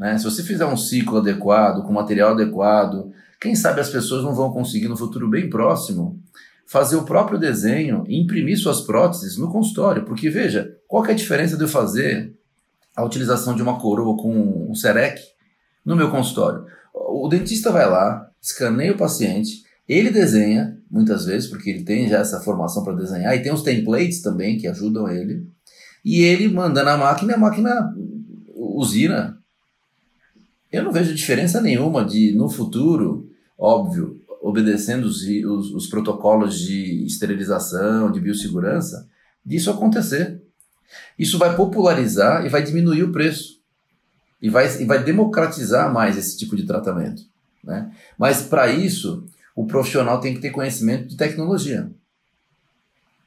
Né? 0.00 0.16
Se 0.16 0.24
você 0.24 0.42
fizer 0.42 0.64
um 0.64 0.78
ciclo 0.78 1.18
adequado, 1.18 1.82
com 1.82 1.92
material 1.92 2.30
adequado, 2.30 3.12
quem 3.38 3.54
sabe 3.54 3.82
as 3.82 3.90
pessoas 3.90 4.24
não 4.24 4.34
vão 4.34 4.50
conseguir 4.50 4.88
no 4.88 4.96
futuro 4.96 5.28
bem 5.28 5.50
próximo 5.50 6.18
fazer 6.66 6.96
o 6.96 7.02
próprio 7.02 7.38
desenho 7.38 8.04
e 8.08 8.18
imprimir 8.18 8.58
suas 8.58 8.80
próteses 8.80 9.36
no 9.36 9.52
consultório. 9.52 10.04
Porque, 10.04 10.30
veja, 10.30 10.74
qual 10.88 11.04
é 11.04 11.10
a 11.10 11.14
diferença 11.14 11.56
de 11.56 11.64
eu 11.64 11.68
fazer 11.68 12.32
a 12.96 13.04
utilização 13.04 13.54
de 13.54 13.62
uma 13.62 13.78
coroa 13.78 14.16
com 14.16 14.70
um 14.70 14.74
serec 14.74 15.20
no 15.84 15.94
meu 15.94 16.10
consultório? 16.10 16.64
O 16.94 17.28
dentista 17.28 17.70
vai 17.70 17.88
lá, 17.88 18.30
escaneia 18.40 18.92
o 18.92 18.96
paciente, 18.96 19.64
ele 19.86 20.10
desenha, 20.10 20.78
muitas 20.90 21.26
vezes, 21.26 21.48
porque 21.48 21.68
ele 21.68 21.82
tem 21.82 22.08
já 22.08 22.18
essa 22.18 22.40
formação 22.40 22.84
para 22.84 22.94
desenhar, 22.94 23.36
e 23.36 23.42
tem 23.42 23.52
os 23.52 23.62
templates 23.62 24.22
também 24.22 24.56
que 24.56 24.68
ajudam 24.68 25.08
ele, 25.08 25.46
e 26.04 26.22
ele 26.22 26.48
manda 26.48 26.84
na 26.84 26.96
máquina, 26.96 27.34
a 27.34 27.38
máquina 27.38 27.92
usina. 28.54 29.39
Eu 30.72 30.84
não 30.84 30.92
vejo 30.92 31.14
diferença 31.14 31.60
nenhuma 31.60 32.04
de, 32.04 32.32
no 32.32 32.48
futuro, 32.48 33.28
óbvio, 33.58 34.20
obedecendo 34.40 35.04
os, 35.04 35.22
os, 35.22 35.74
os 35.74 35.86
protocolos 35.86 36.58
de 36.58 37.04
esterilização, 37.04 38.10
de 38.10 38.20
biossegurança, 38.20 39.08
disso 39.44 39.70
acontecer. 39.70 40.40
Isso 41.18 41.38
vai 41.38 41.54
popularizar 41.56 42.44
e 42.46 42.48
vai 42.48 42.62
diminuir 42.62 43.02
o 43.02 43.12
preço. 43.12 43.60
E 44.40 44.48
vai, 44.48 44.66
e 44.80 44.84
vai 44.84 45.02
democratizar 45.02 45.92
mais 45.92 46.16
esse 46.16 46.38
tipo 46.38 46.56
de 46.56 46.64
tratamento. 46.64 47.22
Né? 47.62 47.92
Mas 48.16 48.42
para 48.42 48.68
isso, 48.68 49.26
o 49.54 49.66
profissional 49.66 50.20
tem 50.20 50.34
que 50.34 50.40
ter 50.40 50.50
conhecimento 50.50 51.08
de 51.08 51.16
tecnologia. 51.16 51.90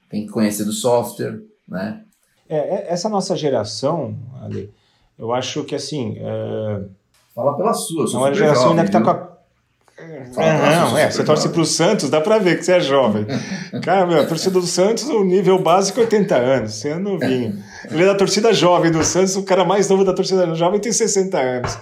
Tem 0.10 0.26
que 0.26 0.32
conhecer 0.32 0.66
do 0.66 0.72
software. 0.72 1.42
Né? 1.68 2.04
É, 2.50 2.58
é 2.58 2.92
essa 2.92 3.10
nossa 3.10 3.36
geração, 3.36 4.18
Ali, 4.42 4.72
eu 5.18 5.32
acho 5.34 5.64
que 5.64 5.76
assim. 5.76 6.16
É... 6.18 6.84
Fala 7.36 7.56
pela 7.58 7.74
sua, 7.74 8.06
é 8.06 8.18
uma 8.18 8.34
geração 8.34 8.72
ainda 8.72 8.84
que 8.84 8.90
está 8.90 9.02
com 9.02 9.10
a 9.10 9.34
não, 10.36 10.98
é, 10.98 11.10
você 11.10 11.24
torce 11.24 11.50
para 11.50 11.62
o 11.62 11.66
Santos, 11.66 12.10
dá 12.10 12.20
para 12.20 12.40
ver 12.40 12.58
que 12.58 12.64
você 12.64 12.74
é 12.74 12.80
jovem. 12.80 13.26
Cara, 13.84 14.06
meu, 14.06 14.22
a 14.22 14.26
torcida 14.26 14.60
do 14.60 14.66
Santos, 14.66 15.04
o 15.04 15.24
nível 15.24 15.62
básico 15.62 16.00
é 16.00 16.04
80 16.04 16.36
anos, 16.36 16.74
você 16.74 16.90
é 16.90 16.98
novinho. 16.98 17.64
Ele 17.90 18.04
é 18.04 18.06
da 18.08 18.16
torcida 18.16 18.52
jovem 18.54 18.92
do 18.92 19.04
Santos, 19.04 19.36
o 19.36 19.44
cara 19.44 19.64
mais 19.64 19.90
novo 19.90 20.04
da 20.04 20.14
torcida 20.14 20.54
jovem 20.56 20.80
tem 20.80 20.92
60 20.92 21.40
anos. 21.40 21.78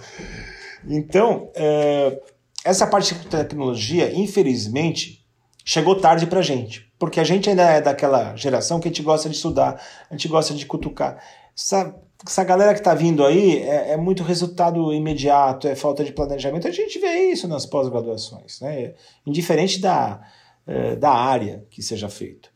Então, 0.88 1.50
é, 1.56 2.20
essa 2.66 2.86
parte 2.86 3.16
de 3.16 3.28
tecnologia, 3.28 4.12
infelizmente, 4.14 5.26
chegou 5.64 5.96
tarde 5.96 6.26
para 6.28 6.42
gente. 6.42 6.92
Porque 7.00 7.20
a 7.20 7.24
gente 7.24 7.50
ainda 7.50 7.64
é 7.64 7.82
daquela 7.82 8.36
geração 8.36 8.80
que 8.80 8.88
a 8.88 8.92
gente 8.92 9.02
gosta 9.02 9.30
de 9.30 9.36
estudar, 9.36 9.82
a 10.10 10.14
gente 10.14 10.28
gosta 10.28 10.54
de 10.54 10.66
cutucar. 10.66 11.18
Sabe? 11.56 11.94
Essa 12.26 12.44
galera 12.44 12.74
que 12.74 12.80
está 12.80 12.94
vindo 12.94 13.26
aí 13.26 13.58
é, 13.58 13.92
é, 13.92 13.98
muito 13.98 14.24
resultado 14.24 14.94
imediato, 14.94 15.68
é 15.68 15.76
falta 15.76 16.04
de 16.04 16.12
planejamento. 16.12 16.68
A 16.68 16.72
gente 16.72 17.00
vê 17.00 17.32
isso 17.32 17.48
nas 17.48 17.66
pós-graduações, 17.66 18.60
né? 18.62 18.94
indiferente 19.26 19.80
da, 19.80 20.22
é, 20.68 20.96
da 20.96 21.12
área 21.12 21.66
que 21.70 21.82
seja 21.82 22.10
feito. 22.10 22.52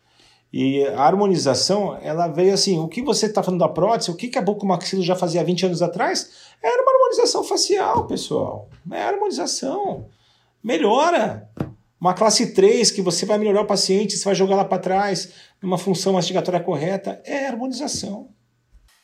E 0.54 0.86
a 0.88 1.02
harmonização, 1.02 1.98
ela 2.02 2.28
veio 2.28 2.54
assim, 2.54 2.80
o 2.80 2.88
que 2.88 3.02
você 3.02 3.26
está 3.26 3.44
falando 3.44 3.60
da 3.60 3.68
prótese, 3.68 4.12
o 4.12 4.16
que, 4.16 4.30
que 4.30 4.38
a 4.38 4.42
bucomaxilo 4.42 5.04
já 5.04 5.16
fazia 5.16 5.44
20 5.44 5.66
anos 5.66 5.82
atrás, 5.82 6.32
era 6.64 6.82
uma 6.82 6.92
harmonização 6.94 7.44
facial, 7.44 8.08
pessoal. 8.08 8.70
É 8.90 9.02
harmonização. 9.02 10.08
Melhora. 10.64 11.50
Uma 12.00 12.14
classe 12.14 12.54
3, 12.54 12.92
que 12.92 13.02
você 13.02 13.26
vai 13.26 13.38
melhorar 13.38 13.62
o 13.62 13.68
paciente, 13.68 14.16
você 14.16 14.24
vai 14.24 14.36
jogar 14.36 14.56
lá 14.56 14.64
para 14.64 14.80
trás, 14.80 15.34
numa 15.62 15.78
função 15.78 16.14
mastigatória 16.14 16.60
correta, 16.60 17.22
é 17.26 17.48
harmonização. 17.48 18.30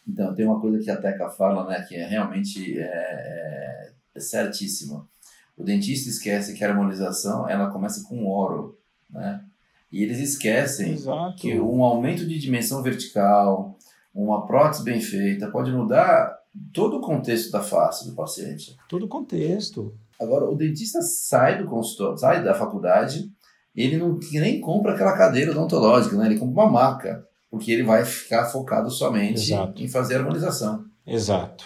Então, 0.08 0.34
tem 0.34 0.46
uma 0.46 0.60
coisa 0.60 0.80
que 0.80 0.90
a 0.90 0.98
Teca 0.98 1.30
fala, 1.30 1.68
né, 1.68 1.86
que 1.88 1.96
é 1.96 2.06
realmente 2.06 2.78
é, 2.80 2.84
é, 2.84 3.92
é 4.16 4.20
certíssima. 4.20 5.08
O 5.56 5.64
dentista 5.64 6.10
esquece 6.10 6.54
que 6.54 6.64
a 6.64 6.70
harmonização 6.70 7.48
ela 7.48 7.70
começa 7.70 8.04
com 8.08 8.28
oro, 8.28 8.80
né? 9.10 9.44
E 9.92 10.02
eles 10.02 10.20
esquecem 10.20 10.94
Exato. 10.94 11.36
que 11.36 11.60
um 11.60 11.84
aumento 11.84 12.26
de 12.26 12.40
dimensão 12.40 12.82
vertical, 12.82 13.78
uma 14.16 14.48
prótese 14.48 14.84
bem 14.84 15.02
feita, 15.02 15.52
pode 15.52 15.72
mudar 15.72 16.34
todo 16.74 16.98
o 16.98 17.02
contexto 17.02 17.52
da 17.52 17.62
face 17.62 18.08
do 18.10 18.16
paciente. 18.16 18.78
Todo 18.88 19.06
o 19.06 19.10
contexto. 19.10 19.94
Agora, 20.20 20.46
o 20.46 20.56
dentista 20.56 21.02
sai 21.02 21.58
do 21.58 21.68
consultório, 21.68 22.18
sai 22.18 22.44
da 22.44 22.54
faculdade, 22.54 23.30
ele 23.76 23.98
não 23.98 24.18
nem 24.34 24.62
compra 24.62 24.94
aquela 24.94 25.18
cadeira 25.18 25.52
odontológica, 25.52 26.16
né? 26.16 26.26
Ele 26.26 26.40
compra 26.40 26.64
uma 26.64 26.72
maca 26.72 27.28
porque 27.52 27.70
ele 27.70 27.84
vai 27.84 28.06
ficar 28.06 28.46
focado 28.46 28.90
somente 28.90 29.42
Exato. 29.42 29.84
em 29.84 29.88
fazer 29.90 30.16
harmonização. 30.16 30.86
Exato. 31.06 31.66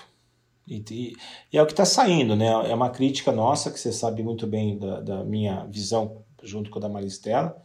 E, 0.68 0.84
e, 0.90 1.16
e 1.54 1.58
é 1.58 1.62
o 1.62 1.66
que 1.68 1.74
está 1.74 1.86
saindo, 1.86 2.36
né? 2.36 2.48
É 2.48 2.74
uma 2.74 2.90
crítica 2.90 3.32
nossa, 3.32 3.70
que 3.70 3.80
você 3.80 3.92
sabe 3.92 4.24
muito 4.24 4.48
bem 4.48 4.80
da, 4.80 5.00
da 5.00 5.24
minha 5.24 5.64
visão 5.66 6.24
junto 6.42 6.72
com 6.72 6.80
a 6.80 6.82
da 6.82 6.90
Maristela. 6.90 7.56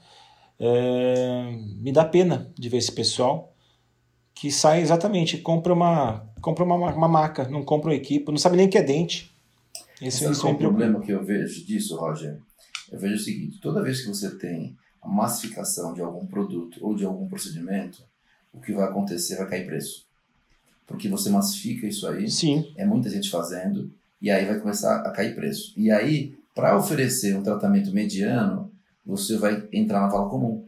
É, 0.58 1.50
me 1.78 1.90
dá 1.90 2.04
pena 2.04 2.52
de 2.58 2.68
ver 2.68 2.76
esse 2.76 2.92
pessoal 2.92 3.54
que 4.34 4.50
sai 4.50 4.82
exatamente, 4.82 5.38
compra 5.38 5.72
uma, 5.72 6.26
compra 6.42 6.64
uma, 6.64 6.74
uma 6.94 7.08
maca, 7.08 7.48
não 7.48 7.64
compra 7.64 7.90
um 7.90 7.94
equipe, 7.94 8.30
não 8.30 8.38
sabe 8.38 8.58
nem 8.58 8.68
que 8.68 8.76
é 8.76 8.82
dente. 8.82 9.34
Esse, 10.00 10.24
Esse 10.24 10.46
é 10.46 10.50
o 10.50 10.56
problema 10.56 11.00
que 11.00 11.12
eu 11.12 11.24
vejo 11.24 11.64
disso, 11.64 11.96
Roger. 11.96 12.38
Eu 12.92 12.98
vejo 12.98 13.14
o 13.14 13.18
seguinte: 13.18 13.60
toda 13.60 13.82
vez 13.82 14.02
que 14.02 14.08
você 14.08 14.36
tem 14.36 14.76
a 15.00 15.08
massificação 15.08 15.94
de 15.94 16.02
algum 16.02 16.26
produto 16.26 16.78
ou 16.82 16.94
de 16.94 17.04
algum 17.04 17.26
procedimento, 17.28 18.02
o 18.52 18.60
que 18.60 18.72
vai 18.72 18.84
acontecer 18.86 19.36
vai 19.36 19.48
cair 19.48 19.66
preço. 19.66 20.06
Porque 20.86 21.08
você 21.08 21.30
massifica 21.30 21.86
isso 21.86 22.06
aí, 22.06 22.30
Sim. 22.30 22.72
é 22.76 22.84
muita 22.84 23.08
gente 23.08 23.30
fazendo, 23.30 23.92
e 24.20 24.30
aí 24.30 24.44
vai 24.44 24.58
começar 24.58 24.96
a 24.96 25.10
cair 25.10 25.34
preço. 25.34 25.72
E 25.76 25.90
aí, 25.90 26.36
para 26.54 26.76
oferecer 26.76 27.36
um 27.36 27.42
tratamento 27.42 27.92
mediano, 27.92 28.70
você 29.06 29.36
vai 29.36 29.66
entrar 29.72 30.00
na 30.00 30.08
vala 30.08 30.28
comum. 30.28 30.66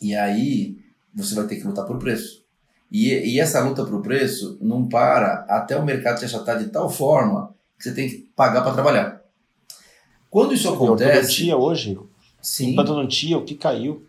E 0.00 0.14
aí, 0.14 0.78
você 1.14 1.34
vai 1.34 1.46
ter 1.46 1.56
que 1.56 1.66
lutar 1.66 1.84
por 1.84 1.98
preço. 1.98 2.42
E, 2.90 3.08
e 3.08 3.40
essa 3.40 3.60
luta 3.60 3.84
por 3.84 4.02
preço 4.02 4.58
não 4.60 4.86
para 4.86 5.46
até 5.48 5.76
o 5.76 5.84
mercado 5.84 6.18
te 6.18 6.24
achatar 6.26 6.58
de 6.58 6.68
tal 6.68 6.90
forma 6.90 7.54
que 7.78 7.84
você 7.84 7.94
tem 7.94 8.08
que 8.08 8.18
pagar 8.36 8.62
para 8.62 8.74
trabalhar. 8.74 9.22
Quando 10.30 10.54
isso 10.54 10.68
acontece. 10.68 11.48
Eu 11.48 11.58
hoje. 11.58 11.98
Sim. 12.40 12.72
Endodontia, 12.72 13.38
o 13.38 13.44
que 13.44 13.54
caiu. 13.54 14.04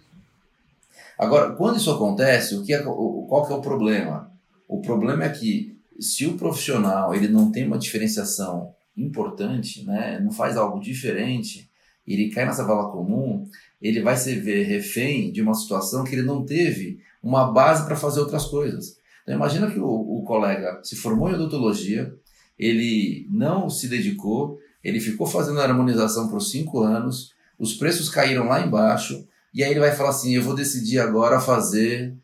Agora, 1.18 1.56
quando 1.56 1.78
isso 1.78 1.92
acontece, 1.92 2.56
o 2.56 2.64
que 2.64 2.74
é, 2.74 2.82
qual 2.82 3.46
que 3.46 3.54
é 3.54 3.56
o 3.56 3.62
problema? 3.62 4.32
O 4.68 4.82
problema 4.82 5.26
é 5.26 5.30
que 5.30 5.78
se 6.00 6.26
o 6.26 6.38
profissional 6.38 7.14
ele 7.14 7.28
não 7.28 7.52
tem 7.52 7.66
uma 7.66 7.78
diferenciação 7.78 8.74
importante, 8.96 9.84
né, 9.86 10.20
não 10.20 10.32
faz 10.32 10.58
algo 10.58 10.80
diferente, 10.80 11.70
ele 12.06 12.30
cai 12.30 12.46
nessa 12.46 12.66
vala 12.66 12.92
comum, 12.92 13.48
ele 13.82 14.02
vai 14.02 14.16
se 14.18 14.36
ver 14.36 14.64
refém 14.64 15.32
de 15.32 15.42
uma 15.42 15.54
situação 15.54 16.04
que 16.04 16.14
ele 16.14 16.24
não 16.24 16.46
teve 16.46 17.00
uma 17.22 17.52
base 17.52 17.86
para 17.86 17.96
fazer 17.96 18.20
outras 18.20 18.46
coisas. 18.46 18.98
Então 19.24 19.36
imagina 19.36 19.72
que 19.72 19.80
o, 19.80 19.88
o 19.88 20.24
colega 20.24 20.82
se 20.84 20.96
formou 20.96 21.30
em 21.30 21.36
odontologia, 21.36 22.14
ele 22.60 23.28
não 23.32 23.70
se 23.70 23.88
dedicou, 23.88 24.60
ele 24.84 25.00
ficou 25.00 25.26
fazendo 25.26 25.60
a 25.60 25.64
harmonização 25.64 26.30
por 26.30 26.42
cinco 26.42 26.82
anos, 26.82 27.34
os 27.58 27.74
preços 27.74 28.10
caíram 28.10 28.46
lá 28.46 28.66
embaixo, 28.66 29.26
e 29.54 29.64
aí 29.64 29.72
ele 29.72 29.80
vai 29.80 29.96
falar 29.96 30.10
assim: 30.10 30.34
eu 30.34 30.42
vou 30.42 30.56
decidir 30.56 31.00
agora 31.00 31.40
fazer 31.40 32.16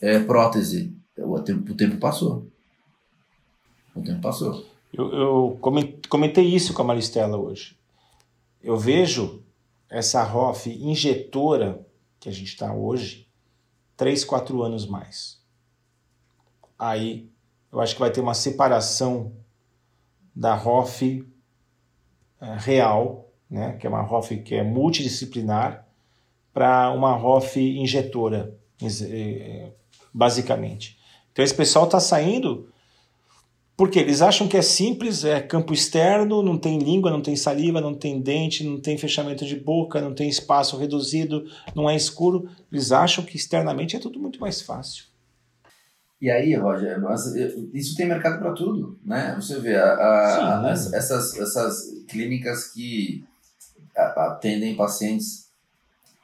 é, 0.00 0.18
prótese. 0.18 0.96
O 1.16 1.40
tempo, 1.40 1.72
o 1.72 1.76
tempo 1.76 1.98
passou. 1.98 2.46
O 3.94 4.00
tempo 4.00 4.20
passou. 4.20 4.64
Eu, 4.92 5.12
eu 5.12 5.58
comentei 6.08 6.44
isso 6.44 6.72
com 6.72 6.82
a 6.82 6.84
Maristela 6.84 7.36
hoje. 7.36 7.76
Eu 8.62 8.76
vejo 8.76 9.42
essa 9.88 10.22
ROF 10.22 10.68
injetora 10.70 11.84
que 12.18 12.28
a 12.28 12.32
gente 12.32 12.48
está 12.48 12.72
hoje, 12.72 13.26
3, 13.96 14.24
4 14.24 14.62
anos 14.62 14.86
mais. 14.86 15.40
Aí 16.78 17.28
eu 17.72 17.80
acho 17.80 17.94
que 17.94 18.00
vai 18.00 18.10
ter 18.10 18.20
uma 18.20 18.34
separação 18.34 19.32
da 20.34 20.54
ROF 20.54 21.26
é, 22.40 22.56
real, 22.58 23.30
né, 23.50 23.74
que 23.74 23.86
é 23.86 23.90
uma 23.90 24.02
ROF 24.02 24.36
que 24.38 24.54
é 24.54 24.62
multidisciplinar, 24.62 25.86
para 26.60 26.92
uma 26.92 27.14
ROF 27.14 27.58
injetora, 27.58 28.54
eh, 28.82 29.70
basicamente. 30.12 30.98
Então 31.32 31.42
esse 31.42 31.54
pessoal 31.54 31.86
está 31.86 31.98
saindo 31.98 32.68
porque 33.78 33.98
eles 33.98 34.20
acham 34.20 34.46
que 34.46 34.58
é 34.58 34.60
simples, 34.60 35.24
é 35.24 35.40
campo 35.40 35.72
externo, 35.72 36.42
não 36.42 36.58
tem 36.58 36.78
língua, 36.78 37.10
não 37.10 37.22
tem 37.22 37.34
saliva, 37.34 37.80
não 37.80 37.94
tem 37.94 38.20
dente, 38.20 38.62
não 38.62 38.78
tem 38.78 38.98
fechamento 38.98 39.46
de 39.46 39.56
boca, 39.56 40.02
não 40.02 40.12
tem 40.12 40.28
espaço 40.28 40.76
reduzido, 40.76 41.46
não 41.74 41.88
é 41.88 41.96
escuro. 41.96 42.46
Eles 42.70 42.92
acham 42.92 43.24
que 43.24 43.38
externamente 43.38 43.96
é 43.96 43.98
tudo 43.98 44.20
muito 44.20 44.38
mais 44.38 44.60
fácil. 44.60 45.04
E 46.20 46.30
aí, 46.30 46.54
Roger, 46.56 46.98
isso 47.72 47.96
tem 47.96 48.06
mercado 48.06 48.38
para 48.38 48.52
tudo, 48.52 48.98
né? 49.02 49.34
Você 49.40 49.58
vê 49.60 49.76
a, 49.76 49.94
a, 49.94 50.68
a, 50.68 50.70
essas, 50.72 51.38
essas 51.38 52.04
clínicas 52.06 52.66
que 52.66 53.24
atendem 53.96 54.76
pacientes 54.76 55.39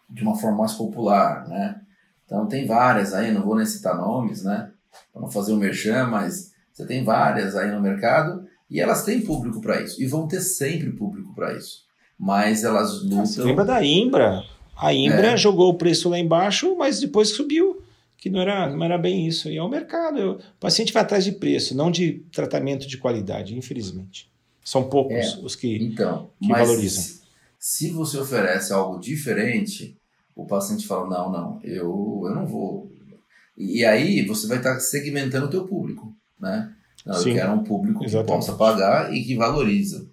de 0.08 0.22
uma 0.22 0.36
forma 0.36 0.58
mais 0.58 0.72
popular, 0.72 1.48
né? 1.48 1.80
Então 2.24 2.46
tem 2.46 2.66
várias 2.66 3.14
aí, 3.14 3.32
não 3.32 3.42
vou 3.42 3.56
nem 3.56 3.66
citar 3.66 3.96
nomes, 3.96 4.42
né? 4.42 4.70
Para 5.12 5.22
não 5.22 5.30
fazer 5.30 5.52
o 5.52 5.56
um 5.56 5.58
merchan, 5.58 6.06
mas 6.06 6.52
você 6.72 6.86
tem 6.86 7.04
várias 7.04 7.56
aí 7.56 7.70
no 7.70 7.80
mercado 7.80 8.46
e 8.70 8.80
elas 8.80 9.04
têm 9.04 9.20
público 9.20 9.60
para 9.60 9.80
isso 9.80 10.02
e 10.02 10.06
vão 10.06 10.26
ter 10.26 10.40
sempre 10.40 10.90
público 10.92 11.34
para 11.34 11.54
isso. 11.54 11.84
Mas 12.18 12.64
elas 12.64 13.02
lutam. 13.02 13.44
Lembra 13.44 13.64
da 13.64 13.84
Imbra? 13.84 14.42
A 14.76 14.92
Imbra 14.92 15.32
é. 15.32 15.36
jogou 15.36 15.70
o 15.70 15.74
preço 15.74 16.08
lá 16.08 16.18
embaixo, 16.18 16.76
mas 16.76 17.00
depois 17.00 17.30
subiu, 17.30 17.82
que 18.18 18.28
não 18.28 18.40
era, 18.40 18.68
não 18.68 18.84
era 18.84 18.98
bem 18.98 19.26
isso. 19.26 19.48
E 19.48 19.56
é 19.56 19.62
o 19.62 19.68
mercado. 19.68 20.32
o 20.32 20.60
paciente 20.60 20.92
vai 20.92 21.02
atrás 21.02 21.24
de 21.24 21.32
preço, 21.32 21.76
não 21.76 21.90
de 21.90 22.24
tratamento 22.32 22.86
de 22.86 22.98
qualidade, 22.98 23.56
infelizmente. 23.56 24.30
São 24.64 24.88
poucos 24.88 25.38
é. 25.38 25.38
os 25.42 25.54
que, 25.54 25.76
então, 25.76 26.30
que 26.42 26.48
valorizam. 26.48 27.25
Se, 27.68 27.90
você 27.90 28.16
oferece 28.16 28.72
algo 28.72 29.00
diferente, 29.00 29.98
o 30.36 30.46
paciente 30.46 30.86
fala, 30.86 31.10
não, 31.10 31.32
não, 31.32 31.60
eu, 31.64 32.22
eu 32.24 32.32
não 32.32 32.46
vou. 32.46 32.92
E, 33.58 33.84
aí 33.84 34.24
você 34.24 34.46
vai 34.46 34.58
estar 34.58 34.78
segmentando 34.78 35.46
o 35.46 35.50
teu 35.50 35.66
público, 35.66 36.14
né? 36.38 36.72
Não, 37.04 37.14
Sim, 37.14 37.30
eu 37.30 37.34
quero 37.34 37.52
um 37.54 37.64
público 37.64 37.98
que 37.98 38.06
exatamente. 38.06 38.46
possa 38.46 38.52
pagar 38.52 39.12
e 39.12 39.24
que 39.24 39.34
valoriza. 39.34 40.06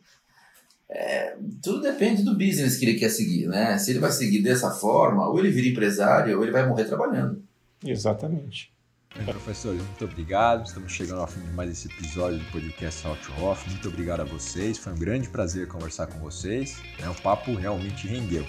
É, 0.90 1.38
tudo 1.62 1.80
depende 1.80 2.24
do 2.24 2.36
business 2.36 2.76
que 2.76 2.86
ele 2.86 3.00
quer 3.00 3.10
seguir, 3.10 3.46
né? 3.46 3.78
Se 3.78 3.92
ele 3.92 4.00
vai 4.00 4.12
seguir 4.12 4.42
dessa 4.42 4.72
forma, 4.72 5.30
ou 5.30 5.38
ele 5.38 5.52
vira 5.52 5.68
empresário, 5.68 6.36
ou 6.36 6.44
ele 6.44 6.52
vai 6.52 6.68
morrer 6.68 6.86
trabalhando. 6.86 7.44
Exatamente. 7.86 8.73
Bem, 9.16 9.26
professores, 9.26 9.80
muito 9.80 10.06
obrigado. 10.06 10.66
Estamos 10.66 10.92
chegando 10.92 11.22
ao 11.22 11.28
fim 11.28 11.42
de 11.42 11.52
mais 11.52 11.70
esse 11.70 11.88
episódio 11.88 12.40
do 12.40 12.46
podcast 12.52 13.06
Out 13.06 13.32
Off. 13.40 13.70
Muito 13.70 13.88
obrigado 13.88 14.22
a 14.22 14.24
vocês. 14.24 14.80
Foi 14.80 14.92
um 14.92 14.98
grande 14.98 15.30
prazer 15.30 15.68
conversar 15.68 16.08
com 16.08 16.18
vocês. 16.20 16.78
Né? 17.00 17.08
O 17.08 17.22
papo 17.22 17.54
realmente 17.54 18.08
rendeu. 18.08 18.44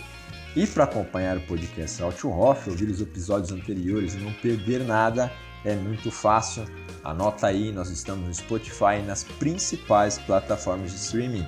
E 0.57 0.67
para 0.67 0.85
acompanhar 0.85 1.37
o 1.37 1.41
podcast 1.43 2.03
Out 2.03 2.27
Off, 2.27 2.71
ouvir 2.71 2.89
os 2.89 3.03
episódios 3.03 3.53
anteriores 3.53 4.15
e 4.15 4.17
não 4.17 4.33
perder 4.33 4.83
nada, 4.85 5.31
é 5.67 5.77
muito 5.77 6.11
fácil. 6.11 6.65
Anota 7.05 7.49
aí, 7.49 7.71
nós 7.71 7.91
estamos 7.91 8.27
no 8.27 8.35
Spotify 8.35 9.01
e 9.01 9.03
nas 9.03 9.23
principais 9.23 10.19
plataformas 10.19 10.93
de 10.93 10.97
streaming. 10.97 11.47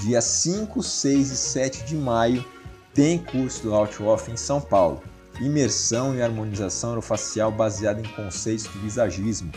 Dia 0.00 0.20
5, 0.20 0.82
6 0.82 1.30
e 1.30 1.36
7 1.36 1.84
de 1.84 1.96
maio 1.96 2.44
tem 2.92 3.18
curso 3.18 3.62
do 3.62 3.72
Howtohoff 3.72 4.30
em 4.30 4.36
São 4.36 4.60
Paulo. 4.60 5.02
Imersão 5.40 6.14
e 6.14 6.22
harmonização 6.22 6.92
orofacial 6.92 7.52
baseada 7.52 8.00
em 8.00 8.08
conceitos 8.14 8.66
do 8.66 8.80
visagismo. 8.80 9.52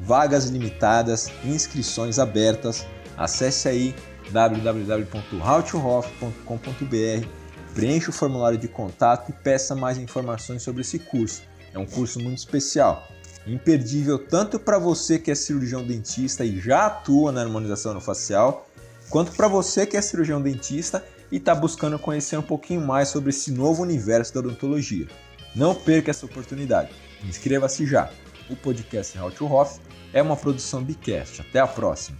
Vagas 0.00 0.46
limitadas, 0.46 1.30
inscrições 1.44 2.18
abertas 2.18 2.84
Acesse 3.16 3.68
aí 3.68 3.94
www.howtohoff.com.br, 4.30 7.26
preencha 7.74 8.10
o 8.10 8.12
formulário 8.12 8.58
de 8.58 8.68
contato 8.68 9.30
e 9.30 9.32
peça 9.32 9.74
mais 9.74 9.96
informações 9.98 10.62
sobre 10.62 10.82
esse 10.82 10.98
curso. 10.98 11.42
É 11.74 11.78
um 11.78 11.86
curso 11.86 12.20
muito 12.20 12.38
especial, 12.38 13.08
imperdível 13.46 14.18
tanto 14.18 14.58
para 14.58 14.78
você 14.78 15.18
que 15.18 15.30
é 15.30 15.34
cirurgião 15.34 15.82
dentista 15.82 16.44
e 16.44 16.60
já 16.60 16.86
atua 16.86 17.32
na 17.32 17.40
harmonização 17.40 17.98
facial, 18.00 18.68
quanto 19.08 19.32
para 19.32 19.48
você 19.48 19.86
que 19.86 19.96
é 19.96 20.02
cirurgião 20.02 20.40
dentista 20.40 21.04
e 21.30 21.36
está 21.36 21.54
buscando 21.54 21.98
conhecer 21.98 22.36
um 22.36 22.42
pouquinho 22.42 22.82
mais 22.82 23.08
sobre 23.08 23.30
esse 23.30 23.50
novo 23.50 23.82
universo 23.82 24.34
da 24.34 24.40
odontologia. 24.40 25.08
Não 25.54 25.74
perca 25.74 26.10
essa 26.10 26.26
oportunidade. 26.26 26.90
Inscreva-se 27.24 27.86
já. 27.86 28.10
O 28.50 28.56
podcast 28.56 29.18
How 29.18 29.30
to 29.30 29.46
Hoff 29.46 29.80
é 30.12 30.20
uma 30.20 30.36
produção 30.36 30.82
Bicast. 30.82 31.40
Até 31.40 31.58
a 31.60 31.66
próxima. 31.66 32.18